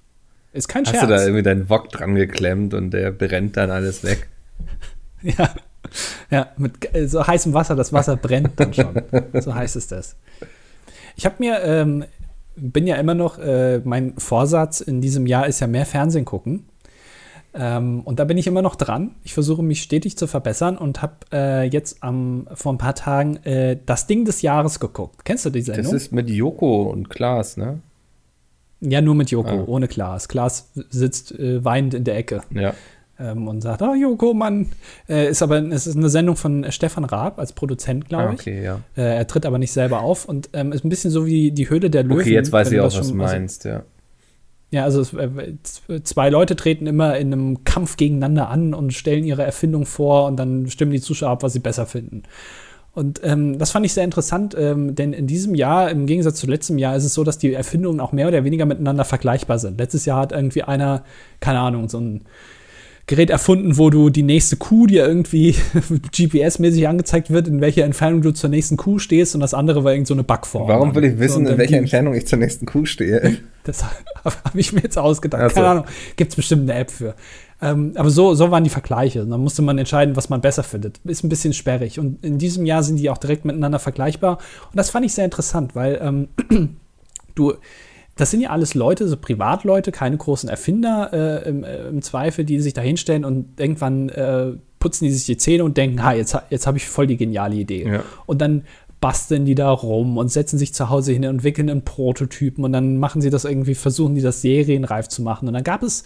Ist 0.53 0.67
kein 0.67 0.83
Hast 0.83 0.91
Scherz. 0.91 1.03
du 1.03 1.07
da 1.07 1.21
irgendwie 1.21 1.43
deinen 1.43 1.69
Wok 1.69 1.89
dran 1.89 2.15
geklemmt 2.15 2.73
und 2.73 2.91
der 2.91 3.11
brennt 3.11 3.57
dann 3.57 3.71
alles 3.71 4.03
weg? 4.03 4.27
Ja, 5.23 5.53
ja 6.31 6.47
mit 6.57 6.89
so 7.05 7.27
heißem 7.27 7.53
Wasser, 7.53 7.75
das 7.75 7.93
Wasser 7.93 8.15
brennt 8.15 8.59
dann 8.59 8.73
schon. 8.73 9.03
so 9.39 9.53
heißt 9.53 9.75
es 9.75 9.85
das. 9.85 10.15
Ich 11.15 11.27
habe 11.27 11.35
mir 11.37 11.61
ähm, 11.61 12.05
bin 12.55 12.87
ja 12.87 12.95
immer 12.95 13.13
noch, 13.13 13.39
äh, 13.39 13.79
mein 13.83 14.13
Vorsatz 14.17 14.81
in 14.81 15.01
diesem 15.01 15.25
Jahr 15.25 15.47
ist 15.47 15.59
ja 15.59 15.67
mehr 15.67 15.85
Fernsehen 15.85 16.25
gucken. 16.25 16.65
Ähm, 17.53 18.01
und 18.05 18.19
da 18.19 18.23
bin 18.23 18.37
ich 18.37 18.47
immer 18.47 18.61
noch 18.61 18.75
dran. 18.75 19.15
Ich 19.23 19.33
versuche 19.33 19.61
mich 19.61 19.81
stetig 19.81 20.17
zu 20.17 20.25
verbessern 20.27 20.77
und 20.77 21.01
habe 21.01 21.15
äh, 21.33 21.63
jetzt 21.63 22.01
am, 22.01 22.47
vor 22.53 22.73
ein 22.73 22.77
paar 22.77 22.95
Tagen 22.95 23.37
äh, 23.43 23.77
das 23.85 24.07
Ding 24.07 24.23
des 24.23 24.41
Jahres 24.41 24.79
geguckt. 24.79 25.25
Kennst 25.25 25.45
du 25.45 25.49
die 25.49 25.61
Sendung? 25.61 25.83
Das 25.83 25.93
ist 25.93 26.13
mit 26.13 26.29
Joko 26.29 26.83
und 26.83 27.09
Klaas, 27.09 27.57
ne? 27.57 27.79
Ja, 28.81 28.99
nur 29.01 29.15
mit 29.15 29.29
Joko, 29.31 29.49
Ah. 29.49 29.63
ohne 29.67 29.87
Klaas. 29.87 30.27
Klaas 30.27 30.71
sitzt 30.89 31.31
äh, 31.37 31.63
weinend 31.63 31.93
in 31.93 32.03
der 32.03 32.17
Ecke 32.17 32.41
Ja. 32.49 32.73
ähm, 33.19 33.47
und 33.47 33.61
sagt, 33.61 33.81
oh, 33.83 33.93
Joko, 33.93 34.33
Mann. 34.33 34.67
Äh, 35.07 35.29
ist 35.29 35.41
aber 35.43 35.59
es 35.71 35.85
ist 35.87 35.95
eine 35.95 36.09
Sendung 36.09 36.35
von 36.35 36.65
Stefan 36.71 37.05
Raab 37.05 37.37
als 37.39 37.53
Produzent, 37.53 38.09
glaube 38.09 38.29
Ah, 38.29 38.33
ich. 38.33 38.39
okay, 38.41 38.63
ja. 38.63 38.79
Äh, 38.97 39.17
er 39.17 39.27
tritt 39.27 39.45
aber 39.45 39.59
nicht 39.59 39.71
selber 39.71 40.01
auf 40.01 40.25
und 40.25 40.49
ähm, 40.53 40.71
ist 40.71 40.83
ein 40.83 40.89
bisschen 40.89 41.11
so 41.11 41.25
wie 41.27 41.51
die 41.51 41.69
Höhle 41.69 41.89
der 41.91 42.03
Löwen. 42.03 42.21
Okay, 42.21 42.33
jetzt 42.33 42.51
weiß 42.51 42.71
ich 42.71 42.79
auch, 42.79 42.85
was 42.85 42.93
du 42.93 42.99
also, 42.99 43.13
meinst, 43.15 43.65
ja. 43.65 43.83
Ja, 44.71 44.85
also 44.85 45.01
es, 45.01 45.13
äh, 45.13 46.01
zwei 46.03 46.29
Leute 46.29 46.55
treten 46.55 46.87
immer 46.87 47.17
in 47.17 47.33
einem 47.33 47.63
Kampf 47.65 47.97
gegeneinander 47.97 48.49
an 48.49 48.73
und 48.73 48.93
stellen 48.93 49.25
ihre 49.25 49.43
Erfindung 49.43 49.85
vor 49.85 50.25
und 50.27 50.37
dann 50.37 50.69
stimmen 50.69 50.93
die 50.93 51.01
Zuschauer 51.01 51.31
ab, 51.31 51.43
was 51.43 51.51
sie 51.53 51.59
besser 51.59 51.85
finden. 51.85 52.23
Und 52.93 53.21
ähm, 53.23 53.57
das 53.57 53.71
fand 53.71 53.85
ich 53.85 53.93
sehr 53.93 54.03
interessant, 54.03 54.55
ähm, 54.57 54.95
denn 54.95 55.13
in 55.13 55.25
diesem 55.25 55.55
Jahr, 55.55 55.89
im 55.89 56.05
Gegensatz 56.07 56.39
zu 56.39 56.47
letztem 56.47 56.77
Jahr, 56.77 56.95
ist 56.95 57.05
es 57.05 57.13
so, 57.13 57.23
dass 57.23 57.37
die 57.37 57.53
Erfindungen 57.53 58.01
auch 58.01 58.11
mehr 58.11 58.27
oder 58.27 58.43
weniger 58.43 58.65
miteinander 58.65 59.05
vergleichbar 59.05 59.59
sind. 59.59 59.79
Letztes 59.79 60.05
Jahr 60.05 60.19
hat 60.19 60.33
irgendwie 60.33 60.63
einer, 60.63 61.03
keine 61.39 61.59
Ahnung, 61.59 61.87
so 61.87 61.99
ein 61.99 62.25
Gerät 63.07 63.29
erfunden, 63.29 63.77
wo 63.77 63.89
du 63.89 64.09
die 64.09 64.23
nächste 64.23 64.57
Kuh 64.57 64.87
dir 64.87 65.05
irgendwie 65.05 65.51
GPS-mäßig 66.13 66.87
angezeigt 66.87 67.29
wird, 67.29 67.47
in 67.47 67.59
welcher 67.59 67.83
Entfernung 67.83 68.21
du 68.21 68.31
zur 68.31 68.49
nächsten 68.49 68.77
Kuh 68.77 68.99
stehst 68.99 69.35
und 69.35 69.41
das 69.41 69.53
andere 69.53 69.83
war 69.83 69.91
irgend 69.91 70.07
so 70.07 70.13
eine 70.13 70.23
Backform. 70.23 70.67
Warum 70.67 70.93
will 70.93 71.03
ich 71.05 71.13
So, 71.13 71.19
wissen, 71.19 71.45
und 71.45 71.53
in 71.53 71.57
welcher 71.57 71.77
Entfernung 71.77 72.13
ich 72.13 72.27
zur 72.27 72.39
nächsten 72.39 72.65
Kuh 72.65 72.85
stehe? 72.85 73.37
das 73.63 73.83
habe 74.23 74.59
ich 74.59 74.71
mir 74.73 74.81
jetzt 74.81 74.97
ausgedacht. 74.97 75.41
Ach 75.43 75.49
so. 75.49 75.55
Keine 75.55 75.67
Ahnung. 75.67 75.85
Gibt 76.15 76.31
es 76.31 76.35
bestimmt 76.35 76.69
eine 76.69 76.79
App 76.79 76.91
für. 76.91 77.15
Ähm, 77.61 77.93
aber 77.95 78.09
so, 78.09 78.33
so 78.33 78.49
waren 78.51 78.63
die 78.63 78.69
Vergleiche. 78.69 79.21
Und 79.21 79.29
dann 79.29 79.41
musste 79.41 79.61
man 79.61 79.77
entscheiden, 79.77 80.15
was 80.15 80.29
man 80.29 80.41
besser 80.41 80.63
findet. 80.63 80.99
Ist 81.03 81.23
ein 81.23 81.29
bisschen 81.29 81.53
sperrig. 81.53 81.99
Und 81.99 82.23
in 82.25 82.37
diesem 82.37 82.65
Jahr 82.65 82.83
sind 82.83 82.97
die 82.97 83.09
auch 83.09 83.17
direkt 83.17 83.45
miteinander 83.45 83.79
vergleichbar. 83.79 84.39
Und 84.71 84.77
das 84.77 84.89
fand 84.89 85.05
ich 85.05 85.13
sehr 85.13 85.25
interessant, 85.25 85.75
weil 85.75 85.99
ähm, 86.01 86.27
du, 87.35 87.53
das 88.15 88.31
sind 88.31 88.41
ja 88.41 88.49
alles 88.49 88.73
Leute, 88.73 89.07
so 89.07 89.15
Privatleute, 89.15 89.91
keine 89.91 90.17
großen 90.17 90.49
Erfinder 90.49 91.09
äh, 91.13 91.49
im, 91.49 91.63
äh, 91.63 91.87
im 91.87 92.01
Zweifel, 92.01 92.45
die 92.45 92.59
sich 92.59 92.73
da 92.73 92.81
hinstellen 92.81 93.25
und 93.25 93.59
irgendwann 93.59 94.09
äh, 94.09 94.53
putzen 94.79 95.05
die 95.05 95.11
sich 95.11 95.25
die 95.25 95.37
Zähne 95.37 95.63
und 95.63 95.77
denken, 95.77 96.03
ha, 96.03 96.13
jetzt, 96.13 96.35
jetzt 96.49 96.67
habe 96.67 96.77
ich 96.77 96.87
voll 96.87 97.07
die 97.07 97.17
geniale 97.17 97.55
Idee. 97.55 97.87
Ja. 97.87 98.03
Und 98.25 98.41
dann 98.41 98.63
basteln 98.99 99.45
die 99.45 99.55
da 99.55 99.71
rum 99.71 100.17
und 100.17 100.31
setzen 100.31 100.59
sich 100.59 100.73
zu 100.73 100.89
Hause 100.89 101.11
hin 101.11 101.23
und 101.25 101.31
entwickeln 101.31 101.69
einen 101.69 101.83
Prototypen 101.83 102.63
und 102.63 102.71
dann 102.71 102.97
machen 102.97 103.21
sie 103.21 103.31
das 103.31 103.45
irgendwie, 103.45 103.73
versuchen 103.73 104.13
die 104.13 104.21
das 104.21 104.41
serienreif 104.41 105.07
zu 105.07 105.23
machen. 105.23 105.47
Und 105.47 105.55
dann 105.55 105.63
gab 105.63 105.81
es 105.81 106.03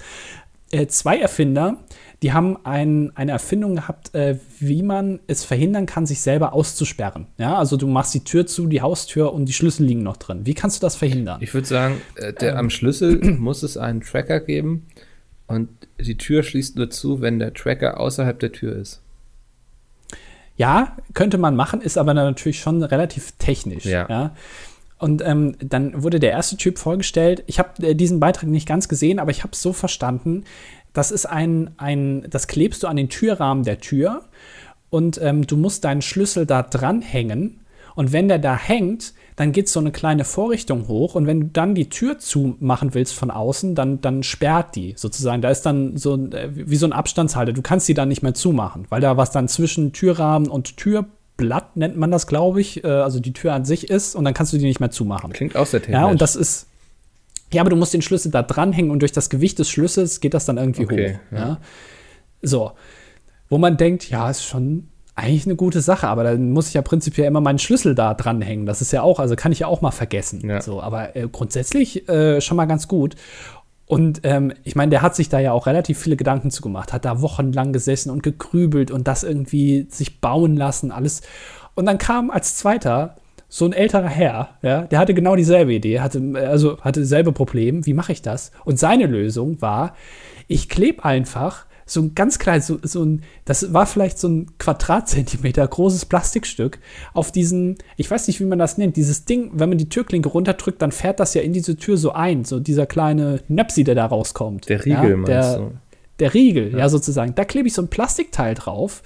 äh, 0.72 0.88
zwei 0.88 1.20
Erfinder, 1.20 1.78
die 2.24 2.34
haben 2.34 2.58
ein, 2.66 3.12
eine 3.16 3.32
Erfindung 3.32 3.76
gehabt, 3.76 4.16
äh, 4.16 4.38
wie 4.60 4.82
man 4.82 5.20
es 5.28 5.44
verhindern 5.44 5.86
kann, 5.86 6.06
sich 6.06 6.22
selber 6.22 6.54
auszusperren. 6.54 7.28
Ja, 7.38 7.58
also 7.58 7.78
du 7.78 7.88
machst 7.88 8.14
die 8.14 8.24
Tür 8.24 8.48
zu, 8.48 8.68
die 8.68 8.82
Haustür 8.82 9.34
und 9.34 9.46
die 9.46 9.54
Schlüssel 9.54 9.86
liegen 9.86 10.04
noch 10.04 10.18
drin. 10.18 10.46
Wie 10.46 10.54
kannst 10.54 10.82
du 10.82 10.86
das 10.86 10.96
verhindern? 10.96 11.40
Ich 11.42 11.54
würde 11.54 11.68
sagen, 11.68 12.02
äh, 12.16 12.34
der, 12.34 12.54
Ähm. 12.54 12.58
am 12.58 12.70
Schlüssel 12.70 13.20
muss 13.40 13.64
es 13.64 13.78
einen 13.78 14.02
Tracker 14.02 14.40
geben 14.40 14.88
und 15.48 15.70
die 16.00 16.18
Tür 16.18 16.44
schließt 16.44 16.78
nur 16.78 16.90
zu, 16.90 17.22
wenn 17.22 17.40
der 17.40 17.54
Tracker 17.54 18.00
außerhalb 18.00 18.40
der 18.40 18.52
Tür 18.52 18.76
ist. 18.76 19.02
Ja, 20.58 20.96
könnte 21.14 21.38
man 21.38 21.56
machen, 21.56 21.82
ist 21.82 21.98
aber 21.98 22.14
natürlich 22.14 22.60
schon 22.60 22.82
relativ 22.82 23.34
technisch. 23.34 23.86
Ja. 23.86 24.34
Und 24.98 25.22
ähm, 25.26 25.56
dann 25.60 26.04
wurde 26.04 26.20
der 26.20 26.32
erste 26.32 26.58
Typ 26.58 26.80
vorgestellt. 26.80 27.44
Ich 27.48 27.60
habe 27.60 27.86
äh, 27.86 27.96
diesen 27.96 28.20
Beitrag 28.20 28.50
nicht 28.50 28.68
ganz 28.68 28.88
gesehen, 28.88 29.20
aber 29.20 29.32
ich 29.32 29.44
habe 29.44 29.54
es 29.54 29.62
so 29.62 29.74
verstanden, 29.74 30.46
das 30.94 31.12
ist 31.12 31.26
ein, 31.26 31.72
ein, 31.78 32.26
das 32.30 32.48
klebst 32.48 32.84
du 32.84 32.88
an 32.88 32.96
den 32.96 33.10
Türrahmen 33.10 33.66
der 33.66 33.80
Tür 33.80 34.24
und 34.90 35.20
ähm, 35.22 35.46
du 35.46 35.58
musst 35.58 35.84
deinen 35.84 36.02
Schlüssel 36.02 36.46
da 36.46 36.64
dranhängen. 36.64 37.60
Und 37.96 38.12
wenn 38.12 38.28
der 38.28 38.40
da 38.40 38.58
hängt, 38.58 39.14
dann 39.36 39.52
geht 39.52 39.70
so 39.70 39.80
eine 39.80 39.92
kleine 39.92 40.26
Vorrichtung 40.26 40.88
hoch 40.88 41.16
und 41.16 41.28
wenn 41.28 41.40
du 41.42 41.48
dann 41.48 41.76
die 41.76 41.90
Tür 41.90 42.20
zumachen 42.20 42.94
willst 42.94 43.14
von 43.14 43.32
außen, 43.32 43.76
dann, 43.76 44.00
dann 44.02 44.24
sperrt 44.24 44.76
die 44.76 44.94
sozusagen. 44.98 45.42
Da 45.42 45.50
ist 45.50 45.66
dann 45.66 45.98
so 45.98 46.16
äh, 46.16 46.50
wie 46.54 46.76
so 46.78 46.86
ein 46.86 46.94
Abstandshalter. 46.94 47.52
Du 47.52 47.62
kannst 47.62 47.88
die 47.90 47.94
dann 47.94 48.08
nicht 48.08 48.24
mehr 48.24 48.34
zumachen, 48.34 48.86
weil 48.90 49.02
da 49.02 49.18
was 49.18 49.32
dann 49.32 49.50
zwischen 49.50 49.92
Türrahmen 49.92 50.50
und 50.50 50.78
Türblatt 51.38 51.76
nennt 51.78 51.98
man 51.98 52.12
das, 52.12 52.28
glaube 52.28 52.62
ich, 52.62 52.84
äh, 52.84 52.88
also 52.88 53.20
die 53.20 53.34
Tür 53.34 53.54
an 53.54 53.66
sich 53.66 53.90
ist 53.90 54.16
und 54.16 54.26
dann 54.26 54.34
kannst 54.34 54.54
du 54.54 54.58
die 54.58 54.66
nicht 54.66 54.80
mehr 54.80 54.92
zumachen. 54.92 55.34
Klingt 55.34 55.56
auch 55.56 55.66
sehr 55.66 55.82
technisch. 55.82 56.00
Ja, 56.00 56.06
und 56.08 56.22
das 56.22 56.36
ist. 56.36 56.68
Ja, 57.54 57.62
aber 57.62 57.70
du 57.70 57.76
musst 57.76 57.94
den 57.94 58.02
Schlüssel 58.02 58.32
da 58.32 58.42
dranhängen 58.42 58.92
und 58.92 59.00
durch 59.00 59.12
das 59.12 59.30
Gewicht 59.30 59.60
des 59.60 59.70
Schlüssels 59.70 60.20
geht 60.20 60.34
das 60.34 60.46
dann 60.46 60.58
irgendwie 60.58 60.84
Okay, 60.84 61.16
hoch. 61.16 61.38
ja. 61.38 61.38
Ja. 61.38 61.58
So. 62.42 62.72
Wo 63.50 63.58
man 63.60 63.78
denkt, 63.78 64.10
ja, 64.10 64.30
ist 64.30 64.44
schon 64.44 64.88
eigentlich 65.14 65.46
eine 65.46 65.56
gute 65.56 65.80
Sache, 65.80 66.08
aber 66.08 66.24
dann 66.24 66.52
muss 66.52 66.68
ich 66.68 66.74
ja 66.74 66.82
prinzipiell 66.82 67.28
immer 67.28 67.40
meinen 67.40 67.60
Schlüssel 67.60 67.96
da 67.96 68.14
dranhängen. 68.16 68.66
Das 68.66 68.82
ist 68.82 68.92
ja 68.92 69.02
auch, 69.02 69.20
also 69.20 69.36
kann 69.36 69.52
ich 69.52 69.60
ja 69.60 69.68
auch 69.68 69.82
mal 69.82 69.92
vergessen. 69.92 70.42
Ja. 70.46 70.60
So, 70.62 70.82
aber 70.82 71.16
äh, 71.16 71.28
grundsätzlich 71.32 72.10
äh, 72.10 72.42
schon 72.42 72.58
mal 72.58 72.66
ganz 72.66 72.88
gut. 72.88 73.16
Und 73.88 74.22
ähm, 74.24 74.52
ich 74.64 74.76
meine, 74.76 74.90
der 74.90 75.02
hat 75.02 75.16
sich 75.16 75.30
da 75.30 75.40
ja 75.40 75.52
auch 75.52 75.68
relativ 75.68 76.00
viele 76.00 76.16
Gedanken 76.16 76.50
zu 76.50 76.62
gemacht, 76.62 76.92
hat 76.92 77.06
da 77.06 77.22
wochenlang 77.22 77.72
gesessen 77.72 78.10
und 78.10 78.24
gegrübelt 78.24 78.90
und 78.90 79.08
das 79.08 79.24
irgendwie 79.24 79.88
sich 79.90 80.22
bauen 80.22 80.58
lassen, 80.58 80.92
alles. 80.92 81.22
Und 81.76 81.86
dann 81.86 81.98
kam 81.98 82.32
als 82.32 82.58
zweiter 82.58 83.16
so 83.48 83.66
ein 83.66 83.74
älterer 83.74 84.10
Herr, 84.10 84.50
ja, 84.64 84.82
der 84.82 85.00
hatte 85.00 85.14
genau 85.14 85.36
dieselbe 85.36 85.74
Idee, 85.74 86.00
hatte, 86.00 86.22
also 86.36 86.80
hatte 86.82 87.02
dasselbe 87.02 87.32
Problem, 87.32 87.86
wie 87.86 87.94
mache 87.94 88.12
ich 88.12 88.22
das? 88.22 88.52
Und 88.66 88.80
seine 88.80 89.06
Lösung 89.06 89.62
war, 89.62 89.96
ich 90.48 90.68
klebe 90.68 91.06
einfach 91.06 91.66
so 91.86 92.02
ein 92.02 92.16
ganz 92.16 92.40
kleines, 92.40 92.68
so, 92.68 92.80
so 92.82 93.04
ein, 93.04 93.22
das 93.46 93.72
war 93.74 93.86
vielleicht 93.86 94.18
so 94.18 94.28
ein 94.28 94.58
Quadratzentimeter 94.58 95.68
großes 95.68 96.06
Plastikstück 96.06 96.80
auf 97.14 97.32
diesen, 97.32 97.78
ich 97.96 98.10
weiß 98.10 98.28
nicht, 98.28 98.40
wie 98.40 98.46
man 98.46 98.58
das 98.58 98.78
nennt, 98.78 98.98
dieses 98.98 99.26
Ding, 99.26 99.52
wenn 99.54 99.70
man 99.70 99.78
die 99.78 99.90
Türklinke 99.90 100.30
runterdrückt, 100.30 100.82
dann 100.82 100.92
fährt 100.92 101.20
das 101.20 101.36
ja 101.36 101.42
in 101.42 101.54
diese 101.54 101.76
Tür 101.76 101.98
so 101.98 102.12
ein, 102.12 102.44
so 102.44 102.60
dieser 102.60 102.88
kleine 102.88 103.42
Nöpsi, 103.48 103.84
der 103.84 103.96
da 103.96 104.08
rauskommt. 104.08 104.68
der 104.68 104.84
Riegel 104.84 105.12
ja, 105.12 105.18
meinst 105.18 105.30
der, 105.30 105.58
du? 105.58 105.72
der 106.20 106.34
Riegel, 106.34 106.78
ja. 106.78 106.90
sozusagen. 106.90 107.36
Da 107.36 107.46
klebe 107.46 107.68
ich 107.68 107.74
so 107.74 107.84
ein 107.84 107.88
Plastikteil 107.88 108.56
drauf. 108.56 109.04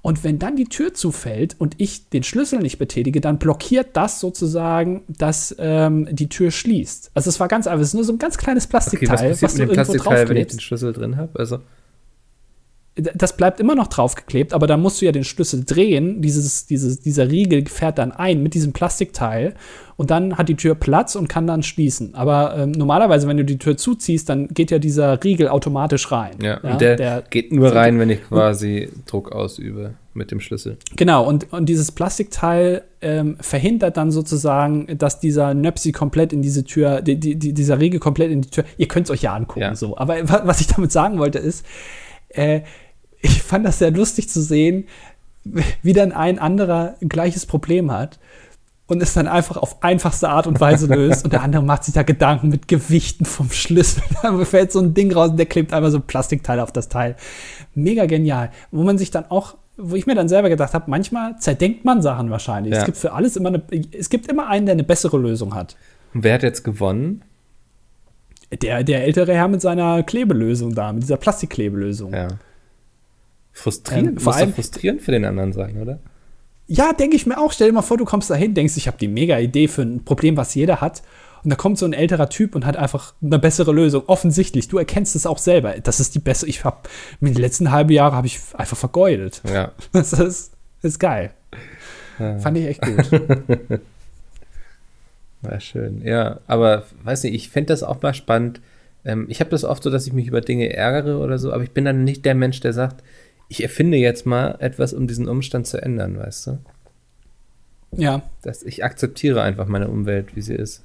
Und 0.00 0.22
wenn 0.22 0.38
dann 0.38 0.54
die 0.54 0.66
Tür 0.66 0.92
zufällt 0.92 1.56
und 1.58 1.76
ich 1.78 2.10
den 2.10 2.24
Schlüssel 2.24 2.58
nicht 2.58 2.76
betätige, 2.76 3.22
dann 3.22 3.38
blockiert 3.38 3.96
das 3.96 4.20
sozusagen, 4.20 5.02
dass 5.08 5.56
ähm, 5.58 6.06
die 6.12 6.28
Tür 6.28 6.50
schließt. 6.50 7.10
Also 7.14 7.30
es 7.30 7.40
war 7.40 7.48
ganz 7.48 7.66
einfach, 7.66 7.80
es 7.80 7.88
ist 7.88 7.94
nur 7.94 8.04
so 8.04 8.12
ein 8.12 8.18
ganz 8.18 8.36
kleines 8.36 8.66
Okay, 8.66 8.70
Plastikteil, 8.70 9.30
was 9.30 9.40
passiert 9.40 9.42
was 9.42 9.54
du 9.54 9.58
mit 9.60 9.70
dem 9.70 9.78
irgendwo 9.78 9.92
Plastikteil, 9.92 10.28
wenn 10.28 10.36
ich 10.36 10.46
den 10.48 10.60
Schlüssel 10.60 10.92
drin 10.92 11.16
habe? 11.16 11.38
Also, 11.38 11.60
Das 12.96 13.36
bleibt 13.36 13.58
immer 13.58 13.74
noch 13.74 13.88
draufgeklebt, 13.88 14.52
aber 14.54 14.68
dann 14.68 14.80
musst 14.80 15.00
du 15.00 15.04
ja 15.04 15.10
den 15.10 15.24
Schlüssel 15.24 15.64
drehen. 15.64 16.22
Dieses, 16.22 16.66
dieses, 16.66 17.00
dieser 17.00 17.28
Riegel 17.28 17.66
fährt 17.66 17.98
dann 17.98 18.12
ein 18.12 18.40
mit 18.40 18.54
diesem 18.54 18.72
Plastikteil 18.72 19.54
und 19.96 20.12
dann 20.12 20.38
hat 20.38 20.48
die 20.48 20.54
Tür 20.54 20.76
Platz 20.76 21.16
und 21.16 21.26
kann 21.28 21.48
dann 21.48 21.64
schließen. 21.64 22.14
Aber 22.14 22.56
ähm, 22.56 22.70
normalerweise, 22.70 23.26
wenn 23.26 23.36
du 23.36 23.44
die 23.44 23.58
Tür 23.58 23.76
zuziehst, 23.76 24.28
dann 24.28 24.46
geht 24.46 24.70
ja 24.70 24.78
dieser 24.78 25.24
Riegel 25.24 25.48
automatisch 25.48 26.12
rein. 26.12 26.36
ja, 26.40 26.58
und 26.60 26.80
der, 26.80 27.24
geht 27.30 27.50
nur 27.52 27.74
rein, 27.74 27.98
wenn 27.98 28.10
ich 28.10 28.22
quasi 28.28 28.88
Druck 29.06 29.32
ausübe 29.32 29.94
mit 30.12 30.30
dem 30.30 30.38
Schlüssel. 30.38 30.76
Genau, 30.94 31.26
und, 31.26 31.52
und 31.52 31.68
dieses 31.68 31.90
Plastikteil 31.90 32.84
ähm, 33.00 33.36
verhindert 33.40 33.96
dann 33.96 34.12
sozusagen, 34.12 34.86
dass 34.98 35.18
dieser 35.18 35.52
Nöpsi 35.52 35.90
komplett 35.90 36.32
in 36.32 36.42
diese 36.42 36.62
Tür, 36.62 37.02
die, 37.02 37.16
die, 37.18 37.34
die, 37.34 37.52
dieser 37.54 37.80
Riegel 37.80 37.98
komplett 37.98 38.30
in 38.30 38.42
die 38.42 38.50
Tür, 38.50 38.62
ihr 38.78 38.86
könnt 38.86 39.06
es 39.06 39.10
euch 39.10 39.22
ja 39.22 39.34
angucken, 39.34 39.62
Ja. 39.62 39.74
so. 39.74 39.96
Aber 39.98 40.28
wa- 40.28 40.42
was 40.44 40.60
ich 40.60 40.68
damit 40.68 40.92
sagen 40.92 41.18
wollte 41.18 41.40
ist, 41.40 41.66
äh, 42.28 42.60
ich 43.24 43.42
fand 43.42 43.64
das 43.64 43.78
sehr 43.78 43.90
lustig 43.90 44.28
zu 44.28 44.42
sehen, 44.42 44.84
wie 45.82 45.92
dann 45.94 46.12
ein 46.12 46.38
anderer 46.38 46.96
ein 47.00 47.08
gleiches 47.08 47.46
Problem 47.46 47.90
hat 47.90 48.18
und 48.86 49.02
es 49.02 49.14
dann 49.14 49.26
einfach 49.26 49.56
auf 49.56 49.82
einfachste 49.82 50.28
Art 50.28 50.46
und 50.46 50.60
Weise 50.60 50.86
löst 50.94 51.24
und 51.24 51.32
der 51.32 51.42
andere 51.42 51.62
macht 51.62 51.84
sich 51.84 51.94
da 51.94 52.02
Gedanken 52.02 52.48
mit 52.50 52.68
Gewichten 52.68 53.24
vom 53.24 53.50
Schlüssel. 53.50 54.02
Da 54.22 54.44
fällt 54.44 54.72
so 54.72 54.80
ein 54.80 54.92
Ding 54.92 55.12
raus 55.12 55.30
und 55.30 55.38
der 55.38 55.46
klebt 55.46 55.72
einfach 55.72 55.90
so 55.90 56.00
Plastikteile 56.00 56.62
auf 56.62 56.72
das 56.72 56.88
Teil. 56.88 57.16
Mega 57.74 58.04
genial. 58.04 58.50
Wo 58.70 58.82
man 58.82 58.98
sich 58.98 59.10
dann 59.10 59.24
auch, 59.30 59.56
wo 59.78 59.96
ich 59.96 60.06
mir 60.06 60.14
dann 60.14 60.28
selber 60.28 60.50
gedacht 60.50 60.74
habe, 60.74 60.90
manchmal 60.90 61.38
zerdenkt 61.38 61.84
man 61.84 62.02
Sachen 62.02 62.30
wahrscheinlich. 62.30 62.74
Ja. 62.74 62.80
Es 62.80 62.84
gibt 62.84 62.98
für 62.98 63.12
alles 63.12 63.36
immer 63.36 63.48
eine, 63.48 63.62
es 63.98 64.10
gibt 64.10 64.30
immer 64.30 64.48
einen, 64.48 64.66
der 64.66 64.74
eine 64.74 64.84
bessere 64.84 65.16
Lösung 65.18 65.54
hat. 65.54 65.76
Und 66.12 66.24
wer 66.24 66.34
hat 66.34 66.42
jetzt 66.42 66.62
gewonnen? 66.62 67.22
Der, 68.62 68.84
der 68.84 69.04
ältere 69.04 69.34
Herr 69.34 69.48
mit 69.48 69.62
seiner 69.62 70.02
Klebelösung 70.02 70.74
da, 70.74 70.92
mit 70.92 71.02
dieser 71.02 71.16
Plastikklebelösung. 71.16 72.12
Ja. 72.12 72.28
Frustrierend, 73.54 74.08
Ähm, 74.08 74.18
vor 74.18 74.34
allem- 74.34 74.52
frustrierend 74.52 75.00
für 75.00 75.12
den 75.12 75.24
anderen 75.24 75.52
sein, 75.54 75.80
oder? 75.80 75.98
Ja, 76.66 76.92
denke 76.92 77.16
ich 77.16 77.24
mir 77.24 77.38
auch. 77.38 77.52
Stell 77.52 77.68
dir 77.68 77.72
mal 77.74 77.82
vor, 77.82 77.96
du 77.96 78.04
kommst 78.04 78.28
da 78.30 78.34
hin, 78.34 78.52
denkst, 78.54 78.76
ich 78.76 78.86
habe 78.86 78.98
die 78.98 79.08
mega 79.08 79.38
Idee 79.38 79.68
für 79.68 79.82
ein 79.82 80.04
Problem, 80.04 80.36
was 80.36 80.54
jeder 80.54 80.80
hat. 80.80 81.02
Und 81.44 81.50
da 81.50 81.56
kommt 81.56 81.78
so 81.78 81.84
ein 81.84 81.92
älterer 81.92 82.30
Typ 82.30 82.54
und 82.54 82.64
hat 82.64 82.76
einfach 82.76 83.12
eine 83.22 83.38
bessere 83.38 83.70
Lösung. 83.70 84.04
Offensichtlich, 84.06 84.68
du 84.68 84.78
erkennst 84.78 85.14
es 85.14 85.26
auch 85.26 85.36
selber. 85.38 85.74
Das 85.82 86.00
ist 86.00 86.14
die 86.14 86.18
bessere. 86.18 86.48
Ich 86.48 86.64
habe 86.64 86.78
mit 87.20 87.34
den 87.36 87.40
letzten 87.42 87.70
halben 87.70 87.90
Jahre 87.90 88.16
habe 88.16 88.26
ich 88.26 88.40
einfach 88.54 88.76
vergeudet. 88.78 89.42
Ja. 89.48 89.72
Das 89.92 90.12
ist, 90.14 90.52
ist 90.82 90.98
geil. 90.98 91.32
Ja. 92.18 92.38
Fand 92.38 92.56
ich 92.56 92.66
echt 92.66 92.80
gut. 92.80 93.10
War 95.42 95.60
schön. 95.60 96.00
Ja, 96.04 96.40
aber 96.46 96.84
weiß 97.02 97.24
nicht, 97.24 97.34
ich 97.34 97.50
fände 97.50 97.68
das 97.68 97.82
auch 97.82 98.00
mal 98.00 98.14
spannend. 98.14 98.60
Ähm, 99.04 99.26
ich 99.28 99.40
habe 99.40 99.50
das 99.50 99.64
oft 99.64 99.82
so, 99.82 99.90
dass 99.90 100.06
ich 100.06 100.14
mich 100.14 100.26
über 100.26 100.40
Dinge 100.40 100.72
ärgere 100.72 101.18
oder 101.18 101.38
so, 101.38 101.52
aber 101.52 101.62
ich 101.62 101.72
bin 101.72 101.84
dann 101.84 102.04
nicht 102.04 102.24
der 102.24 102.34
Mensch, 102.34 102.60
der 102.60 102.72
sagt, 102.72 103.04
ich 103.48 103.62
erfinde 103.62 103.98
jetzt 103.98 104.26
mal 104.26 104.56
etwas, 104.60 104.92
um 104.92 105.06
diesen 105.06 105.28
Umstand 105.28 105.66
zu 105.66 105.80
ändern, 105.80 106.18
weißt 106.18 106.46
du? 106.48 106.58
Ja. 107.96 108.22
Dass 108.42 108.62
ich 108.62 108.84
akzeptiere 108.84 109.42
einfach 109.42 109.66
meine 109.66 109.88
Umwelt, 109.88 110.34
wie 110.34 110.42
sie 110.42 110.54
ist. 110.54 110.82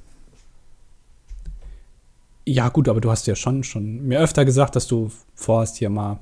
Ja, 2.45 2.69
gut, 2.69 2.89
aber 2.89 3.01
du 3.01 3.11
hast 3.11 3.27
ja 3.27 3.35
schon, 3.35 3.63
schon 3.63 4.07
mir 4.07 4.19
öfter 4.19 4.45
gesagt, 4.45 4.75
dass 4.75 4.87
du 4.87 5.11
vorhast, 5.35 5.77
hier 5.77 5.89
mal 5.89 6.19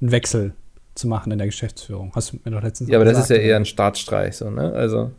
einen 0.00 0.12
Wechsel 0.12 0.54
zu 0.94 1.08
machen 1.08 1.32
in 1.32 1.38
der 1.38 1.48
Geschäftsführung. 1.48 2.12
Hast 2.14 2.32
du 2.32 2.38
mir 2.44 2.50
doch 2.52 2.62
letztens 2.62 2.90
Ja, 2.90 2.98
aber 2.98 3.04
gesagt, 3.04 3.24
das 3.24 3.30
ist 3.30 3.36
ja 3.36 3.42
eher 3.42 3.56
ein 3.56 3.64
Staatsstreich, 3.64 4.36
so, 4.36 4.50
ne? 4.50 4.72
Also, 4.72 5.10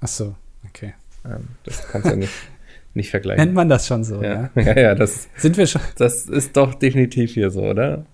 Ach 0.00 0.08
so, 0.08 0.34
okay. 0.68 0.94
ähm, 1.24 1.48
das 1.64 1.88
kannst 1.88 2.06
du 2.06 2.10
ja 2.10 2.16
nicht, 2.16 2.32
nicht 2.94 3.10
vergleichen. 3.10 3.44
Nennt 3.44 3.54
man 3.54 3.68
das 3.68 3.86
schon 3.88 4.04
so, 4.04 4.22
ja? 4.22 4.50
ja, 4.54 4.62
ja, 4.62 4.78
ja, 4.78 4.94
das, 4.94 5.28
Sind 5.36 5.56
wir 5.56 5.66
schon, 5.66 5.82
das 5.96 6.26
ist 6.26 6.56
doch 6.56 6.74
definitiv 6.74 7.34
hier 7.34 7.50
so, 7.50 7.62
oder? 7.62 8.04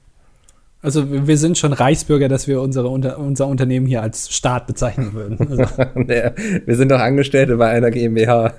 Also 0.85 1.27
wir 1.27 1.39
sind 1.39 1.57
schon 1.57 1.73
Reichsbürger, 1.73 2.29
dass 2.29 2.47
wir 2.47 2.61
unsere, 2.61 2.89
unser 2.89 3.47
Unternehmen 3.47 3.87
hier 3.87 4.03
als 4.03 4.31
Staat 4.35 4.67
bezeichnen 4.67 5.15
würden. 5.15 5.39
Also, 5.41 5.65
Der, 6.05 6.35
wir 6.67 6.77
sind 6.77 6.91
doch 6.91 7.01
Angestellte 7.01 7.57
bei 7.57 7.71
einer 7.71 7.91
GmbH. 7.91 8.53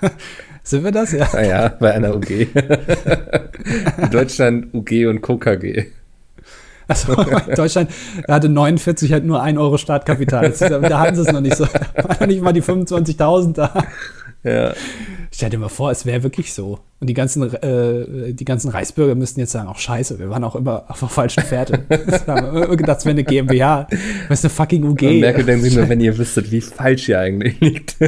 sind 0.62 0.84
wir 0.84 0.92
das? 0.92 1.10
Ja. 1.12 1.28
Naja, 1.32 1.68
bei 1.80 1.92
einer 1.92 2.14
UG. 2.14 2.30
In 4.02 4.10
Deutschland 4.12 4.72
UG 4.72 5.06
und 5.08 5.20
KKG. 5.20 5.86
Also 6.86 7.14
Deutschland 7.54 7.90
hatte 8.28 8.48
49 8.48 9.12
halt 9.12 9.24
nur 9.24 9.42
1 9.42 9.58
Euro 9.58 9.78
Startkapital. 9.78 10.46
Ist, 10.46 10.60
da 10.62 11.00
hatten 11.00 11.16
sie 11.16 11.22
es 11.22 11.32
noch 11.32 11.40
nicht 11.40 11.56
so. 11.56 11.66
Da 11.94 12.04
waren 12.04 12.16
noch 12.20 12.26
nicht 12.26 12.42
mal 12.42 12.52
die 12.52 12.62
25.000 12.62 13.54
da. 13.54 13.84
Ja, 14.42 14.72
Stell 15.40 15.48
dir 15.48 15.56
mal 15.56 15.70
vor, 15.70 15.90
es 15.90 16.04
wäre 16.04 16.22
wirklich 16.22 16.52
so. 16.52 16.80
Und 17.00 17.06
die 17.08 17.14
ganzen, 17.14 17.42
äh, 17.54 18.34
die 18.34 18.44
ganzen 18.44 18.68
Reichsbürger 18.68 19.14
müssten 19.14 19.40
jetzt 19.40 19.52
sagen, 19.52 19.70
ach 19.72 19.78
scheiße, 19.78 20.18
wir 20.18 20.28
waren 20.28 20.44
auch 20.44 20.54
immer 20.54 20.84
auf 20.88 20.98
der 21.00 21.08
falschen 21.08 21.42
Fährte. 21.42 21.82
Haben 22.26 22.54
wir 22.54 22.64
immer 22.66 22.76
gedacht, 22.76 22.98
es 22.98 23.06
wäre 23.06 23.14
eine 23.14 23.24
GmbH. 23.24 23.86
Das 24.28 24.40
ist 24.40 24.44
eine 24.44 24.50
fucking 24.50 24.84
UG. 24.84 25.00
und 25.02 25.20
Merkel 25.20 25.44
denkt 25.46 25.64
sich 25.64 25.74
nur, 25.74 25.88
wenn 25.88 25.98
ihr 26.02 26.18
wüsstet, 26.18 26.50
wie 26.50 26.60
falsch 26.60 27.08
ihr 27.08 27.20
eigentlich 27.20 27.58
liegt. 27.58 27.96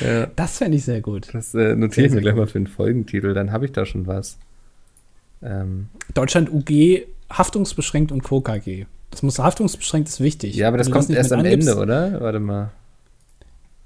ja, 0.00 0.26
Das 0.34 0.56
fände 0.56 0.78
ich 0.78 0.84
sehr 0.84 1.02
gut. 1.02 1.28
das 1.34 1.54
äh, 1.54 1.74
notiere 1.76 2.06
ich 2.06 2.12
mir 2.14 2.22
gleich 2.22 2.34
mal 2.34 2.46
für 2.46 2.58
den 2.58 2.66
Folgentitel, 2.68 3.34
dann 3.34 3.52
habe 3.52 3.66
ich 3.66 3.72
da 3.72 3.84
schon 3.84 4.06
was. 4.06 4.38
Ähm, 5.42 5.88
Deutschland 6.14 6.50
UG, 6.50 7.02
haftungsbeschränkt 7.30 8.12
und 8.12 8.22
Co. 8.22 8.40
KG. 8.40 8.86
Das 9.10 9.22
muss 9.22 9.38
haftungsbeschränkt 9.38 10.08
ist 10.08 10.20
wichtig. 10.20 10.54
ja, 10.56 10.68
aber 10.68 10.78
das 10.78 10.86
du 10.86 10.92
kommt 10.94 11.10
erst 11.10 11.32
am 11.34 11.40
angibst- 11.40 11.68
Ende, 11.68 11.76
oder? 11.76 12.18
Warte 12.22 12.40
mal. 12.40 12.70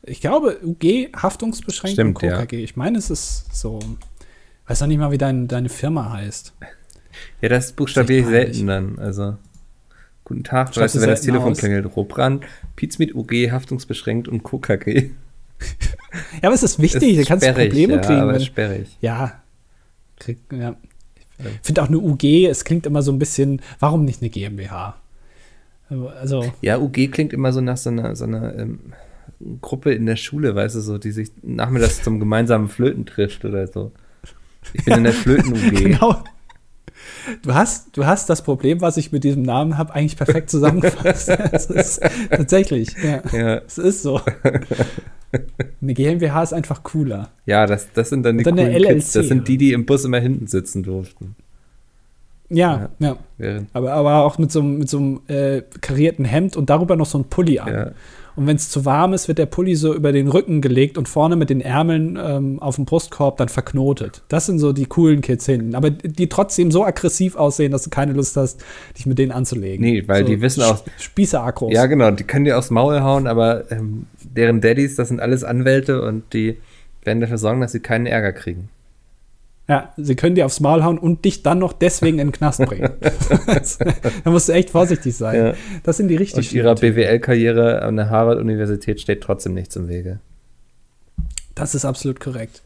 Ich 0.07 0.21
glaube, 0.21 0.59
UG, 0.65 1.13
haftungsbeschränkt 1.17 1.95
Stimmt, 1.95 2.09
und 2.09 2.15
Co. 2.15 2.27
ja. 2.27 2.47
Ich 2.51 2.77
meine, 2.77 2.99
es 2.99 3.11
ist 3.11 3.55
so. 3.55 3.79
Weiß 4.67 4.81
noch 4.81 4.89
nicht 4.89 4.99
mal, 4.99 5.11
wie 5.11 5.19
dein, 5.19 5.47
deine 5.49 5.69
Firma 5.69 6.13
heißt. 6.13 6.55
Ja, 7.41 7.49
das 7.49 7.73
buchstabiere 7.73 8.21
ich 8.21 8.27
ist 8.27 8.31
selten 8.31 8.67
dann. 8.67 8.99
Also, 8.99 9.37
guten 10.25 10.45
Tag, 10.45 10.77
weißt 10.77 10.97
du, 10.97 11.01
wenn 11.01 11.09
das 11.09 11.23
Telefon 11.23 11.53
aus? 11.53 11.59
klingelt, 11.59 11.97
Robrand, 11.97 12.45
Piz 12.75 12.99
mit 12.99 13.15
UG, 13.15 13.51
haftungsbeschränkt 13.51 14.29
und 14.29 14.43
KKG. 14.43 15.11
Ja, 16.43 16.49
aber 16.49 16.55
es 16.55 16.63
ist 16.63 16.79
wichtig, 16.81 17.17
da 17.19 17.25
kannst 17.25 17.47
du 17.47 17.53
Probleme 17.53 17.95
ja, 17.95 18.01
kriegen. 18.01 18.21
Aber 18.21 18.33
Wenn, 18.33 18.41
ist 18.41 18.47
sperrig. 18.47 18.97
ja. 19.01 19.43
Krieg, 20.19 20.39
ja. 20.51 20.77
Ich 21.39 21.47
finde 21.63 21.83
auch 21.83 21.89
eine 21.89 21.99
UG, 21.99 22.47
es 22.49 22.65
klingt 22.65 22.87
immer 22.87 23.03
so 23.03 23.13
ein 23.13 23.19
bisschen, 23.19 23.61
warum 23.81 24.05
nicht 24.05 24.23
eine 24.23 24.31
GmbH? 24.31 24.97
Also, 25.89 26.53
Ja, 26.63 26.79
UG 26.79 27.11
klingt 27.13 27.33
immer 27.33 27.53
so 27.53 27.61
nach 27.61 27.77
so 27.77 27.91
einer, 27.91 28.17
so 28.17 28.25
einer 28.25 28.57
ähm, 28.59 28.93
Gruppe 29.61 29.93
in 29.93 30.07
der 30.07 30.17
Schule, 30.17 30.55
weißt 30.55 30.77
du, 30.77 30.81
so, 30.81 30.99
die 30.99 31.11
sich 31.13 31.31
nachmittags 31.43 32.03
zum 32.03 32.19
gemeinsamen 32.21 32.69
Flöten 32.69 33.05
trifft 33.07 33.45
oder 33.45 33.67
so. 33.67 33.93
Ich 34.73 34.85
bin 34.85 34.95
in 34.99 35.05
der 35.05 35.13
Flöten-UG. 35.13 35.71
genau. 35.83 36.23
Du 37.43 37.55
hast, 37.55 37.97
du 37.97 38.07
hast 38.07 38.31
das 38.31 38.43
Problem, 38.43 38.81
was 38.81 38.97
ich 38.97 39.13
mit 39.13 39.25
diesem 39.25 39.43
Namen 39.43 39.77
habe, 39.79 39.95
eigentlich 39.95 40.17
perfekt 40.17 40.49
zusammengefasst. 40.51 41.29
Ist 41.71 42.01
tatsächlich, 42.31 42.95
ja. 43.03 43.23
Ja, 43.33 43.55
Es 43.67 43.79
ist 43.79 44.03
so. 44.03 44.21
Eine 45.83 45.95
GmbH 45.95 46.43
ist 46.43 46.53
einfach 46.55 46.83
cooler. 46.83 47.31
ja 47.45 47.67
das, 47.67 47.93
das 47.93 48.09
sind 48.11 48.23
dann 48.23 48.39
die 48.39 48.45
dann 48.45 48.57
coolen 48.57 48.83
Kids. 48.83 49.13
Das 49.13 49.29
sind 49.29 49.47
die, 49.49 49.59
die 49.59 49.73
im 49.73 49.85
Bus 49.87 50.05
immer 50.05 50.19
hinten 50.21 50.47
sitzen 50.47 50.83
durften. 50.83 51.35
Ja, 52.49 52.91
ja. 53.01 53.17
Während, 53.39 53.69
Aber, 53.75 53.93
aber 53.93 54.25
auch 54.25 54.39
mit 54.39 54.53
so, 54.53 54.61
einem- 54.61 54.79
mit 54.79 54.89
so 54.89 54.99
einem 54.99 55.21
äh, 55.27 55.63
karierten 55.81 56.25
Hemd 56.25 56.57
und 56.57 56.71
darüber 56.71 56.95
noch 56.97 57.07
so 57.07 57.19
ein 57.19 57.25
Pulli 57.25 57.59
an. 57.59 57.73
ja. 57.73 57.91
Und 58.37 58.47
wenn 58.47 58.57
es 58.57 58.69
zu 58.69 58.85
warm 58.85 59.15
ist, 59.15 59.29
wird 59.29 59.39
der 59.39 59.47
Pulli 59.47 59.75
so 59.77 59.95
über 59.95 60.13
den 60.13 60.29
Rücken 60.29 60.61
gelegt 60.61 60.99
und 60.99 61.09
vorne 61.09 61.37
mit 61.37 61.49
den 61.49 61.63
Ärmeln 61.63 62.19
ähm, 62.23 62.59
auf 62.61 62.77
dem 62.77 62.85
Brustkorb 62.85 63.39
dann 63.39 63.49
verknotet. 63.49 64.23
Das 64.29 64.45
sind 64.47 64.59
so 64.59 64.73
die 64.75 64.85
coolen 64.85 65.23
Kids 65.23 65.47
hinten. 65.47 65.75
Aber 65.75 65.89
die 65.91 66.29
trotzdem 66.29 66.71
so 66.71 66.85
aggressiv 66.85 67.35
aussehen, 67.37 67.73
dass 67.73 67.83
du 67.83 67.91
keine 67.91 68.13
Lust 68.13 68.37
hast, 68.37 68.63
dich 68.97 69.07
mit 69.07 69.19
denen 69.19 69.33
anzulegen. 69.33 69.85
Nee, 69.85 70.05
weil 70.07 70.23
so 70.23 70.29
die 70.29 70.41
wissen 70.43 70.63
auch- 70.63 70.85
Spießer-Akros. 70.99 71.73
ja, 71.73 71.87
genau, 71.87 72.11
die 72.11 72.25
können 72.25 72.45
dir 72.45 72.59
aufs 72.59 72.71
Maul 72.71 73.01
hauen, 73.01 73.27
aber 73.27 73.71
ähm, 73.73 74.07
deren 74.23 74.61
Daddys, 74.61 74.97
das 74.97 75.09
sind 75.09 75.21
alles 75.21 75.43
Anwälte 75.43 76.03
und 76.03 76.33
die 76.35 76.59
werden 77.05 77.21
dafür 77.21 77.39
sorgen, 77.39 77.61
dass 77.63 77.73
sie 77.73 77.81
keinen 77.81 78.05
Ärger 78.07 78.33
kriegen. 78.33 78.69
Ja, 79.69 79.93
sie 79.97 80.15
können 80.15 80.37
dir 80.37 80.47
aufs 80.47 80.61
Maul 80.61 80.85
hauen 80.85 80.97
und 80.97 81.25
dich 81.25 81.43
dann 81.43 81.59
noch 81.59 81.73
deswegen 81.73 82.21
in 82.21 82.29
den 82.29 82.33
Knast 82.33 82.61
bringen. 82.65 82.91
da 84.25 84.31
musst 84.31 84.49
du 84.49 84.53
echt 84.53 84.71
vorsichtig 84.71 85.17
sein. 85.17 85.37
Ja. 85.37 85.55
Das 85.83 85.97
sind 85.97 86.09
die 86.09 86.17
richtig 86.17 86.51
Und 86.51 86.53
ihrer. 86.55 86.75
BWL-Karriere 86.77 87.83
an 87.83 87.97
der 87.97 88.09
Harvard-Universität 88.11 89.01
steht 89.01 89.23
trotzdem 89.23 89.55
nichts 89.55 89.75
im 89.75 89.89
Wege. 89.89 90.21
Das 91.57 91.75
ist 91.75 91.85
absolut 91.85 92.21
korrekt. 92.21 92.63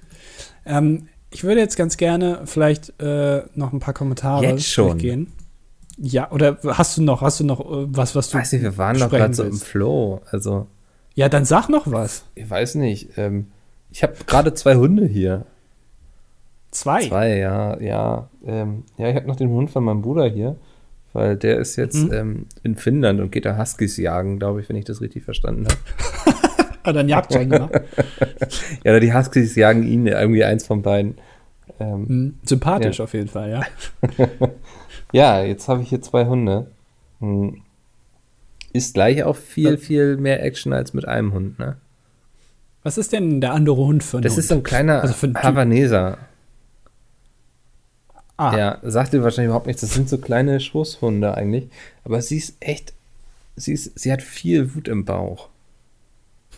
Ähm, 0.66 1.08
ich 1.30 1.44
würde 1.44 1.60
jetzt 1.60 1.76
ganz 1.76 1.96
gerne 1.96 2.42
vielleicht 2.44 2.92
äh, 3.00 3.42
noch 3.54 3.72
ein 3.72 3.80
paar 3.80 3.94
Kommentare 3.94 4.44
Jetzt 4.44 4.66
schon? 4.66 4.88
durchgehen. 4.90 5.32
Ja, 5.96 6.30
oder 6.30 6.58
hast 6.66 6.98
du 6.98 7.02
noch, 7.02 7.22
hast 7.22 7.40
du 7.40 7.44
noch 7.44 7.60
äh, 7.60 7.86
was, 7.88 8.14
was 8.14 8.30
du 8.30 8.38
Weiß 8.38 8.52
nicht, 8.52 8.62
wir 8.62 8.76
waren 8.76 8.98
doch 8.98 9.06
sprechen 9.06 9.20
gerade 9.20 9.34
so 9.34 9.44
im? 9.44 9.54
Flow. 9.54 10.20
Also, 10.30 10.66
Ja, 11.14 11.28
dann 11.28 11.44
sag 11.44 11.68
noch 11.68 11.90
was. 11.90 12.24
ich 12.34 12.48
weiß 12.50 12.74
nicht. 12.74 13.16
Ähm, 13.16 13.46
ich 13.90 14.02
habe 14.02 14.14
gerade 14.26 14.54
zwei 14.54 14.76
Hunde 14.76 15.06
hier. 15.06 15.46
Zwei. 16.70 17.06
Zwei, 17.08 17.36
ja, 17.38 17.80
ja. 17.80 18.28
Ähm, 18.46 18.84
ja, 18.96 19.08
ich 19.08 19.16
habe 19.16 19.26
noch 19.26 19.36
den 19.36 19.48
Hund 19.50 19.70
von 19.70 19.82
meinem 19.84 20.02
Bruder 20.02 20.28
hier, 20.28 20.56
weil 21.12 21.36
der 21.36 21.58
ist 21.58 21.76
jetzt 21.76 22.04
Mhm. 22.04 22.12
ähm, 22.12 22.46
in 22.62 22.76
Finnland 22.76 23.20
und 23.20 23.32
geht 23.32 23.44
da 23.44 23.58
Huskies 23.58 23.96
jagen, 23.96 24.38
glaube 24.38 24.60
ich, 24.60 24.68
wenn 24.68 24.76
ich 24.76 24.84
das 24.84 25.00
richtig 25.00 25.24
verstanden 25.24 25.66
habe. 25.66 26.38
Hat 26.84 26.94
er 26.96 27.00
einen 27.00 27.08
Jagdschein 27.08 27.50
gemacht. 27.50 27.72
Ja, 28.84 28.92
oder 28.92 29.00
die 29.00 29.12
Huskies 29.12 29.54
jagen 29.56 29.82
ihn, 29.82 30.06
irgendwie 30.06 30.44
eins 30.44 30.66
von 30.66 30.80
beiden. 30.82 31.16
Ähm, 31.78 32.06
Hm, 32.08 32.34
Sympathisch 32.44 33.00
auf 33.00 33.12
jeden 33.14 33.28
Fall, 33.28 33.50
ja. 33.50 33.62
ja, 35.12 35.42
jetzt 35.44 35.68
habe 35.68 35.82
ich 35.82 35.88
hier 35.90 36.00
zwei 36.00 36.24
Hunde. 36.26 36.66
Hm. 37.20 37.60
Ist 38.72 38.94
gleich 38.94 39.24
auch 39.24 39.36
viel, 39.36 39.76
viel 39.78 40.16
mehr 40.16 40.42
Action 40.44 40.72
als 40.72 40.94
mit 40.94 41.06
einem 41.06 41.32
Hund, 41.32 41.58
ne? 41.58 41.76
Was 42.82 42.96
ist 42.96 43.12
denn 43.12 43.40
der 43.40 43.52
andere 43.52 43.76
Hund 43.76 44.02
für 44.02 44.18
ein 44.18 44.22
Das 44.22 44.32
Hund? 44.32 44.38
ist 44.38 44.48
so 44.48 44.54
ein 44.54 44.62
kleiner 44.62 45.02
Also. 45.02 45.14
Havaneser. 45.34 46.16
Ah, 48.40 48.56
Ja, 48.56 48.78
sagt 48.82 49.12
dir 49.12 49.22
wahrscheinlich 49.22 49.46
überhaupt 49.48 49.66
nichts. 49.66 49.80
Das 49.82 49.94
sind 49.94 50.08
so 50.08 50.18
kleine 50.18 50.58
Schoßhunde 50.60 51.34
eigentlich. 51.36 51.68
Aber 52.04 52.20
sie 52.22 52.36
ist 52.38 52.54
echt, 52.60 52.92
sie, 53.56 53.72
ist, 53.72 53.98
sie 53.98 54.12
hat 54.12 54.22
viel 54.22 54.74
Wut 54.74 54.88
im 54.88 55.04
Bauch. 55.04 55.48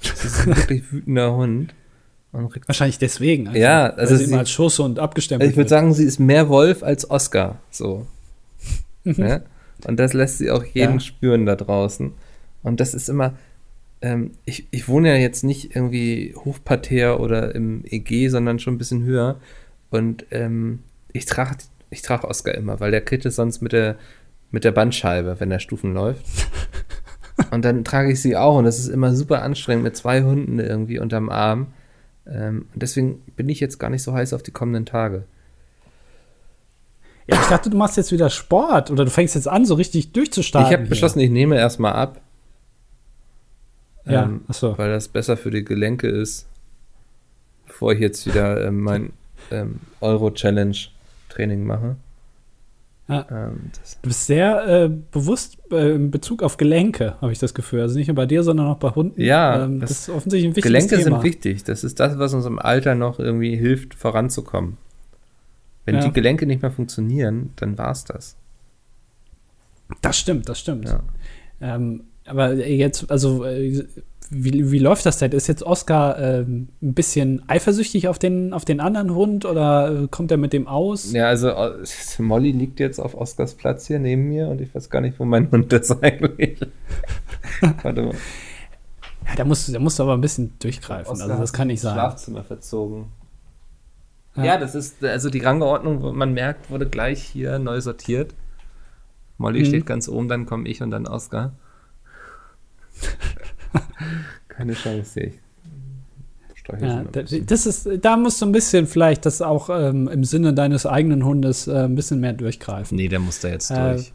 Sie 0.01 0.27
ist 0.27 0.41
ein 0.47 0.47
wirklich 0.57 0.93
wütender 0.93 1.35
Hund. 1.35 1.75
Wahrscheinlich 2.33 2.99
deswegen. 2.99 3.49
Also, 3.49 3.61
Ja, 3.61 3.83
weil 3.91 4.01
also 4.01 4.17
sie 4.17 4.25
sie- 4.25 4.31
immer 4.31 4.39
als 4.41 4.51
Schusshund 4.51 4.99
abgestempelt 4.99 5.51
ich 5.51 5.57
würde 5.57 5.69
sagen, 5.69 5.93
sie 5.93 6.05
ist 6.05 6.19
mehr 6.19 6.49
Wolf 6.49 6.83
als 6.83 7.11
Oscar. 7.11 7.59
So. 7.71 8.07
ja? 9.05 9.41
Und 9.87 9.99
das 9.99 10.13
lässt 10.15 10.39
sie 10.39 10.51
auch 10.51 10.65
jeden 10.65 10.95
Ja. 10.95 11.01
spüren 11.01 11.45
da 11.45 11.57
draußen. 11.57 12.13
Und 12.63 12.81
das 12.81 12.95
ist 12.95 13.09
immer. 13.09 13.35
Ähm, 14.01 14.33
ich, 14.45 14.67
ich 14.71 14.89
wohne 14.89 15.11
ja 15.11 15.17
jetzt 15.17 15.45
nicht 15.45 15.77
irgendwie 15.77 16.35
Hofparterre 16.37 17.19
oder 17.19 17.55
im 17.55 17.85
EG, 17.85 18.29
sondern 18.29 18.59
schon 18.59 18.75
ein 18.75 18.79
bisschen 18.79 19.05
höher. 19.05 19.37
Und 19.91 20.25
ähm, 20.31 20.81
ich 21.13 21.27
trage 21.27 21.57
ich 21.93 22.03
trag 22.03 22.25
Oscar 22.25 22.55
immer, 22.55 22.81
weil 22.81 22.91
der 22.91 23.03
kriegt 23.03 23.27
es 23.27 23.37
sonst 23.37 23.61
mit 23.61 23.73
der, 23.73 23.97
mit 24.51 24.65
der 24.65 24.73
Bandscheibe, 24.73 25.37
wenn 25.39 25.51
der 25.51 25.59
Stufen 25.59 25.93
läuft. 25.93 26.25
und 27.51 27.65
dann 27.65 27.85
trage 27.85 28.11
ich 28.11 28.21
sie 28.21 28.37
auch 28.37 28.57
und 28.57 28.65
das 28.65 28.79
ist 28.79 28.89
immer 28.89 29.15
super 29.15 29.43
anstrengend 29.43 29.85
mit 29.85 29.97
zwei 29.97 30.23
Hunden 30.23 30.59
irgendwie 30.59 30.99
unterm 30.99 31.29
Arm. 31.29 31.69
Ähm, 32.27 32.67
und 32.73 32.83
deswegen 32.83 33.21
bin 33.37 33.49
ich 33.49 33.61
jetzt 33.61 33.79
gar 33.79 33.91
nicht 33.91 34.03
so 34.03 34.13
heiß 34.13 34.33
auf 34.33 34.43
die 34.43 34.53
kommenden 34.53 34.87
Tage. 34.87 35.25
Ja, 37.27 37.41
ich 37.41 37.49
dachte, 37.49 37.71
du 37.71 37.77
machst 37.77 37.97
jetzt 37.97 38.11
wieder 38.11 38.31
Sport 38.31 38.91
oder 38.91 39.05
du 39.05 39.11
fängst 39.11 39.35
jetzt 39.35 39.47
an, 39.47 39.65
so 39.65 39.75
richtig 39.75 40.13
durchzustarten. 40.13 40.73
ich 40.73 40.79
habe 40.79 40.89
beschlossen, 40.89 41.21
ich 41.21 41.31
nehme 41.31 41.57
erstmal 41.57 41.93
ab. 41.93 42.21
Ja, 44.07 44.25
ähm, 44.25 44.43
so. 44.49 44.77
Weil 44.79 44.91
das 44.91 45.09
besser 45.09 45.37
für 45.37 45.51
die 45.51 45.65
Gelenke 45.65 46.09
ist, 46.09 46.47
bevor 47.67 47.93
ich 47.93 48.01
jetzt 48.01 48.27
wieder 48.27 48.67
ähm, 48.67 48.81
mein 48.81 49.13
ähm, 49.51 49.81
Euro-Challenge-Training 51.33 51.65
mache. 51.65 51.97
Ja. 53.09 53.27
Ähm, 53.31 53.71
du 54.03 54.09
bist 54.09 54.27
sehr 54.27 54.67
äh, 54.67 54.89
bewusst 54.89 55.59
äh, 55.71 55.95
in 55.97 56.11
Bezug 56.11 56.43
auf 56.43 56.57
Gelenke, 56.57 57.17
habe 57.21 57.33
ich 57.33 57.39
das 57.39 57.53
Gefühl. 57.53 57.81
Also 57.81 57.99
nicht 57.99 58.09
nur 58.09 58.15
bei 58.15 58.27
dir, 58.27 58.43
sondern 58.43 58.69
auch 58.69 58.79
bei 58.79 58.91
Hunden. 58.91 59.21
Ja, 59.21 59.65
ähm, 59.65 59.81
das, 59.81 59.91
das, 59.91 59.99
ist 60.01 60.09
offensichtlich 60.09 60.53
ein 60.53 60.57
wichtiges 60.57 60.89
Gelenke 60.89 61.05
Thema. 61.05 61.17
sind 61.17 61.25
wichtig. 61.25 61.65
Das 61.65 61.85
ist 61.85 61.99
das, 62.01 62.19
was 62.19 62.33
uns 62.33 62.47
im 62.47 62.59
Alter 62.59 62.95
noch 62.95 63.19
irgendwie 63.19 63.57
hilft, 63.57 63.95
voranzukommen. 63.95 64.79
Wenn 65.85 65.97
ja. 65.97 66.05
die 66.05 66.13
Gelenke 66.13 66.47
nicht 66.47 66.63
mehr 66.63 66.71
funktionieren, 66.71 67.53
dann 67.57 67.77
war 67.77 67.91
es 67.91 68.05
das. 68.05 68.37
Das 70.01 70.17
stimmt, 70.17 70.49
das 70.49 70.61
stimmt. 70.61 70.89
Ja. 70.89 71.03
Ähm, 71.61 72.05
aber 72.25 72.55
jetzt, 72.55 73.11
also 73.11 73.45
äh, 73.45 73.85
wie, 74.35 74.73
wie 74.73 74.79
läuft 74.79 75.05
das 75.05 75.19
denn? 75.19 75.33
Ist 75.33 75.47
jetzt 75.47 75.63
Oscar 75.63 76.19
äh, 76.19 76.41
ein 76.41 76.69
bisschen 76.81 77.43
eifersüchtig 77.49 78.09
auf 78.09 78.19
den, 78.19 78.55
auf 78.55 78.65
den 78.65 78.81
anderen 78.81 79.15
Hund 79.15 79.45
oder 79.45 80.05
äh, 80.05 80.09
kommt 80.09 80.31
er 80.31 80.39
mit 80.39 80.53
dem 80.53 80.67
aus? 80.67 81.13
Ja, 81.13 81.27
also 81.29 81.49
äh, 81.49 81.85
Molly 82.19 82.53
liegt 82.53 82.81
jetzt 82.81 82.99
auf 82.99 83.15
Oscars 83.15 83.55
Platz 83.55 83.87
hier 83.87 83.99
neben 83.99 84.29
mir 84.29 84.49
und 84.49 84.61
ich 84.61 84.75
weiß 84.75 84.89
gar 84.89 85.01
nicht, 85.01 85.21
wo 85.21 85.25
mein 85.25 85.51
Hund 85.51 85.73
ist 85.73 85.91
eigentlich. 86.03 86.59
Warte 87.83 88.03
mal. 88.03 88.15
Ja, 89.29 89.35
da 89.37 89.45
musst, 89.45 89.73
da 89.75 89.79
musst 89.79 89.99
du 89.99 90.03
aber 90.05 90.15
ein 90.15 90.21
bisschen 90.21 90.55
durchgreifen. 90.59 91.13
Oscar 91.13 91.29
also 91.29 91.41
das 91.41 91.53
kann 91.53 91.69
nicht 91.69 91.81
sein. 91.81 91.93
Schlafzimmer 91.93 92.43
verzogen. 92.43 93.13
Ja. 94.37 94.45
ja. 94.45 94.59
das 94.59 94.75
ist, 94.75 95.05
also 95.05 95.29
die 95.29 95.41
Rangordnung, 95.41 96.17
man 96.17 96.33
merkt, 96.33 96.71
wurde 96.71 96.89
gleich 96.89 97.23
hier 97.23 97.59
neu 97.59 97.81
sortiert. 97.83 98.35
Molly 99.37 99.61
mhm. 99.61 99.65
steht 99.67 99.87
ganz 99.87 100.09
oben, 100.09 100.29
dann 100.29 100.47
komme 100.47 100.69
ich 100.69 100.83
und 100.83 100.91
dann 100.91 101.07
Oscar. 101.07 101.53
Keine 104.49 104.75
Chance 104.75 105.11
sehe 105.11 105.27
ich. 105.27 105.35
Ja, 106.81 107.03
das 107.03 107.67
ist, 107.67 107.89
da 108.03 108.17
musst 108.17 108.41
du 108.41 108.47
ein 108.47 108.53
bisschen 108.53 108.87
vielleicht 108.87 109.27
das 109.27 109.43
auch 109.43 109.69
ähm, 109.69 110.09
im 110.09 110.23
Sinne 110.23 110.55
deines 110.55 110.87
eigenen 110.87 111.25
Hundes 111.25 111.67
äh, 111.67 111.85
ein 111.85 111.97
bisschen 111.97 112.21
mehr 112.21 112.33
durchgreifen. 112.33 112.97
Nee, 112.97 113.09
der 113.09 113.19
muss 113.19 113.41
da 113.41 113.49
jetzt 113.49 113.71
äh, 113.71 113.95
durch. 113.95 114.13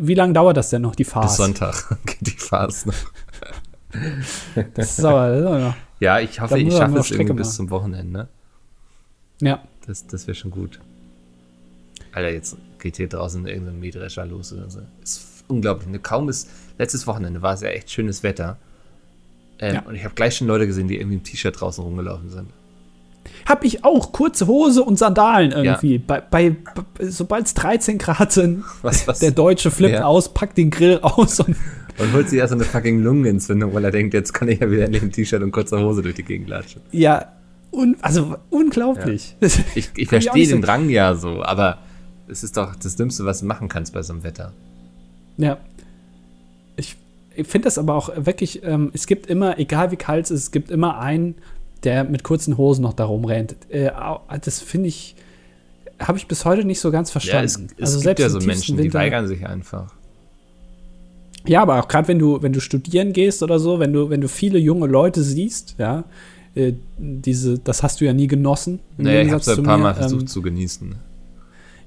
Wie 0.00 0.14
lange 0.14 0.32
dauert 0.32 0.56
das 0.56 0.70
denn 0.70 0.82
noch, 0.82 0.96
die 0.96 1.04
Phase? 1.04 1.28
Bis 1.28 1.36
Sonntag 1.36 1.98
geht 2.06 2.26
die 2.26 2.30
Phase 2.30 2.88
noch. 2.88 2.94
das 4.74 4.98
ist 4.98 5.04
aber, 5.04 5.28
das 5.28 5.40
ist 5.40 5.46
aber 5.46 5.76
Ja, 6.00 6.18
ich 6.18 6.40
hoffe, 6.40 6.58
ich 6.58 6.72
schaffe 6.74 6.98
es 6.98 7.10
irgendwie 7.12 7.34
bis 7.34 7.54
zum 7.54 7.70
Wochenende. 7.70 8.28
Ja. 9.40 9.62
Das, 9.86 10.06
das 10.06 10.26
wäre 10.26 10.34
schon 10.34 10.50
gut. 10.50 10.80
Alter, 12.12 12.30
jetzt 12.30 12.56
geht 12.78 12.96
hier 12.96 13.08
draußen 13.08 13.46
irgendein 13.46 13.78
Mähdrescher 13.78 14.26
los 14.26 14.52
oder 14.52 14.68
so. 14.68 14.80
Ist 15.02 15.44
unglaublich. 15.48 15.88
Ne, 15.88 15.98
kaum 15.98 16.28
ist, 16.28 16.48
letztes 16.78 17.06
Wochenende 17.06 17.42
war 17.42 17.54
es 17.54 17.60
ja 17.60 17.68
echt 17.68 17.90
schönes 17.90 18.22
Wetter. 18.22 18.58
Ähm, 19.58 19.74
ja. 19.74 19.82
Und 19.82 19.94
ich 19.94 20.04
habe 20.04 20.14
gleich 20.14 20.36
schon 20.36 20.48
Leute 20.48 20.66
gesehen, 20.66 20.88
die 20.88 20.96
irgendwie 20.98 21.16
im 21.16 21.22
T-Shirt 21.22 21.60
draußen 21.60 21.82
rumgelaufen 21.82 22.30
sind. 22.30 22.48
Hab 23.46 23.64
ich 23.64 23.84
auch 23.84 24.12
kurze 24.12 24.46
Hose 24.46 24.82
und 24.82 24.98
Sandalen 24.98 25.52
irgendwie. 25.52 25.96
Ja. 25.96 26.02
Bei, 26.06 26.20
bei, 26.20 26.56
sobald 27.00 27.46
es 27.46 27.54
13 27.54 27.98
Grad 27.98 28.32
sind, 28.32 28.64
was, 28.82 29.06
was? 29.06 29.20
der 29.20 29.30
Deutsche 29.30 29.70
flippt 29.70 29.94
ja. 29.94 30.04
aus, 30.04 30.32
packt 30.32 30.58
den 30.58 30.70
Grill 30.70 30.98
aus 31.02 31.40
und, 31.40 31.56
und 31.98 32.12
holt 32.12 32.28
sich 32.28 32.38
erst 32.38 32.52
eine 32.52 32.64
fucking 32.64 33.02
Lungenentzündung, 33.02 33.72
weil 33.74 33.84
er 33.84 33.90
denkt, 33.90 34.14
jetzt 34.14 34.32
kann 34.32 34.48
ich 34.48 34.60
ja 34.60 34.70
wieder 34.70 34.84
endlich 34.84 35.02
im 35.02 35.12
T-Shirt 35.12 35.42
und 35.42 35.52
kurzer 35.52 35.80
Hose 35.80 36.02
durch 36.02 36.14
die 36.14 36.24
Gegend 36.24 36.48
latschen. 36.48 36.82
Ja, 36.90 37.32
un 37.70 37.96
also 38.02 38.36
unglaublich. 38.50 39.36
Ja. 39.40 39.48
Ich, 39.74 39.90
ich 39.96 40.08
verstehe 40.08 40.46
den 40.46 40.62
Drang 40.62 40.88
ja 40.88 41.14
so, 41.14 41.42
aber 41.42 41.78
es 42.28 42.42
ist 42.42 42.56
doch 42.56 42.76
das 42.76 42.96
Dümmste, 42.96 43.24
was 43.24 43.40
du 43.40 43.46
machen 43.46 43.68
kannst 43.68 43.92
bei 43.92 44.02
so 44.02 44.12
einem 44.12 44.24
Wetter. 44.24 44.52
Ja. 45.36 45.58
Ich, 46.76 46.96
ich 47.34 47.46
finde 47.46 47.66
das 47.66 47.78
aber 47.78 47.94
auch 47.94 48.10
wirklich, 48.16 48.62
ähm, 48.64 48.90
es 48.94 49.06
gibt 49.06 49.26
immer, 49.26 49.58
egal 49.58 49.90
wie 49.90 49.96
kalt 49.96 50.26
es 50.26 50.30
ist, 50.30 50.42
es 50.44 50.50
gibt 50.50 50.70
immer 50.70 50.98
einen, 50.98 51.36
der 51.84 52.04
mit 52.04 52.22
kurzen 52.22 52.56
Hosen 52.58 52.82
noch 52.82 52.92
da 52.92 53.04
rumrennt. 53.04 53.56
Äh, 53.68 53.90
das 54.42 54.60
finde 54.60 54.88
ich, 54.88 55.16
habe 55.98 56.18
ich 56.18 56.26
bis 56.26 56.44
heute 56.44 56.64
nicht 56.64 56.80
so 56.80 56.90
ganz 56.90 57.10
verstanden. 57.10 57.68
Ja, 57.68 57.74
es, 57.78 57.90
es 57.90 57.94
also 57.96 58.08
gibt 58.08 58.18
ja 58.18 58.28
so 58.28 58.38
Menschen, 58.40 58.76
Winter, 58.76 58.82
die 58.82 58.94
weigern 58.94 59.26
sich 59.26 59.46
einfach. 59.46 59.92
Ja, 61.46 61.62
aber 61.62 61.80
auch 61.80 61.88
gerade 61.88 62.08
wenn 62.08 62.18
du, 62.18 62.40
wenn 62.42 62.52
du 62.52 62.60
studieren 62.60 63.12
gehst 63.12 63.42
oder 63.42 63.58
so, 63.58 63.80
wenn 63.80 63.92
du, 63.92 64.10
wenn 64.10 64.20
du 64.20 64.28
viele 64.28 64.58
junge 64.58 64.86
Leute 64.86 65.22
siehst, 65.22 65.74
ja, 65.78 66.04
äh, 66.54 66.74
diese, 66.98 67.58
das 67.58 67.82
hast 67.82 68.00
du 68.00 68.04
ja 68.04 68.12
nie 68.12 68.26
genossen. 68.26 68.80
Nee, 68.96 69.22
ich 69.22 69.30
habe 69.30 69.40
es 69.40 69.48
ein 69.48 69.62
paar 69.62 69.78
Mal 69.78 69.94
versucht 69.94 70.22
ähm, 70.22 70.26
zu 70.28 70.42
genießen. 70.42 70.94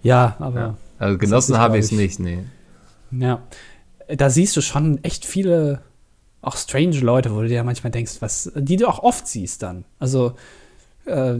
Ja, 0.03 0.35
aber. 0.39 0.59
Ja. 0.59 0.77
Also 0.97 1.17
genossen 1.17 1.57
habe 1.57 1.77
ich 1.77 1.85
es 1.85 1.91
nicht, 1.91 2.19
nee. 2.19 2.39
Ja. 3.11 3.41
Da 4.07 4.29
siehst 4.29 4.55
du 4.55 4.61
schon 4.61 5.03
echt 5.03 5.25
viele, 5.25 5.81
auch 6.41 6.57
strange 6.57 6.99
Leute, 6.99 7.33
wo 7.35 7.41
du 7.41 7.47
dir 7.47 7.63
manchmal 7.63 7.91
denkst, 7.91 8.17
was, 8.19 8.51
die 8.55 8.77
du 8.77 8.87
auch 8.87 8.99
oft 8.99 9.27
siehst 9.27 9.63
dann. 9.63 9.85
Also 9.99 10.35
äh, 11.05 11.39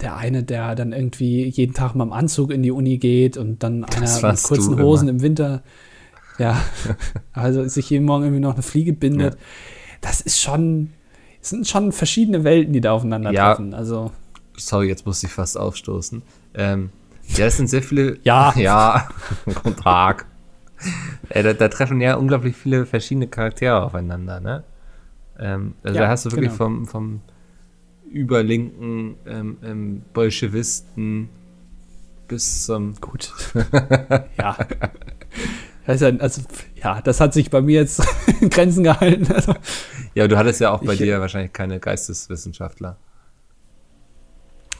der 0.00 0.16
eine, 0.16 0.42
der 0.42 0.74
dann 0.74 0.92
irgendwie 0.92 1.46
jeden 1.48 1.74
Tag 1.74 1.94
mal 1.94 2.04
im 2.04 2.12
Anzug 2.12 2.50
in 2.50 2.62
die 2.62 2.70
Uni 2.70 2.98
geht 2.98 3.36
und 3.36 3.62
dann 3.62 3.84
einer 3.84 4.32
mit 4.32 4.42
kurzen 4.42 4.80
Hosen 4.80 5.08
im 5.08 5.22
Winter, 5.22 5.62
ja, 6.38 6.60
also 7.32 7.66
sich 7.66 7.90
jeden 7.90 8.04
Morgen 8.04 8.24
irgendwie 8.24 8.40
noch 8.40 8.54
eine 8.54 8.62
Fliege 8.62 8.92
bindet. 8.92 9.34
Ja. 9.34 9.40
Das 10.00 10.20
ist 10.20 10.40
schon, 10.40 10.92
es 11.42 11.50
sind 11.50 11.66
schon 11.66 11.92
verschiedene 11.92 12.44
Welten, 12.44 12.72
die 12.72 12.80
da 12.80 12.92
aufeinandertreffen. 12.92 13.72
Ja, 13.72 13.78
also. 13.78 14.12
Sorry, 14.56 14.88
jetzt 14.88 15.06
muss 15.06 15.22
ich 15.22 15.30
fast 15.30 15.58
aufstoßen. 15.58 16.22
Ähm, 16.54 16.90
ja, 17.36 17.46
es 17.46 17.56
sind 17.56 17.68
sehr 17.68 17.82
viele. 17.82 18.18
Ja. 18.22 18.54
Ja. 18.56 19.08
Guten 19.44 19.76
Tag. 19.76 20.26
Äh, 21.30 21.42
da, 21.42 21.52
da, 21.52 21.68
treffen 21.68 22.00
ja 22.00 22.14
unglaublich 22.14 22.56
viele 22.56 22.86
verschiedene 22.86 23.26
Charaktere 23.26 23.82
aufeinander, 23.82 24.40
ne? 24.40 24.64
Ähm, 25.38 25.74
also 25.82 25.96
ja, 25.96 26.04
da 26.04 26.08
hast 26.08 26.24
du 26.24 26.30
wirklich 26.30 26.52
genau. 26.52 26.56
vom, 26.56 26.86
vom 26.86 27.20
überlinken 28.10 29.16
ähm, 29.26 29.58
ähm, 29.62 30.02
Bolschewisten 30.14 31.28
bis 32.28 32.64
zum. 32.64 32.94
Gut. 33.00 33.32
ja. 34.38 34.56
Also, 35.86 36.06
also, 36.06 36.42
ja, 36.82 37.00
das 37.00 37.20
hat 37.20 37.32
sich 37.32 37.50
bei 37.50 37.60
mir 37.60 37.80
jetzt 37.80 38.02
in 38.40 38.50
Grenzen 38.50 38.84
gehalten. 38.84 39.32
Also, 39.32 39.54
ja, 40.14 40.28
du 40.28 40.36
hattest 40.36 40.60
ja 40.60 40.70
auch 40.70 40.82
bei 40.82 40.92
ich, 40.92 40.98
dir 40.98 41.20
wahrscheinlich 41.20 41.52
keine 41.52 41.80
Geisteswissenschaftler. 41.80 42.98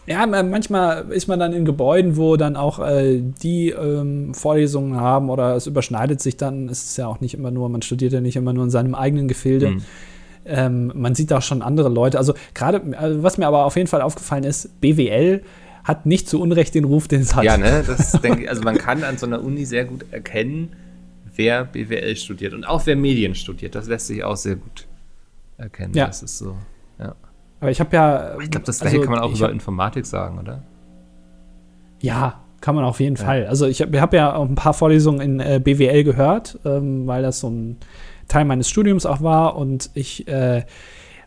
Ja, 0.09 0.26
manchmal 0.26 1.11
ist 1.11 1.28
man 1.28 1.38
dann 1.38 1.52
in 1.52 1.66
Gebäuden, 1.66 2.16
wo 2.16 2.36
dann 2.36 2.56
auch 2.56 2.78
äh, 2.78 3.20
die 3.20 3.70
ähm, 3.70 4.32
Vorlesungen 4.32 4.98
haben 4.98 5.28
oder 5.28 5.54
es 5.54 5.66
überschneidet 5.66 6.22
sich 6.22 6.38
dann. 6.38 6.70
Es 6.70 6.84
ist 6.84 6.96
ja 6.96 7.06
auch 7.06 7.20
nicht 7.20 7.34
immer 7.34 7.50
nur, 7.50 7.68
man 7.68 7.82
studiert 7.82 8.14
ja 8.14 8.22
nicht 8.22 8.36
immer 8.36 8.54
nur 8.54 8.64
in 8.64 8.70
seinem 8.70 8.94
eigenen 8.94 9.28
Gefilde. 9.28 9.70
Mhm. 9.72 9.82
Ähm, 10.46 10.92
man 10.94 11.14
sieht 11.14 11.30
da 11.30 11.42
schon 11.42 11.61
andere 11.61 11.90
Leute. 11.90 12.16
Also 12.16 12.32
gerade, 12.54 12.80
also 12.96 13.22
was 13.22 13.36
mir 13.36 13.46
aber 13.46 13.66
auf 13.66 13.76
jeden 13.76 13.86
Fall 13.86 14.00
aufgefallen 14.00 14.44
ist, 14.44 14.80
BWL 14.80 15.42
hat 15.84 16.06
nicht 16.06 16.26
zu 16.26 16.40
Unrecht 16.40 16.74
den 16.74 16.84
Ruf, 16.84 17.06
den 17.06 17.20
es 17.20 17.34
hat. 17.34 17.44
Ja, 17.44 17.59
ne, 17.59 17.84
das 17.86 18.12
denke 18.12 18.44
ich, 18.44 18.48
also 18.48 18.62
man 18.62 18.78
kann 18.78 19.04
an 19.04 19.18
so 19.18 19.26
einer 19.26 19.44
Uni 19.44 19.66
sehr 19.66 19.84
gut 19.84 20.06
erkennen, 20.11 20.72
wer 21.36 21.64
BWL 21.64 22.16
studiert 22.16 22.54
und 22.54 22.64
auch 22.64 22.86
wer 22.86 22.96
Medien 22.96 23.34
studiert. 23.34 23.74
Das 23.74 23.88
lässt 23.88 24.06
sich 24.06 24.24
auch 24.24 24.36
sehr 24.36 24.56
gut 24.56 24.86
erkennen. 25.59 25.92
Ja. 25.94 26.06
Das 26.06 26.22
ist 26.22 26.38
so, 26.38 26.56
ja. 26.98 27.14
Aber 27.61 27.70
ich 27.70 27.80
habe 27.80 27.94
ja. 27.94 28.38
Ich 28.40 28.50
glaube, 28.50 28.66
das 28.66 28.80
gleiche 28.80 28.96
also, 28.96 29.09
kann 29.09 29.18
man 29.18 29.24
auch 29.24 29.34
über 29.34 29.46
hab, 29.46 29.52
Informatik 29.52 30.06
sagen, 30.06 30.38
oder? 30.38 30.62
Ja, 32.00 32.40
kann 32.61 32.74
man 32.74 32.84
auf 32.84 33.00
jeden 33.00 33.16
ja. 33.16 33.24
Fall. 33.24 33.46
Also 33.46 33.66
ich 33.66 33.82
habe 33.82 34.00
hab 34.00 34.12
ja 34.14 34.34
auch 34.34 34.48
ein 34.48 34.54
paar 34.54 34.74
Vorlesungen 34.74 35.20
in 35.20 35.40
äh, 35.40 35.61
BWL 35.62 36.04
gehört, 36.04 36.59
ähm, 36.64 37.06
weil 37.06 37.22
das 37.22 37.40
so 37.40 37.48
ein 37.48 37.76
Teil 38.28 38.44
meines 38.44 38.68
Studiums 38.68 39.06
auch 39.06 39.22
war 39.22 39.56
und 39.56 39.90
ich 39.94 40.28
äh, 40.28 40.64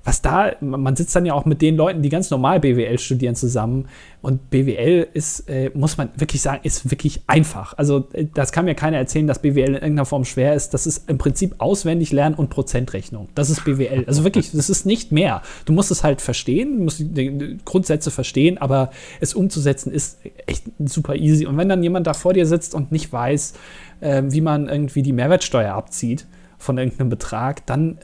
was 0.04 0.22
da, 0.22 0.54
man 0.62 0.96
sitzt 0.96 1.16
dann 1.16 1.26
ja 1.26 1.34
auch 1.34 1.46
mit 1.46 1.62
den 1.62 1.76
Leuten, 1.76 2.02
die 2.02 2.10
ganz 2.10 2.32
normal 2.32 2.60
BWL 2.60 2.98
studieren, 2.98 3.36
zusammen. 3.36 3.88
Und 4.22 4.50
BWL 4.50 5.08
ist, 5.14 5.48
äh, 5.50 5.70
muss 5.74 5.98
man 5.98 6.10
wirklich 6.16 6.42
sagen, 6.42 6.62
ist 6.64 6.90
wirklich 6.90 7.22
einfach. 7.28 7.78
Also, 7.78 8.08
äh, 8.14 8.26
das 8.34 8.52
kann 8.52 8.66
mir 8.66 8.74
keiner 8.74 8.98
erzählen, 8.98 9.28
dass 9.28 9.40
BWL 9.40 9.70
in 9.70 9.74
irgendeiner 9.76 10.06
Form 10.06 10.26
schwer 10.26 10.56
ist. 10.56 10.74
Das 10.74 10.88
ist 10.88 11.08
im 11.10 11.18
Prinzip 11.20 11.56
auswendig 11.60 12.12
lernen 12.12 12.36
und 12.36 12.50
Prozentrechnung. 12.50 13.30
Das 13.36 13.50
ist 13.52 13.64
BWL. 13.64 14.06
Also 14.08 14.24
wirklich, 14.24 14.52
das 14.52 14.70
ist 14.70 14.86
nicht 14.86 15.12
mehr. 15.12 15.44
Du 15.66 15.74
musst 15.74 15.92
es 15.92 16.04
halt 16.04 16.22
verstehen, 16.22 16.78
du 16.78 16.84
musst 16.86 17.00
die 17.00 17.58
Grundsätze 17.64 18.10
verstehen, 18.10 18.58
aber 18.58 18.92
es 19.20 19.36
umzusetzen 19.36 19.92
ist 19.92 20.20
echt 20.48 20.64
super 20.80 21.16
easy. 21.16 21.46
Und 21.46 21.58
wenn 21.58 21.70
dann 21.70 21.84
jemand 21.84 22.08
da 22.08 22.14
vor 22.14 22.34
dir 22.34 22.48
sitzt 22.48 22.74
und 22.74 22.92
nicht 22.92 23.14
weiß, 23.14 23.54
äh, 24.00 24.24
wie 24.26 24.42
man 24.42 24.68
irgendwie 24.68 25.04
die 25.04 25.14
Mehrwertsteuer 25.14 25.74
abzieht, 25.74 26.26
von 26.62 26.78
irgendeinem 26.78 27.10
Betrag, 27.10 27.66
dann, 27.66 27.98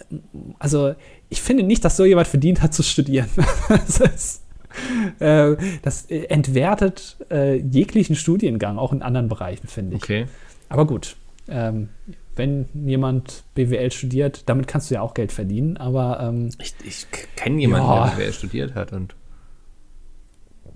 also 0.60 0.96
ich 1.30 1.42
finde 1.42 1.64
nicht, 1.64 1.84
dass 1.84 1.98
so 1.98 2.06
jemand 2.06 2.28
verdient 2.28 2.62
hat 2.62 2.74
zu 2.74 2.84
studieren. 2.84 3.30
das, 3.70 4.00
ist, 4.00 4.42
äh, 5.20 5.56
das 5.82 6.06
entwertet 6.06 7.18
äh, 7.30 7.56
jeglichen 7.56 8.16
Studiengang, 8.16 8.78
auch 8.78 8.94
in 8.94 9.02
anderen 9.02 9.28
Bereichen, 9.28 9.68
finde 9.68 9.98
ich. 9.98 10.04
Okay. 10.04 10.26
Aber 10.70 10.86
gut, 10.86 11.16
ähm, 11.50 11.90
wenn 12.36 12.68
jemand 12.86 13.44
BWL 13.56 13.92
studiert, 13.92 14.44
damit 14.46 14.68
kannst 14.68 14.90
du 14.90 14.96
ja 14.96 15.02
auch 15.02 15.14
Geld 15.14 15.32
verdienen, 15.32 15.78
aber 15.78 16.20
ähm, 16.22 16.50
ich, 16.62 16.76
ich 16.84 17.08
kenne 17.36 17.60
jemanden, 17.60 17.88
ja. 17.88 18.08
der 18.08 18.16
BWL 18.16 18.34
studiert 18.34 18.76
hat 18.76 18.94
und 18.94 19.16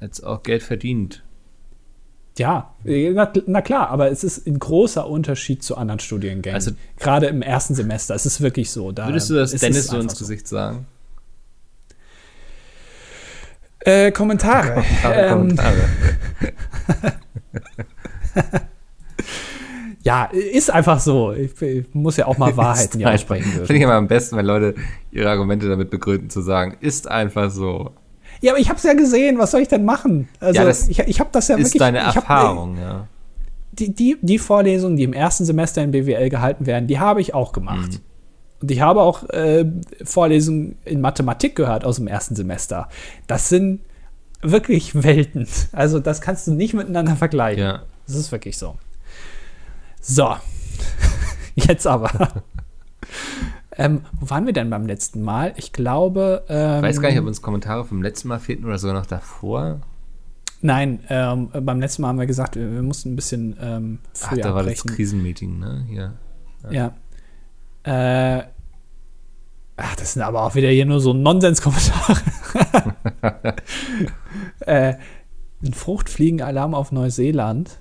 jetzt 0.02 0.22
auch 0.22 0.43
Geld 0.43 0.64
verdient. 0.64 1.24
Ja, 2.38 2.74
na, 2.84 3.32
na, 3.46 3.62
klar, 3.62 3.90
aber 3.90 4.10
es 4.10 4.24
ist 4.24 4.48
ein 4.48 4.58
großer 4.58 5.08
Unterschied 5.08 5.64
zu 5.64 5.76
anderen 5.76 6.00
Studiengängen. 6.00 6.56
Also, 6.56 6.72
Gerade 6.98 7.28
im 7.28 7.42
ersten 7.42 7.76
Semester. 7.76 8.16
Es 8.16 8.26
ist 8.26 8.40
wirklich 8.42 8.72
so. 8.72 8.92
Da 8.92 9.08
würdest 9.08 9.30
du 9.30 9.34
das 9.36 9.52
Dennis 9.52 9.88
so 9.88 10.00
ins 10.00 10.18
Gesicht 10.18 10.48
sagen? 10.48 10.86
Äh, 13.80 14.12
Kommentare. 14.12 14.74
Kommentare, 14.74 15.16
ähm, 15.16 15.30
Kommentare. 15.30 15.76
ja, 20.04 20.26
ist 20.26 20.72
einfach 20.72 21.00
so. 21.00 21.34
Ich, 21.34 21.60
ich 21.62 21.94
muss 21.94 22.18
ja 22.18 22.28
auch 22.28 22.38
mal 22.38 22.56
Wahrheiten 22.56 23.00
ja 23.00 23.12
aussprechen 23.12 23.52
Finde 23.52 23.76
ich 23.76 23.82
immer 23.82 23.94
am 23.94 24.08
besten, 24.08 24.38
wenn 24.38 24.46
Leute 24.46 24.76
ihre 25.12 25.30
Argumente 25.30 25.68
damit 25.68 25.90
begründen, 25.90 26.30
zu 26.30 26.42
sagen, 26.42 26.78
ist 26.80 27.10
einfach 27.10 27.50
so. 27.50 27.92
Ja, 28.42 28.52
aber 28.52 28.60
ich 28.60 28.70
habe 28.70 28.78
es 28.78 28.84
ja 28.84 28.94
gesehen. 28.94 29.38
Was 29.38 29.52
soll 29.52 29.62
ich 29.62 29.68
denn 29.68 29.86
machen? 29.86 30.28
Also 30.39 30.60
Ja, 30.60 30.66
das 30.66 30.88
ich, 30.88 31.00
ich 31.00 31.20
habe 31.20 31.30
das 31.32 31.48
ja 31.48 31.56
ist 31.56 31.66
wirklich. 31.66 31.80
deine 31.80 32.00
ich 32.00 32.06
hab, 32.06 32.16
Erfahrung, 32.16 32.78
ja. 32.78 33.08
die, 33.72 33.94
die, 33.94 34.18
die 34.22 34.39
Vorlesungen, 34.39 34.98
die 34.98 35.04
im 35.04 35.14
ersten 35.14 35.46
Semester 35.46 35.84
in 35.84 35.92
BWL 35.92 36.30
gehalten 36.30 36.66
werden, 36.66 36.88
die 36.88 37.00
habe 37.00 37.22
ich 37.22 37.34
auch 37.34 37.54
gemacht. 37.54 37.92
Mhm. 37.92 38.00
Und 38.62 38.72
ich 38.72 38.82
habe 38.82 39.02
auch 39.02 39.28
äh, 39.30 39.66
Vorlesungen 40.04 40.78
in 40.86 41.02
Mathematik 41.02 41.56
gehört 41.56 41.84
aus 41.84 41.96
dem 41.96 42.08
ersten 42.08 42.36
Semester. 42.36 42.89
Das 43.28 43.50
sind 43.50 43.82
wirklich 44.42 45.04
Welten. 45.04 45.48
Also 45.72 46.00
das 46.00 46.22
kannst 46.22 46.48
du 46.48 46.52
nicht 46.52 46.74
miteinander 46.74 47.16
vergleichen. 47.16 47.64
Ja. 47.64 47.84
Das 48.08 48.16
ist 48.16 48.32
wirklich 48.32 48.58
so. 48.58 48.76
So, 50.00 50.36
jetzt 51.56 51.86
aber. 51.88 52.12
ähm, 53.86 54.02
wo 54.20 54.30
waren 54.30 54.46
wir 54.46 54.54
denn 54.54 54.70
beim 54.70 54.86
letzten 54.86 55.22
Mal? 55.22 55.54
Ich 55.58 55.74
glaube. 55.74 56.44
Ähm, 56.50 56.78
Ich 56.78 56.90
weiß 56.90 57.02
gar 57.02 57.10
nicht, 57.10 57.20
ob 57.20 57.26
uns 57.28 57.42
Kommentare 57.42 57.86
vom 57.86 58.02
letzten 58.02 58.28
Mal 58.28 58.40
fehlten 58.40 58.66
oder 58.66 58.78
sogar 58.78 58.96
noch 58.96 59.06
davor. 59.06 59.82
Nein, 60.62 61.00
ähm, 61.10 61.50
beim 61.52 61.80
letzten 61.80 62.04
Mal 62.04 62.10
haben 62.10 62.20
wir 62.20 62.28
gesagt, 62.28 62.56
wir, 62.56 62.72
wir 62.72 62.84
mussten 62.84 63.14
ein 63.14 63.16
bisschen 63.16 63.58
ähm, 63.60 64.00
Ach, 64.22 64.30
früher 64.30 64.44
da 64.44 64.54
war 64.56 64.64
das 64.64 64.82
abbrechen. 64.82 64.96
Krisenmeeting, 64.96 65.60
ne? 65.60 65.86
Hier. 65.88 66.14
Ja. 66.70 66.94
Äh, 67.84 68.44
ach, 69.78 69.96
das 69.96 70.14
sind 70.14 70.22
aber 70.22 70.44
auch 70.44 70.54
wieder 70.54 70.70
hier 70.70 70.86
nur 70.86 71.00
so 71.00 71.14
Nonsenskommentare. 71.14 72.22
äh, 74.60 74.94
ein 75.64 75.74
Fruchtfliegenalarm 75.74 76.76
auf 76.76 76.92
Neuseeland. 76.92 77.80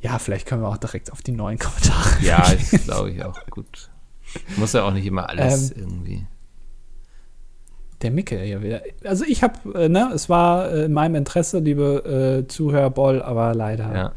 Ja, 0.00 0.18
vielleicht 0.18 0.46
können 0.46 0.62
wir 0.62 0.68
auch 0.68 0.76
direkt 0.76 1.12
auf 1.12 1.22
die 1.22 1.32
neuen 1.32 1.58
Kommentare. 1.58 2.20
Ja, 2.22 2.44
ich 2.52 2.82
glaube 2.84 3.10
ich 3.12 3.24
auch. 3.24 3.38
Gut. 3.50 3.90
Muss 4.56 4.72
ja 4.72 4.84
auch 4.84 4.92
nicht 4.92 5.06
immer 5.06 5.28
alles 5.28 5.70
Ähm, 5.70 5.76
irgendwie. 5.78 6.26
Der 8.02 8.10
Micke 8.10 8.38
hier 8.40 8.62
wieder. 8.62 8.82
Also 9.04 9.24
ich 9.24 9.42
habe, 9.42 9.84
äh, 9.84 9.88
ne, 9.88 10.10
es 10.14 10.28
war 10.28 10.70
äh, 10.70 10.84
in 10.84 10.92
meinem 10.92 11.14
Interesse, 11.14 11.58
liebe 11.60 12.42
äh, 12.44 12.48
Zuhörer 12.48 12.90
Boll, 12.90 13.22
aber 13.22 13.54
leider. 13.54 13.94
Ja. 13.94 14.12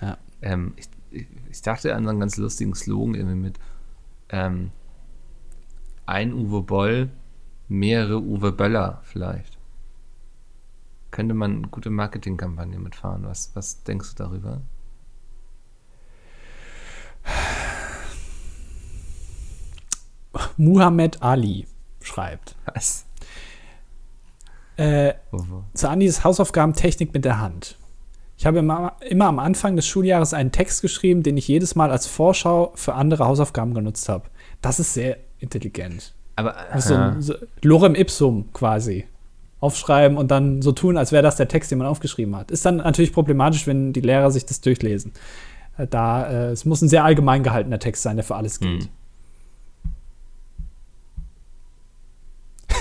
Ja. 0.00 0.18
Ähm, 0.40 0.74
ich, 0.76 0.88
ich, 1.10 1.26
ich 1.50 1.62
dachte 1.62 1.94
an 1.94 2.04
so 2.04 2.10
einen 2.10 2.20
ganz 2.20 2.36
lustigen 2.36 2.74
Slogan 2.74 3.14
irgendwie 3.14 3.36
mit 3.36 3.58
ähm, 4.30 4.70
ein 6.06 6.32
Uwe 6.32 6.62
Boll, 6.62 7.10
mehrere 7.68 8.22
Uwe 8.22 8.52
Böller 8.52 9.00
vielleicht. 9.04 9.58
Könnte 11.10 11.34
man 11.34 11.56
eine 11.56 11.68
gute 11.68 11.90
Marketingkampagne 11.90 12.78
mitfahren. 12.78 13.24
Was, 13.24 13.50
was 13.54 13.82
denkst 13.82 14.14
du 14.14 14.22
darüber? 14.22 14.60
Muhammad 20.56 21.22
Ali 21.22 21.66
schreibt. 22.00 22.56
Was? 22.72 23.06
Äh, 24.76 25.14
Andis 25.82 26.24
Hausaufgabentechnik 26.24 27.14
mit 27.14 27.24
der 27.24 27.40
Hand. 27.40 27.76
Ich 28.38 28.44
habe 28.44 28.58
immer, 28.58 28.96
immer 29.08 29.26
am 29.26 29.38
Anfang 29.38 29.76
des 29.76 29.86
Schuljahres 29.86 30.34
einen 30.34 30.52
Text 30.52 30.82
geschrieben, 30.82 31.22
den 31.22 31.38
ich 31.38 31.48
jedes 31.48 31.74
Mal 31.74 31.90
als 31.90 32.06
Vorschau 32.06 32.72
für 32.74 32.94
andere 32.94 33.26
Hausaufgaben 33.26 33.72
genutzt 33.72 34.08
habe. 34.10 34.24
Das 34.60 34.78
ist 34.78 34.92
sehr 34.92 35.16
intelligent. 35.38 36.12
Aber 36.36 36.54
Das 36.70 36.84
ist 36.84 36.88
so, 36.88 36.94
ja. 36.94 37.16
so 37.18 37.34
Lorem 37.62 37.94
Ipsum 37.94 38.52
quasi. 38.52 39.06
Aufschreiben 39.58 40.18
und 40.18 40.30
dann 40.30 40.60
so 40.60 40.72
tun, 40.72 40.98
als 40.98 41.12
wäre 41.12 41.22
das 41.22 41.36
der 41.36 41.48
Text, 41.48 41.70
den 41.70 41.78
man 41.78 41.86
aufgeschrieben 41.86 42.36
hat. 42.36 42.50
Ist 42.50 42.66
dann 42.66 42.76
natürlich 42.76 43.14
problematisch, 43.14 43.66
wenn 43.66 43.94
die 43.94 44.02
Lehrer 44.02 44.30
sich 44.30 44.44
das 44.44 44.60
durchlesen. 44.60 45.12
Äh, 45.78 45.86
Da, 45.86 46.26
äh, 46.28 46.50
es 46.50 46.66
muss 46.66 46.82
ein 46.82 46.90
sehr 46.90 47.04
allgemein 47.04 47.42
gehaltener 47.42 47.78
Text 47.78 48.02
sein, 48.02 48.16
der 48.16 48.24
für 48.24 48.36
alles 48.36 48.60
gilt. 48.60 48.82
Hm. 48.82 48.88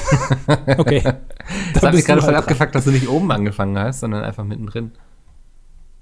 Okay. 0.77 1.01
Das 1.73 1.83
hat 1.83 1.93
mich 1.93 2.03
bist 2.03 2.03
du 2.07 2.11
gerade 2.13 2.21
voll 2.21 2.33
halt 2.33 2.37
abgefuckt, 2.43 2.75
dass 2.75 2.85
du 2.85 2.91
nicht 2.91 3.07
oben 3.09 3.31
angefangen 3.31 3.77
hast, 3.77 3.99
sondern 4.01 4.23
einfach 4.23 4.43
mittendrin. 4.43 4.91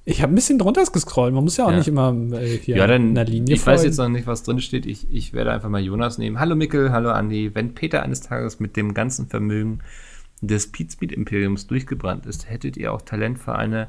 Ich 0.06 0.22
habe 0.22 0.34
ein 0.34 0.36
bisschen 0.36 0.60
drunter 0.60 0.84
gescrollt. 0.84 1.34
Man 1.34 1.44
muss 1.46 1.56
ja 1.58 1.66
auch 1.66 1.72
Ja. 1.72 1.78
nicht 1.78 1.88
immer 1.88 2.14
äh, 2.34 2.58
hier 2.58 2.76
Ja, 2.76 2.88
dann, 2.88 3.10
in 3.10 3.16
der 3.16 3.26
Linie 3.26 3.56
ich 3.56 3.62
weiß 3.66 3.82
folgen. 3.82 3.86
jetzt 3.86 3.98
noch 3.98 4.10
nicht, 4.10 4.28
was 4.28 4.44
drin 4.44 4.60
steht. 4.60 4.86
Ich, 4.86 5.08
ich 5.12 5.34
werde 5.34 5.52
einfach 5.52 5.70
mal 5.70 5.82
Jonas 5.82 6.18
nehmen. 6.18 6.40
Hallo 6.40 6.56
Mickel, 6.56 6.92
hallo 6.92 7.12
Andi. 7.12 7.52
Wenn 7.54 7.74
Peter 7.74 8.04
eines 8.04 8.20
Tages 8.22 8.60
mit 8.60 8.76
dem 8.76 8.94
ganzen 8.94 9.28
Vermögen 9.28 9.80
des 10.42 10.72
Pizmeet 10.74 11.14
Imperiums 11.14 11.68
durchgebrannt 11.68 12.26
ist, 12.26 12.50
hättet 12.50 12.76
ihr 12.76 12.92
auch 12.92 13.02
Talent 13.02 13.40
für 13.40 13.56
eine 13.56 13.88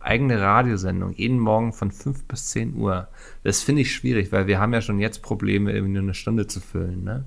eigene 0.00 0.40
Radiosendung, 0.40 1.12
jeden 1.14 1.40
Morgen 1.40 1.72
von 1.72 1.90
5 1.90 2.24
bis 2.24 2.46
10 2.50 2.76
Uhr. 2.76 3.08
Das 3.42 3.60
finde 3.62 3.82
ich 3.82 3.92
schwierig, 3.92 4.30
weil 4.30 4.46
wir 4.46 4.60
haben 4.60 4.72
ja 4.72 4.80
schon 4.80 5.00
jetzt 5.00 5.22
Probleme, 5.22 5.72
irgendwie 5.72 5.94
nur 5.94 6.02
eine 6.02 6.14
Stunde 6.14 6.46
zu 6.46 6.60
füllen. 6.60 7.02
Ne? 7.02 7.24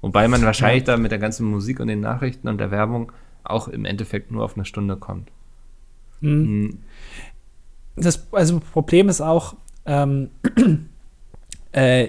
Wobei 0.00 0.28
man 0.28 0.42
wahrscheinlich 0.42 0.84
da 0.84 0.96
mit 0.96 1.10
der 1.10 1.18
ganzen 1.18 1.46
Musik 1.46 1.80
und 1.80 1.88
den 1.88 2.00
Nachrichten 2.00 2.48
und 2.48 2.58
der 2.58 2.70
Werbung 2.70 3.12
auch 3.44 3.68
im 3.68 3.84
Endeffekt 3.84 4.30
nur 4.30 4.44
auf 4.44 4.56
eine 4.56 4.64
Stunde 4.64 4.96
kommt. 4.96 5.30
Mhm. 6.20 6.28
Hm, 6.30 6.78
das 7.96 8.28
also 8.32 8.60
Problem 8.60 9.08
ist 9.08 9.20
auch, 9.20 9.56
ähm, 9.84 10.30
äh, 11.72 12.08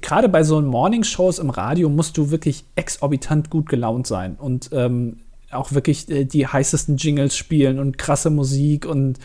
gerade 0.00 0.28
bei 0.28 0.42
so 0.42 0.60
Morning-Shows 0.60 1.38
im 1.38 1.50
Radio 1.50 1.88
musst 1.88 2.16
du 2.16 2.30
wirklich 2.30 2.64
exorbitant 2.76 3.50
gut 3.50 3.68
gelaunt 3.68 4.06
sein 4.06 4.36
und 4.36 4.70
ähm, 4.72 5.18
auch 5.50 5.72
wirklich 5.72 6.08
äh, 6.08 6.24
die 6.24 6.46
heißesten 6.46 6.96
Jingles 6.96 7.36
spielen 7.36 7.78
und 7.78 7.98
krasse 7.98 8.30
Musik 8.30 8.86
und 8.86 9.18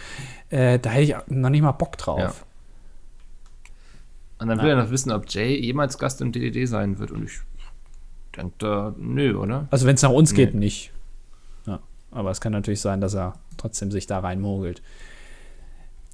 äh, 0.50 0.80
da 0.80 0.90
hätte 0.90 1.04
ich 1.04 1.16
noch 1.28 1.50
nicht 1.50 1.62
mal 1.62 1.72
Bock 1.72 1.98
drauf. 1.98 2.20
Ja. 2.20 2.34
Und 4.40 4.48
dann 4.48 4.62
will 4.62 4.70
er 4.70 4.76
noch 4.84 4.90
wissen, 4.90 5.12
ob 5.12 5.26
Jay 5.30 5.60
jemals 5.60 5.98
Gast 5.98 6.22
im 6.22 6.32
DDD 6.32 6.66
sein 6.66 6.98
wird. 6.98 7.12
Und 7.12 7.26
ich 7.26 7.40
denke 8.36 8.54
da, 8.58 8.96
nö, 8.98 9.36
oder? 9.36 9.68
Also 9.70 9.86
wenn 9.86 9.96
es 9.96 10.02
nach 10.02 10.12
uns 10.12 10.34
geht, 10.34 10.54
Nee. 10.54 10.60
nicht. 10.62 10.92
Ja, 11.66 11.80
aber 12.12 12.32
es 12.32 12.40
kann 12.40 12.54
natürlich 12.54 12.80
sein, 12.82 13.02
dass 13.02 13.14
er 13.16 13.34
trotzdem 13.58 13.92
sich 13.92 14.08
da 14.08 14.20
reinmogelt. 14.20 14.82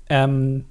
Ähm, 0.10 0.66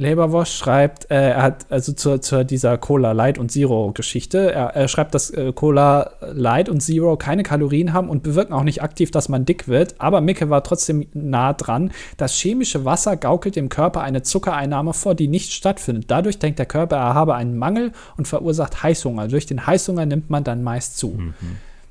Leberwosch 0.00 0.52
schreibt, 0.52 1.10
äh, 1.10 1.30
er 1.32 1.42
hat 1.42 1.66
also 1.70 1.92
zu, 1.92 2.20
zu 2.20 2.44
dieser 2.44 2.78
Cola 2.78 3.10
Light 3.12 3.36
und 3.36 3.50
Zero 3.50 3.90
Geschichte, 3.92 4.52
er, 4.52 4.68
er 4.76 4.86
schreibt, 4.86 5.12
dass 5.12 5.30
äh, 5.30 5.52
Cola 5.52 6.12
Light 6.20 6.68
und 6.68 6.80
Zero 6.80 7.16
keine 7.16 7.42
Kalorien 7.42 7.92
haben 7.92 8.08
und 8.08 8.22
bewirken 8.22 8.52
auch 8.52 8.62
nicht 8.62 8.80
aktiv, 8.80 9.10
dass 9.10 9.28
man 9.28 9.44
dick 9.44 9.66
wird. 9.66 9.96
Aber 9.98 10.20
Micke 10.20 10.50
war 10.50 10.62
trotzdem 10.62 11.06
nah 11.14 11.52
dran. 11.52 11.90
Das 12.16 12.34
chemische 12.34 12.84
Wasser 12.84 13.16
gaukelt 13.16 13.56
dem 13.56 13.68
Körper 13.68 14.02
eine 14.02 14.22
Zuckereinnahme 14.22 14.92
vor, 14.94 15.16
die 15.16 15.26
nicht 15.26 15.52
stattfindet. 15.52 16.04
Dadurch 16.08 16.38
denkt 16.38 16.60
der 16.60 16.66
Körper, 16.66 16.96
er 16.96 17.14
habe 17.14 17.34
einen 17.34 17.58
Mangel 17.58 17.90
und 18.16 18.28
verursacht 18.28 18.84
Heißhunger. 18.84 19.26
Durch 19.26 19.46
den 19.46 19.66
Heißhunger 19.66 20.06
nimmt 20.06 20.30
man 20.30 20.44
dann 20.44 20.62
meist 20.62 20.96
zu. 20.96 21.18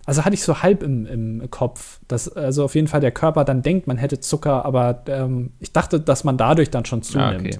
Also 0.05 0.23
hatte 0.23 0.35
ich 0.35 0.43
so 0.43 0.61
halb 0.61 0.81
im, 0.81 1.05
im 1.05 1.51
Kopf, 1.51 1.99
dass 2.07 2.29
also 2.33 2.63
auf 2.63 2.75
jeden 2.75 2.87
Fall 2.87 3.01
der 3.01 3.11
Körper 3.11 3.43
dann 3.43 3.61
denkt, 3.63 3.87
man 3.87 3.97
hätte 3.97 4.21
Zucker, 4.21 4.63
aber 4.63 5.01
ähm, 5.07 5.51
ich 5.59 5.73
dachte, 5.73 5.99
dass 5.99 6.23
man 6.23 6.37
dadurch 6.37 6.69
dann 6.69 6.85
schon 6.85 6.99
Ah, 6.99 7.03
zunimmt. 7.03 7.41
okay. 7.41 7.57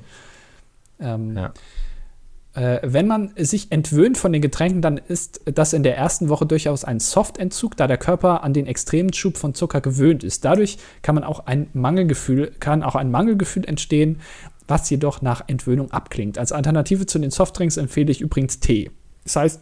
Ähm, 1.00 1.36
Ja. 1.38 1.54
äh, 2.54 2.80
wenn 2.84 3.08
man 3.08 3.34
sich 3.38 3.72
entwöhnt 3.72 4.18
von 4.18 4.34
den 4.34 4.42
Getränken, 4.42 4.82
dann 4.82 4.98
ist 4.98 5.42
das 5.46 5.74
in 5.74 5.84
der 5.84 5.96
ersten 5.98 6.30
Woche 6.30 6.46
durchaus 6.46 6.84
ein 6.84 7.00
Softentzug, 7.00 7.78
da 7.78 7.88
der 7.88 7.98
Körper 7.98 8.44
an 8.44 8.54
den 8.54 8.66
extremen 8.68 9.14
Schub 9.14 9.38
von 9.38 9.54
Zucker 9.54 9.82
gewöhnt 9.82 10.24
ist. 10.24 10.44
Dadurch 10.44 10.78
kann 11.04 11.16
man 11.16 11.24
auch 11.24 11.46
ein 11.46 11.68
Mangelgefühl, 11.74 12.52
kann 12.60 12.84
auch 12.84 12.96
ein 12.96 13.12
Mangelgefühl 13.12 13.66
entstehen, 13.66 14.20
was 14.68 14.90
jedoch 14.90 15.22
nach 15.22 15.44
Entwöhnung 15.48 15.92
abklingt. 15.92 16.38
Als 16.38 16.52
Alternative 16.52 17.06
zu 17.06 17.20
den 17.20 17.32
Softdrinks 17.32 17.78
empfehle 17.78 18.12
ich 18.12 18.22
übrigens 18.22 18.60
Tee. 18.60 18.92
Das 19.24 19.36
heißt, 19.38 19.62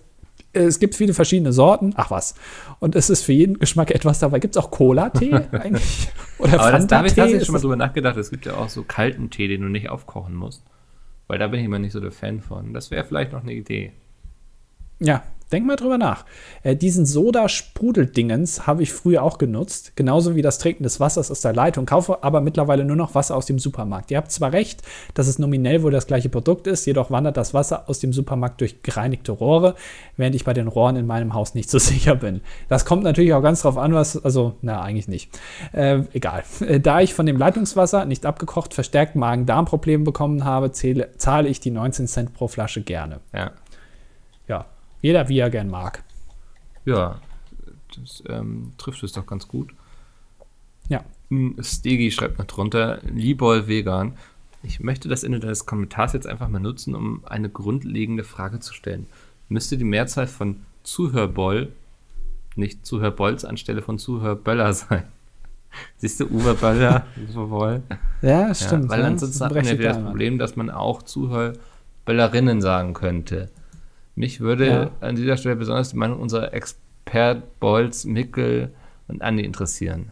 es 0.53 0.79
gibt 0.79 0.95
viele 0.95 1.13
verschiedene 1.13 1.51
Sorten. 1.51 1.93
Ach 1.97 2.11
was. 2.11 2.33
Und 2.79 2.95
es 2.95 3.09
ist 3.09 3.23
für 3.23 3.33
jeden 3.33 3.59
Geschmack 3.59 3.91
etwas 3.91 4.19
dabei. 4.19 4.39
Gibt 4.39 4.55
es 4.55 4.63
auch 4.63 4.71
Cola-Tee 4.71 5.33
eigentlich? 5.51 6.07
Oder 6.39 6.59
Aber 6.59 6.71
das, 6.71 6.88
da 6.88 6.97
habe 6.99 7.07
ich 7.07 7.13
tatsächlich 7.13 7.45
schon 7.45 7.53
mal 7.53 7.59
drüber 7.61 7.75
nachgedacht. 7.75 8.15
Es 8.17 8.31
gibt 8.31 8.45
ja 8.45 8.55
auch 8.55 8.69
so 8.69 8.83
kalten 8.83 9.29
Tee, 9.29 9.47
den 9.49 9.61
du 9.61 9.67
nicht 9.67 9.89
aufkochen 9.89 10.33
musst. 10.33 10.63
Weil 11.28 11.39
da 11.39 11.47
bin 11.47 11.59
ich 11.59 11.65
immer 11.65 11.80
nicht 11.80 11.91
so 11.91 11.99
der 11.99 12.11
Fan 12.11 12.41
von. 12.41 12.73
Das 12.73 12.91
wäre 12.91 13.03
vielleicht 13.03 13.32
noch 13.32 13.41
eine 13.41 13.53
Idee. 13.53 13.93
Ja, 14.99 15.23
denk 15.51 15.65
mal 15.65 15.75
drüber 15.75 15.97
nach. 15.97 16.25
Äh, 16.63 16.75
diesen 16.75 17.05
Soda-Sprudel-Dingens 17.05 18.67
habe 18.67 18.83
ich 18.83 18.91
früher 18.91 19.23
auch 19.23 19.37
genutzt, 19.37 19.93
genauso 19.95 20.35
wie 20.35 20.41
das 20.41 20.57
Trinken 20.57 20.83
des 20.83 20.99
Wassers 20.99 21.31
aus 21.31 21.41
der 21.41 21.53
Leitung, 21.53 21.85
kaufe 21.85 22.23
aber 22.23 22.41
mittlerweile 22.41 22.85
nur 22.85 22.95
noch 22.95 23.15
Wasser 23.15 23.35
aus 23.35 23.45
dem 23.45 23.59
Supermarkt. 23.59 24.11
Ihr 24.11 24.17
habt 24.17 24.31
zwar 24.31 24.53
recht, 24.53 24.81
dass 25.13 25.27
es 25.27 25.39
nominell 25.39 25.83
wohl 25.83 25.91
das 25.91 26.07
gleiche 26.07 26.29
Produkt 26.29 26.67
ist, 26.67 26.85
jedoch 26.85 27.11
wandert 27.11 27.37
das 27.37 27.53
Wasser 27.53 27.87
aus 27.87 27.99
dem 27.99 28.13
Supermarkt 28.13 28.61
durch 28.61 28.81
gereinigte 28.81 29.31
Rohre, 29.31 29.75
während 30.17 30.35
ich 30.35 30.43
bei 30.43 30.53
den 30.53 30.67
Rohren 30.67 30.95
in 30.95 31.05
meinem 31.05 31.33
Haus 31.33 31.53
nicht 31.53 31.69
so 31.69 31.79
sicher 31.79 32.15
bin. 32.15 32.41
Das 32.67 32.85
kommt 32.85 33.03
natürlich 33.03 33.33
auch 33.33 33.43
ganz 33.43 33.61
drauf 33.61 33.77
an, 33.77 33.93
was, 33.93 34.23
also, 34.23 34.55
na, 34.61 34.81
eigentlich 34.81 35.07
nicht. 35.07 35.31
Äh, 35.71 36.01
egal. 36.13 36.43
Äh, 36.61 36.79
da 36.79 37.01
ich 37.01 37.13
von 37.13 37.25
dem 37.25 37.37
Leitungswasser, 37.37 38.05
nicht 38.05 38.25
abgekocht, 38.25 38.73
verstärkt 38.73 39.15
Magen-Darm-Probleme 39.15 40.03
bekommen 40.03 40.43
habe, 40.43 40.71
zähle, 40.71 41.09
zahle 41.17 41.49
ich 41.49 41.59
die 41.59 41.71
19 41.71 42.07
Cent 42.07 42.33
pro 42.33 42.47
Flasche 42.47 42.81
gerne. 42.81 43.19
Ja. 43.33 43.51
Ja, 44.47 44.65
jeder 45.01 45.29
wie 45.29 45.39
er 45.39 45.49
gern 45.49 45.69
mag. 45.69 46.03
Ja, 46.85 47.19
das 47.95 48.23
ähm, 48.27 48.73
trifft 48.77 49.03
es 49.03 49.13
doch 49.13 49.25
ganz 49.25 49.47
gut. 49.47 49.73
Ja. 50.89 51.03
Stegi 51.59 52.11
schreibt 52.11 52.37
noch 52.37 52.45
drunter, 52.45 52.99
Liebol 53.03 53.67
Vegan. 53.67 54.13
Ich 54.63 54.79
möchte 54.79 55.09
das 55.09 55.23
Ende 55.23 55.39
deines 55.39 55.65
Kommentars 55.65 56.13
jetzt 56.13 56.27
einfach 56.27 56.49
mal 56.49 56.59
nutzen, 56.59 56.95
um 56.95 57.23
eine 57.25 57.49
grundlegende 57.49 58.23
Frage 58.23 58.59
zu 58.59 58.73
stellen. 58.73 59.07
Müsste 59.47 59.77
die 59.77 59.83
Mehrzahl 59.83 60.27
von 60.27 60.61
Zuhörboll 60.83 61.71
nicht 62.55 62.85
Zuhörbolz 62.85 63.45
anstelle 63.45 63.81
von 63.81 63.99
Zuhörböller 63.99 64.73
sein? 64.73 65.03
Siehst 65.97 66.19
du, 66.19 66.25
Uwe 66.27 66.53
Böller, 66.53 67.05
Uwe 67.33 67.47
Boll? 67.47 67.83
Ja, 68.21 68.53
stimmt. 68.55 68.85
Ja, 68.85 68.89
weil 68.89 69.03
ansonsten 69.03 69.39
das 69.39 69.45
hat 69.45 69.55
man 69.55 69.65
ja 69.65 69.75
das. 69.75 70.03
Problem, 70.03 70.37
dass 70.37 70.55
man 70.55 70.69
auch 70.69 71.03
Zuhörböllerinnen 71.03 72.61
sagen 72.61 72.93
könnte. 72.93 73.49
Mich 74.16 74.39
würde 74.39 74.68
Ja. 74.68 74.91
an 75.01 75.16
dieser 75.16 75.38
Stelle 75.38 75.55
besonders 75.55 75.89
die 75.89 75.97
Meinung 75.97 76.20
unserer 76.20 76.53
Expert 76.53 77.59
Bolz, 77.59 78.05
Mickel 78.05 78.74
und 79.07 79.22
Andi 79.22 79.43
interessieren. 79.43 80.11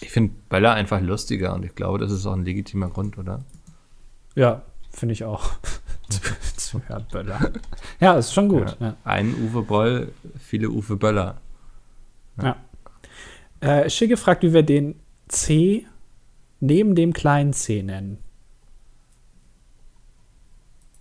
Ich 0.00 0.10
finde 0.10 0.34
Böller 0.48 0.74
einfach 0.74 1.00
lustiger 1.00 1.54
und 1.54 1.64
ich 1.64 1.74
glaube, 1.74 1.98
das 1.98 2.12
ist 2.12 2.26
auch 2.26 2.34
ein 2.34 2.44
legitimer 2.44 2.88
Grund, 2.90 3.16
oder? 3.16 3.44
Ja, 4.34 4.62
finde 4.90 5.12
ich 5.14 5.24
auch. 5.24 5.50
Zuhörböller. 6.56 7.52
Ja, 8.00 8.14
ist 8.14 8.32
schon 8.34 8.48
gut. 8.48 8.76
Ja. 8.80 8.96
Ein 9.04 9.34
Uwe 9.34 9.62
Boll, 9.62 10.12
viele 10.38 10.68
Uwe 10.70 10.96
Böller. 10.96 11.40
Ja. 12.42 12.56
Äh, 13.60 13.88
Schicke 13.88 14.16
fragt, 14.16 14.42
wie 14.42 14.52
wir 14.52 14.62
den 14.62 14.96
C 15.28 15.86
neben 16.60 16.94
dem 16.94 17.12
kleinen 17.12 17.52
C 17.52 17.82
nennen. 17.82 18.18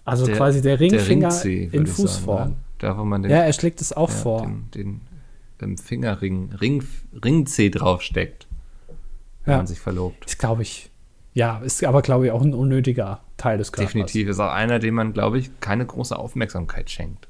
Also 0.06 0.26
Der- 0.26 0.36
quasi 0.36 0.62
der 0.62 0.78
Der 0.78 0.80
Ringfinger 0.92 1.30
Ring-C, 1.30 1.64
in 1.66 1.72
würde 1.74 1.84
ich 1.90 1.96
sagen, 1.96 2.08
Fußform. 2.08 2.42
oder? 2.50 2.56
Da, 2.80 2.98
wo 2.98 3.04
man 3.06 3.22
den, 3.24 3.32
ja, 3.32 3.38
er 3.38 3.54
schlägt 3.54 3.80
es 3.82 3.94
auch 3.94 4.10
ja, 4.10 4.16
vor. 4.16 4.42
den, 4.42 4.70
den, 4.76 5.02
den 5.62 5.78
Fingerring, 5.78 6.52
Ring, 6.60 6.84
Ring-C 7.24 7.70
draufsteckt, 7.70 8.48
wenn 9.46 9.52
Ja. 9.54 9.58
man 9.58 9.68
sich 9.68 9.80
verlobt. 9.80 10.26
Ist, 10.26 10.40
glaube 10.40 10.64
ich, 10.64 10.90
ja, 11.34 11.60
ist 11.60 11.84
aber, 11.86 12.02
glaube 12.02 12.26
ich, 12.26 12.32
auch 12.32 12.42
ein 12.42 12.54
unnötiger 12.54 13.22
Teil 13.38 13.58
des 13.58 13.72
Körpers. 13.72 13.94
Definitiv 13.94 14.28
ist 14.28 14.40
auch 14.40 14.52
einer, 14.52 14.80
dem 14.80 14.96
man, 14.96 15.14
glaube 15.14 15.40
ich, 15.40 15.50
keine 15.62 15.86
große 15.86 16.18
Aufmerksamkeit 16.18 16.90
schenkt. 16.90 17.28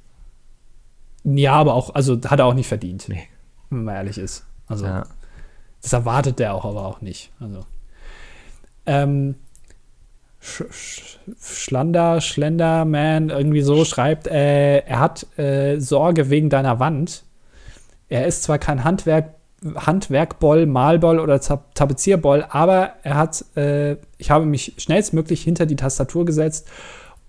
Ja, 1.24 1.54
aber 1.54 1.76
auch, 1.76 1.94
also 1.94 2.20
hat 2.26 2.40
er 2.40 2.46
auch 2.46 2.54
nicht 2.56 2.68
verdient, 2.68 3.08
Nee. 3.08 3.24
wenn 3.70 3.84
man 3.84 3.96
ehrlich 3.96 4.18
ist. 4.18 4.46
Also, 4.68 4.86
Ja. 4.86 5.04
das 5.82 5.94
erwartet 5.94 6.40
der 6.40 6.54
auch 6.56 6.66
aber 6.66 6.86
auch 6.86 7.02
nicht. 7.02 7.32
Also, 7.40 7.66
ähm, 8.86 9.36
Sch 10.44 10.64
Sch 10.72 11.20
Schlander, 11.42 12.20
Schlenderman, 12.20 13.30
irgendwie 13.30 13.62
so 13.62 13.86
schreibt, 13.86 14.28
äh, 14.28 14.80
er 14.80 15.00
hat 15.00 15.26
äh, 15.40 15.80
Sorge 15.80 16.30
wegen 16.30 16.50
deiner 16.50 16.80
Wand. 16.80 17.24
Er 18.10 18.28
ist 18.28 18.44
zwar 18.44 18.60
kein 18.60 18.84
Handwerk, 18.84 19.36
Handwerkboll, 19.76 20.66
Malboll 20.66 21.20
oder 21.20 21.40
Tapezierboll, 21.40 22.46
aber 22.50 22.96
er 23.04 23.16
hat, 23.16 23.46
äh, 23.56 23.96
ich 24.18 24.32
habe 24.32 24.46
mich 24.46 24.74
schnellstmöglich 24.78 25.42
hinter 25.42 25.66
die 25.66 25.78
Tastatur 25.78 26.26
gesetzt 26.26 26.68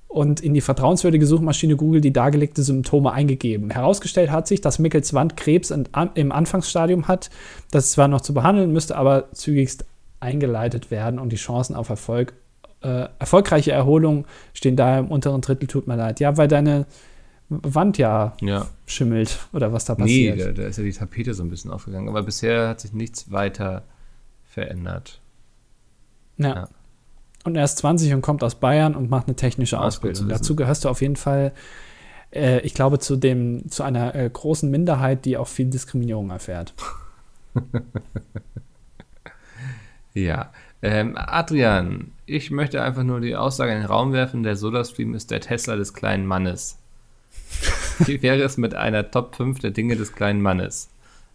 und 0.09 0.41
in 0.41 0.53
die 0.53 0.61
vertrauenswürdige 0.61 1.27
Suchmaschine 1.27 1.77
Google 1.77 2.01
die 2.01 2.13
dargelegte 2.13 2.65
Symptome 2.65 3.13
eingegeben. 3.13 3.71
Herausgestellt 3.71 4.33
hat 4.33 4.49
sich, 4.49 4.61
dass 4.61 4.81
Mickels 4.81 5.15
Wand 5.15 5.37
Krebs 5.37 5.71
im 5.71 6.33
Anfangsstadium 6.33 7.07
hat. 7.07 7.31
Das 7.71 7.93
zwar 7.93 8.09
noch 8.09 8.23
zu 8.23 8.35
behandeln, 8.35 8.73
müsste 8.73 8.97
aber 8.97 9.31
zügigst 9.33 9.85
eingeleitet 10.19 10.91
werden 10.91 11.21
und 11.21 11.31
die 11.31 11.37
Chancen 11.37 11.77
auf 11.77 11.89
Erfolg, 11.91 12.35
äh, 12.85 13.09
erfolgreiche 13.19 13.73
Erholung 13.73 14.27
stehen 14.53 14.77
daher 14.77 14.99
im 15.01 15.09
unteren 15.09 15.41
Drittel. 15.41 15.67
Tut 15.67 15.87
mir 15.87 15.97
leid. 15.97 16.21
Ja, 16.21 16.37
weil 16.37 16.49
deine 16.49 16.87
Wand 17.49 17.99
ja 17.99 18.35
Ja. 18.41 18.67
schimmelt 18.87 19.39
oder 19.53 19.73
was 19.73 19.85
da 19.85 19.95
Nee, 19.99 20.31
passiert. 20.31 20.59
da, 20.59 20.63
da 20.63 20.69
ist 20.69 20.79
ja 20.79 20.85
die 20.85 20.93
Tapete 20.93 21.35
so 21.35 21.43
ein 21.43 21.51
bisschen 21.51 21.71
aufgegangen. 21.71 22.09
Aber 22.09 22.23
bisher 22.23 22.69
hat 22.69 22.81
sich 22.81 22.93
nichts 22.93 23.31
weiter 23.31 23.83
verändert. 24.45 25.21
Ja. 26.39 26.49
Ja. 26.55 26.69
Und 27.45 27.57
er 27.57 27.65
ist 27.65 27.77
20 27.79 28.15
und 28.15 28.23
kommt 28.23 28.43
aus 28.43 28.55
Bayern 28.55 28.95
und 28.95 29.11
macht 29.11 29.27
eine 29.27 29.37
technische 29.37 29.79
Ausbildung. 29.79 30.27
wissen. 30.27 30.29
Dazu 30.31 30.57
gehörst 30.57 30.85
du 30.85 30.89
auf 30.89 31.03
jeden 31.03 31.17
Fall, 31.17 31.53
äh, 32.35 32.61
ich 32.61 32.73
glaube, 32.73 32.99
zu, 32.99 33.17
dem, 33.17 33.69
zu 33.71 33.83
einer 33.83 34.15
äh, 34.15 34.31
großen 34.33 34.71
Minderheit, 34.71 35.27
die 35.27 35.37
auch 35.37 35.47
viel 35.49 35.67
Diskriminierung 35.67 36.31
erfährt. 36.31 36.73
Ja. 40.15 40.53
Ähm, 40.83 41.15
Adrian, 41.17 42.13
ich 42.27 42.51
möchte 42.51 42.83
einfach 42.83 43.03
nur 43.03 43.21
die 43.21 43.37
Aussage 43.37 43.73
in 43.73 43.79
den 43.79 43.87
Raum 43.87 44.13
werfen, 44.13 44.43
der 44.43 44.57
SodaStream 44.57 45.15
ist 45.15 45.31
der 45.31 45.41
Tesla 45.41 45.77
des 45.77 45.95
kleinen 45.95 46.27
Mannes. 46.27 46.79
Wie 47.99 48.23
wäre 48.23 48.43
es 48.43 48.57
mit 48.57 48.75
einer 48.75 49.11
Top 49.11 49.37
5 49.37 49.59
der 49.61 49.71
Dinge 49.71 49.97
des 49.97 50.13
kleinen 50.13 50.43
Mannes? 50.43 50.89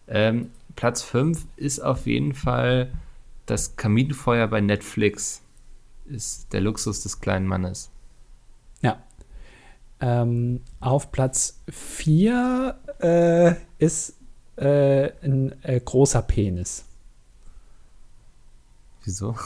Ähm, 0.08 0.50
Platz 0.76 1.02
5 1.02 1.46
ist 1.56 1.80
auf 1.80 2.06
jeden 2.06 2.34
Fall 2.34 2.90
das 3.46 3.76
Kaminfeuer 3.76 4.46
bei 4.48 4.60
Netflix. 4.60 5.42
Ist 6.06 6.52
der 6.52 6.60
Luxus 6.60 7.02
des 7.02 7.20
kleinen 7.20 7.46
Mannes. 7.46 7.90
Ja. 8.82 9.02
Ähm, 10.00 10.60
auf 10.80 11.12
Platz 11.12 11.60
4 11.68 12.76
äh, 13.00 13.54
ist 13.78 14.16
äh, 14.56 15.12
ein 15.22 15.54
äh, 15.62 15.80
großer 15.80 16.22
Penis. 16.22 16.84
Wieso? 19.04 19.36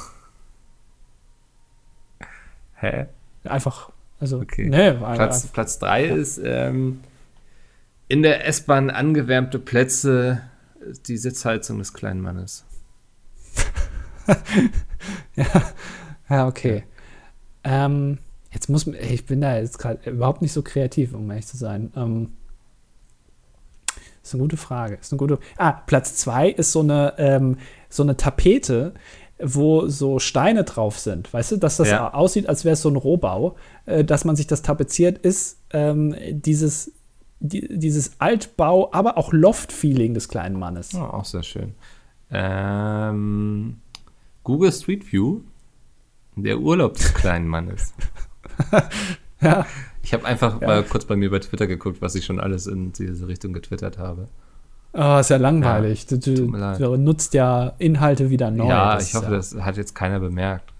Hä? 2.85 3.07
Einfach, 3.45 3.91
also, 4.21 4.41
Okay. 4.41 4.69
ne, 4.69 4.95
Platz, 4.95 5.47
Platz 5.47 5.79
3 5.79 6.05
ist 6.07 6.39
ähm, 6.43 7.01
in 8.09 8.23
der 8.23 8.47
S-Bahn 8.47 8.91
angewärmte 8.91 9.59
Plätze, 9.59 10.43
die 11.07 11.17
Sitzheizung 11.17 11.79
des 11.79 11.93
kleinen 11.95 12.21
Mannes. 12.21 12.65
Ja, 16.31 16.47
okay. 16.47 16.85
Ähm, 17.65 18.19
jetzt 18.51 18.71
muss 18.71 18.87
man, 18.87 18.97
ich 18.97 19.27
bin 19.27 19.43
da 19.43 19.59
jetzt 19.59 19.79
gerade 19.79 20.09
überhaupt 20.11 20.41
nicht 20.41 20.53
so 20.53 20.63
kreativ, 20.63 21.13
um 21.13 21.31
ehrlich 21.31 21.47
zu 21.47 21.59
sein. 21.59 21.93
Ähm, 21.97 22.33
ist 24.23 24.33
eine 24.35 24.43
gute 24.43 24.57
Frage. 24.57 24.95
Ist 24.95 25.13
eine 25.13 25.19
gute. 25.19 25.39
Ah, 25.59 25.73
Platz 25.73 26.17
zwei 26.17 26.49
ist 26.49 26.73
so 26.73 26.81
eine, 26.81 27.13
ähm, 27.19 27.59
so 27.91 28.03
eine 28.03 28.17
Tapete, 28.17 28.95
wo 29.39 29.89
so 29.89 30.19
Steine 30.19 30.65
drauf 30.65 30.99
sind. 30.99 31.33
Weißt 31.33 31.53
du, 31.53 31.57
dass 31.57 31.77
das 31.77 31.89
Ja. 31.91 32.15
aussieht, 32.15 32.49
als 32.49 32.65
wäre 32.65 32.75
es 32.75 32.83
so 32.83 32.89
ein 32.89 32.97
Rohbau, 32.97 33.57
äh, 33.87 34.05
dass 34.05 34.25
man 34.25 34.37
sich 34.37 34.47
das 34.47 34.63
tapeziert, 34.63 35.19
ist 35.19 35.59
ähm, 35.73 36.15
dieses, 36.31 36.93
die, 37.41 37.77
dieses 37.79 38.13
Altbau, 38.21 38.91
aber 38.93 39.19
auch 39.19 39.33
Loft-Feeling 39.33 40.15
des 40.15 40.29
kleinen 40.29 40.59
Mannes. 40.59 40.91
Oh, 40.95 41.01
auch 41.01 41.25
sehr 41.25 41.43
schön. 41.43 41.75
Ähm, 42.31 43.79
Google 44.45 44.73
Street 44.73 45.11
View, 45.13 45.41
der 46.37 46.59
Urlaub 46.61 46.95
des 46.95 47.13
kleinen 47.15 47.49
Mannes. 47.49 47.93
Ja. 49.41 49.67
Ich 50.03 50.15
habe 50.15 50.25
einfach 50.25 50.63
Ja. 50.63 50.67
mal 50.67 50.83
kurz 50.85 51.05
bei 51.05 51.17
mir 51.17 51.31
bei 51.31 51.39
Twitter 51.39 51.67
geguckt, 51.67 52.01
was 52.01 52.15
ich 52.15 52.25
schon 52.25 52.41
alles 52.41 52.67
in 52.67 52.93
diese 52.93 53.29
Richtung 53.29 53.53
getwittert 53.53 53.99
habe. 53.99 54.29
Oh, 54.97 55.19
ist 55.19 55.31
ja 55.31 55.37
langweilig. 55.39 56.07
du, 56.07 56.21
tut 56.21 56.37
du, 56.39 56.53
du 56.79 56.97
nutzt 56.97 57.35
ja 57.35 57.73
Inhalte 57.79 58.31
wieder 58.31 58.51
neu. 58.51 58.69
ja, 58.69 58.95
Das 58.95 59.09
ich 59.09 59.15
hoffe, 59.15 59.27
ja, 59.33 59.37
das 59.37 59.55
hat 59.57 59.77
jetzt 59.77 59.95
keiner 59.95 60.21
bemerkt. 60.21 60.73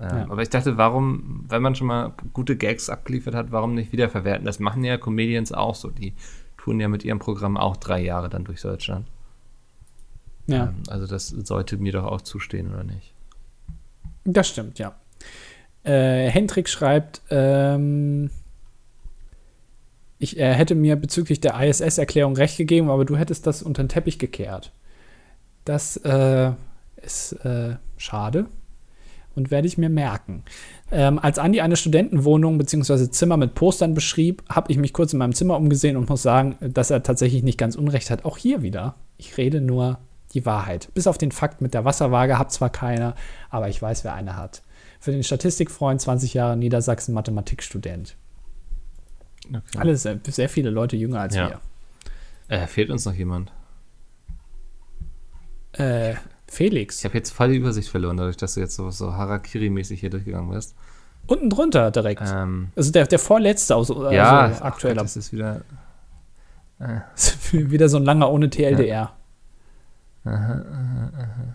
Ähm, 0.00 0.08
Ja. 0.08 0.26
Aber 0.30 0.40
ich 0.42 0.48
dachte, 0.48 0.76
warum, 0.78 1.44
wenn 1.48 1.60
man 1.60 1.74
schon 1.74 1.86
mal 1.88 2.12
gute 2.32 2.56
Gags 2.56 2.88
abgeliefert 2.88 3.34
hat, 3.34 3.52
warum 3.52 3.74
nicht 3.74 3.92
wiederverwerten? 3.92 4.46
Das 4.46 4.58
machen 4.58 4.84
ja 4.84 4.96
Comedians 4.96 5.52
auch 5.52 5.74
so. 5.74 5.90
Die 5.90 6.14
tun 6.56 6.80
ja 6.80 6.88
mit 6.88 7.04
ihrem 7.04 7.18
Programm 7.18 7.56
auch 7.56 7.76
drei 7.76 8.00
Jahre 8.00 8.28
dann 8.30 8.44
durch 8.44 8.62
Deutschland. 8.62 9.06
Ja, 10.46 10.64
Ähm, 10.68 10.76
Also 10.88 11.06
das 11.06 11.28
sollte 11.28 11.76
mir 11.76 11.92
doch 11.92 12.04
auch 12.04 12.22
zustehen, 12.22 12.72
oder 12.72 12.84
nicht? 12.84 13.12
das 14.24 14.48
stimmt, 14.48 14.78
ja. 14.78 14.94
Äh, 15.84 16.28
Hendrik 16.30 16.68
schreibt, 16.68 17.22
ähm, 17.30 18.30
ich 20.18 20.38
er 20.38 20.54
hätte 20.54 20.74
mir 20.74 20.96
bezüglich 20.96 21.40
der 21.40 21.60
ISS-Erklärung 21.60 22.36
recht 22.36 22.56
gegeben, 22.56 22.90
aber 22.90 23.04
du 23.04 23.16
hättest 23.16 23.46
das 23.46 23.62
unter 23.62 23.82
den 23.82 23.88
Teppich 23.88 24.18
gekehrt. 24.18 24.72
Das 25.64 25.96
äh, 25.98 26.52
ist 26.96 27.32
äh, 27.44 27.76
schade 27.96 28.46
und 29.38 29.50
werde 29.50 29.68
ich 29.68 29.78
mir 29.78 29.88
merken. 29.88 30.42
Ähm, 30.90 31.18
als 31.18 31.38
Andi 31.38 31.60
eine 31.60 31.76
Studentenwohnung 31.76 32.58
bzw. 32.58 33.10
Zimmer 33.10 33.36
mit 33.36 33.54
Postern 33.54 33.94
beschrieb, 33.94 34.42
habe 34.48 34.72
ich 34.72 34.78
mich 34.78 34.92
kurz 34.92 35.12
in 35.12 35.20
meinem 35.20 35.34
Zimmer 35.34 35.56
umgesehen 35.56 35.96
und 35.96 36.08
muss 36.08 36.22
sagen, 36.22 36.56
dass 36.60 36.90
er 36.90 37.02
tatsächlich 37.02 37.42
nicht 37.42 37.58
ganz 37.58 37.76
unrecht 37.76 38.10
hat. 38.10 38.24
Auch 38.24 38.36
hier 38.36 38.62
wieder. 38.62 38.96
Ich 39.16 39.36
rede 39.36 39.60
nur 39.60 39.98
die 40.34 40.44
Wahrheit. 40.44 40.88
Bis 40.94 41.06
auf 41.06 41.18
den 41.18 41.32
Fakt 41.32 41.60
mit 41.60 41.72
der 41.72 41.84
Wasserwaage 41.84 42.38
habe 42.38 42.50
zwar 42.50 42.70
keine, 42.70 43.14
aber 43.48 43.68
ich 43.68 43.80
weiß, 43.80 44.04
wer 44.04 44.14
eine 44.14 44.36
hat. 44.36 44.62
Für 45.00 45.12
den 45.12 45.22
Statistikfreund 45.22 46.00
20 46.00 46.34
Jahre 46.34 46.56
Niedersachsen 46.56 47.14
Mathematikstudent. 47.14 48.16
Okay. 49.48 49.78
Alle 49.78 49.96
sehr, 49.96 50.18
sehr 50.28 50.48
viele 50.48 50.70
Leute 50.70 50.96
jünger 50.96 51.20
als 51.20 51.34
Ja. 51.34 51.60
Äh, 52.48 52.66
fehlt 52.66 52.90
uns 52.90 53.04
noch 53.04 53.14
jemand? 53.14 53.52
wir. 55.74 56.10
Äh, 56.10 56.16
Felix. 56.46 56.98
Ich 56.98 57.04
habe 57.04 57.14
jetzt 57.14 57.30
voll 57.30 57.50
die 57.50 57.56
Übersicht 57.56 57.88
verloren, 57.90 58.16
dadurch, 58.16 58.36
dass 58.38 58.54
du 58.54 58.60
jetzt 58.60 58.74
so, 58.74 58.90
so 58.90 59.12
Harakiri-mäßig 59.12 60.00
hier 60.00 60.10
durchgegangen 60.10 60.50
bist. 60.50 60.74
Unten 61.26 61.50
drunter 61.50 61.90
direkt. 61.90 62.22
Ähm, 62.24 62.70
Also 62.74 62.90
der, 62.90 63.06
der 63.06 63.18
vorletzte 63.18 63.76
aus 63.76 63.90
also 63.90 64.10
ja, 64.10 64.62
aktueller. 64.62 65.00
ach 65.00 65.04
das 65.04 65.16
ist 65.16 65.32
wieder. 65.32 65.62
Wieder 67.52 67.88
so 67.88 67.96
ein 67.96 68.04
langer 68.04 68.30
ohne 68.30 68.50
TLDR. 68.50 69.12
Aha, 70.24 70.32
aha, 70.32 71.10
aha. 71.16 71.54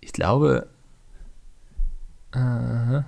Ich 0.00 0.12
glaube. 0.12 0.68
Aha. 2.30 3.04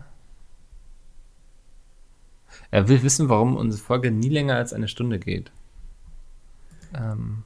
Er 2.75 2.89
will 2.89 3.05
wissen, 3.05 3.29
warum 3.29 3.57
unsere 3.57 3.81
Folge 3.81 4.11
nie 4.11 4.29
länger 4.29 4.57
als 4.57 4.73
eine 4.73 4.89
Stunde 4.89 5.21
geht. 5.21 5.53
Ähm. 6.93 7.45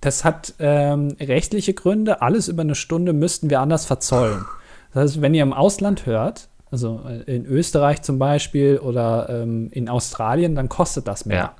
Das 0.00 0.24
hat 0.24 0.54
ähm, 0.58 1.16
rechtliche 1.20 1.74
Gründe. 1.74 2.22
Alles 2.22 2.48
über 2.48 2.62
eine 2.62 2.74
Stunde 2.74 3.12
müssten 3.12 3.50
wir 3.50 3.60
anders 3.60 3.84
verzollen. 3.84 4.46
Das 4.94 5.02
heißt, 5.12 5.20
wenn 5.20 5.34
ihr 5.34 5.42
im 5.42 5.52
Ausland 5.52 6.06
hört, 6.06 6.48
also 6.70 7.02
äh, 7.06 7.36
in 7.36 7.44
Österreich 7.44 8.00
zum 8.00 8.18
Beispiel 8.18 8.78
oder 8.78 9.28
ähm, 9.28 9.68
in 9.72 9.88
Australien, 9.90 10.54
dann 10.54 10.70
kostet 10.70 11.06
das 11.08 11.26
mehr 11.26 11.36
Ja. 11.36 11.54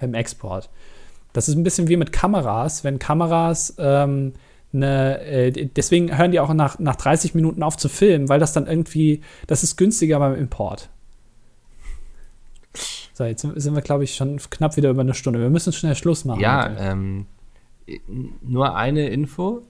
im 0.00 0.14
Export. 0.14 0.68
Das 1.32 1.48
ist 1.48 1.54
ein 1.54 1.62
bisschen 1.62 1.86
wie 1.86 1.96
mit 1.96 2.10
Kameras. 2.10 2.82
Wenn 2.82 2.98
Kameras 2.98 3.76
ähm, 3.78 4.32
eine, 4.72 5.20
äh, 5.20 5.52
deswegen 5.52 6.18
hören 6.18 6.32
die 6.32 6.40
auch 6.40 6.52
nach, 6.54 6.80
nach 6.80 6.96
30 6.96 7.36
Minuten 7.36 7.62
auf 7.62 7.76
zu 7.76 7.88
filmen, 7.88 8.28
weil 8.28 8.40
das 8.40 8.52
dann 8.52 8.66
irgendwie, 8.66 9.20
das 9.46 9.62
ist 9.62 9.76
günstiger 9.76 10.18
beim 10.18 10.34
Import. 10.34 10.88
So, 13.20 13.26
jetzt 13.26 13.42
sind 13.42 13.74
wir, 13.74 13.82
glaube 13.82 14.04
ich, 14.04 14.14
schon 14.14 14.38
knapp 14.38 14.78
wieder 14.78 14.88
über 14.88 15.02
eine 15.02 15.12
Stunde. 15.12 15.40
Wir 15.40 15.50
müssen 15.50 15.74
schnell 15.74 15.94
Schluss 15.94 16.24
machen. 16.24 16.40
Ja, 16.40 16.74
ähm, 16.78 17.26
nur 18.40 18.74
eine 18.74 19.10
Info. 19.10 19.60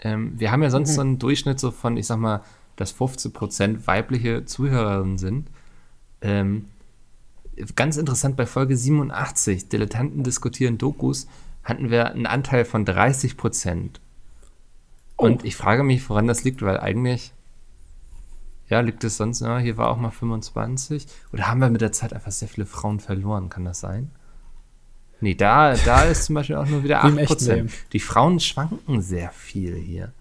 Ähm, 0.00 0.38
wir 0.38 0.52
haben 0.52 0.62
ja 0.62 0.68
sonst 0.68 0.96
so 0.96 1.00
einen 1.00 1.18
Durchschnitt 1.18 1.58
so 1.58 1.70
von, 1.70 1.96
ich 1.96 2.06
sag 2.06 2.18
mal, 2.18 2.42
dass 2.76 2.94
15% 2.94 3.86
weibliche 3.86 4.44
Zuhörerinnen 4.44 5.16
sind. 5.16 5.48
Ähm, 6.20 6.66
ganz 7.74 7.96
interessant, 7.96 8.36
bei 8.36 8.44
Folge 8.44 8.76
87, 8.76 9.70
Dilettanten 9.70 10.22
diskutieren 10.22 10.76
Dokus, 10.76 11.26
hatten 11.64 11.88
wir 11.88 12.10
einen 12.10 12.26
Anteil 12.26 12.66
von 12.66 12.84
30%. 12.84 13.92
Und 15.16 15.46
ich 15.46 15.56
frage 15.56 15.84
mich, 15.84 16.06
woran 16.10 16.26
das 16.26 16.44
liegt, 16.44 16.60
weil 16.60 16.78
eigentlich, 16.78 17.32
ja, 18.70 18.80
liegt 18.80 19.04
es 19.04 19.16
sonst, 19.16 19.40
ja, 19.40 19.58
hier 19.58 19.76
war 19.76 19.90
auch 19.90 19.96
mal 19.96 20.10
25. 20.10 21.06
Oder 21.32 21.48
haben 21.48 21.60
wir 21.60 21.68
mit 21.70 21.80
der 21.80 21.92
Zeit 21.92 22.12
einfach 22.12 22.30
sehr 22.32 22.48
viele 22.48 22.66
Frauen 22.66 23.00
verloren, 23.00 23.48
kann 23.48 23.64
das 23.64 23.80
sein? 23.80 24.10
Nee, 25.20 25.34
da, 25.34 25.74
da 25.74 26.02
ist 26.04 26.24
zum 26.24 26.36
Beispiel 26.36 26.56
auch 26.56 26.66
nur 26.66 26.82
wieder 26.82 27.02
Wie 27.02 27.08
im 27.08 27.18
echten 27.18 27.34
8%. 27.44 27.54
Leben. 27.54 27.68
Die 27.92 28.00
Frauen 28.00 28.40
schwanken 28.40 29.02
sehr 29.02 29.30
viel 29.30 29.74
hier. 29.76 30.12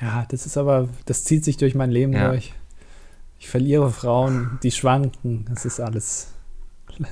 Ja, 0.00 0.26
das 0.28 0.46
ist 0.46 0.56
aber, 0.58 0.88
das 1.06 1.24
zieht 1.24 1.44
sich 1.44 1.56
durch 1.56 1.74
mein 1.74 1.90
Leben 1.90 2.12
Ja. 2.12 2.28
durch. 2.28 2.52
Ich 3.40 3.48
verliere 3.48 3.90
Frauen, 3.90 4.58
die 4.62 4.70
schwanken. 4.72 5.46
Das 5.48 5.64
ist 5.64 5.80
alles. 5.80 6.32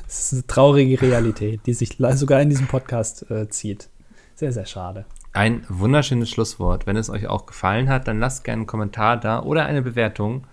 Das 0.06 0.24
ist 0.24 0.32
eine 0.32 0.46
traurige 0.48 1.00
Realität, 1.00 1.60
die 1.66 1.72
sich 1.74 1.96
sogar 2.14 2.40
in 2.40 2.50
diesem 2.50 2.66
Podcast 2.66 3.30
äh, 3.30 3.48
zieht. 3.48 3.88
Sehr, 4.34 4.52
sehr 4.52 4.66
schade. 4.66 5.04
Ein 5.36 5.66
wunderschönes 5.68 6.30
Schlusswort. 6.30 6.86
Wenn 6.86 6.96
es 6.96 7.10
euch 7.10 7.26
auch 7.26 7.44
gefallen 7.44 7.90
hat, 7.90 8.08
dann 8.08 8.18
lasst 8.18 8.42
gerne 8.42 8.60
einen 8.60 8.66
Kommentar 8.66 9.18
da 9.18 9.42
oder 9.42 9.66
eine 9.66 9.82
Bewertung. 9.82 10.46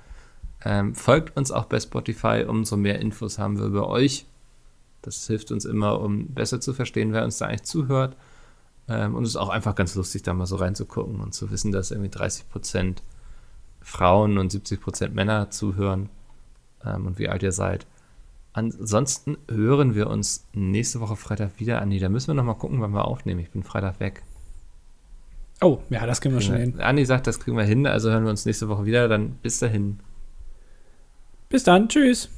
Ähm, 0.66 0.94
folgt 0.94 1.38
uns 1.38 1.52
auch 1.52 1.68
bei 1.68 1.80
Spotify, 1.80 2.44
umso 2.46 2.76
mehr 2.76 3.00
Infos 3.00 3.40
haben 3.40 3.58
wir 3.58 3.66
über 3.66 3.88
euch. 3.88 4.26
Das 5.02 5.26
hilft 5.26 5.54
uns 5.54 5.64
immer, 5.64 6.02
um 6.02 6.28
besser 6.34 6.60
zu 6.60 6.74
verstehen, 6.74 7.14
wer 7.14 7.24
uns 7.24 7.38
da 7.38 7.46
eigentlich 7.46 7.64
zuhört. 7.64 8.18
Ähm, 8.90 9.16
und 9.16 9.24
es 9.24 9.30
ist 9.30 9.36
auch 9.38 9.48
einfach 9.48 9.74
ganz 9.76 9.96
lustig, 9.96 10.24
da 10.24 10.34
mal 10.34 10.48
so 10.48 10.58
reinzugucken 10.58 11.22
und 11.22 11.34
zu 11.34 11.50
wissen, 11.50 11.72
dass 11.72 11.92
irgendwie 11.92 12.12
30% 12.12 12.98
Frauen 13.80 14.38
und 14.38 14.52
70% 14.52 15.12
Männer 15.12 15.50
zuhören 15.50 16.10
ähm, 16.84 17.08
und 17.08 17.20
wie 17.20 17.30
alt 17.30 17.42
ihr 17.42 17.54
seid. 17.54 17.88
Ansonsten 18.52 19.38
hören 19.50 19.96
wir 19.96 20.10
uns 20.10 20.46
nächste 20.52 21.00
Woche 21.00 21.16
Freitag 21.16 21.58
wieder 21.58 21.82
an. 21.82 21.98
Da 21.98 22.10
müssen 22.10 22.28
wir 22.28 22.34
noch 22.34 22.44
mal 22.44 22.54
gucken, 22.56 22.82
wann 22.82 22.92
wir 22.92 23.06
aufnehmen. 23.06 23.40
Ich 23.40 23.52
bin 23.52 23.64
Freitag 23.64 24.02
weg. 24.02 24.24
Oh, 25.64 25.80
ja, 25.90 26.06
das 26.06 26.20
kriegen 26.20 26.36
wir 26.36 26.42
schon 26.42 26.58
hin. 26.58 26.80
Andi 26.80 27.06
sagt, 27.06 27.26
das 27.28 27.40
kriegen 27.40 27.58
wir 27.58 27.64
hin, 27.64 27.88
also 27.88 28.12
hören 28.12 28.24
wir 28.24 28.30
uns 28.30 28.46
nächste 28.46 28.68
Woche 28.68 28.86
wieder. 28.86 29.08
Dann 29.08 29.38
bis 29.42 29.60
dahin. 29.60 30.00
Bis 31.50 31.64
dann. 31.64 31.88
Tschüss. 31.88 32.30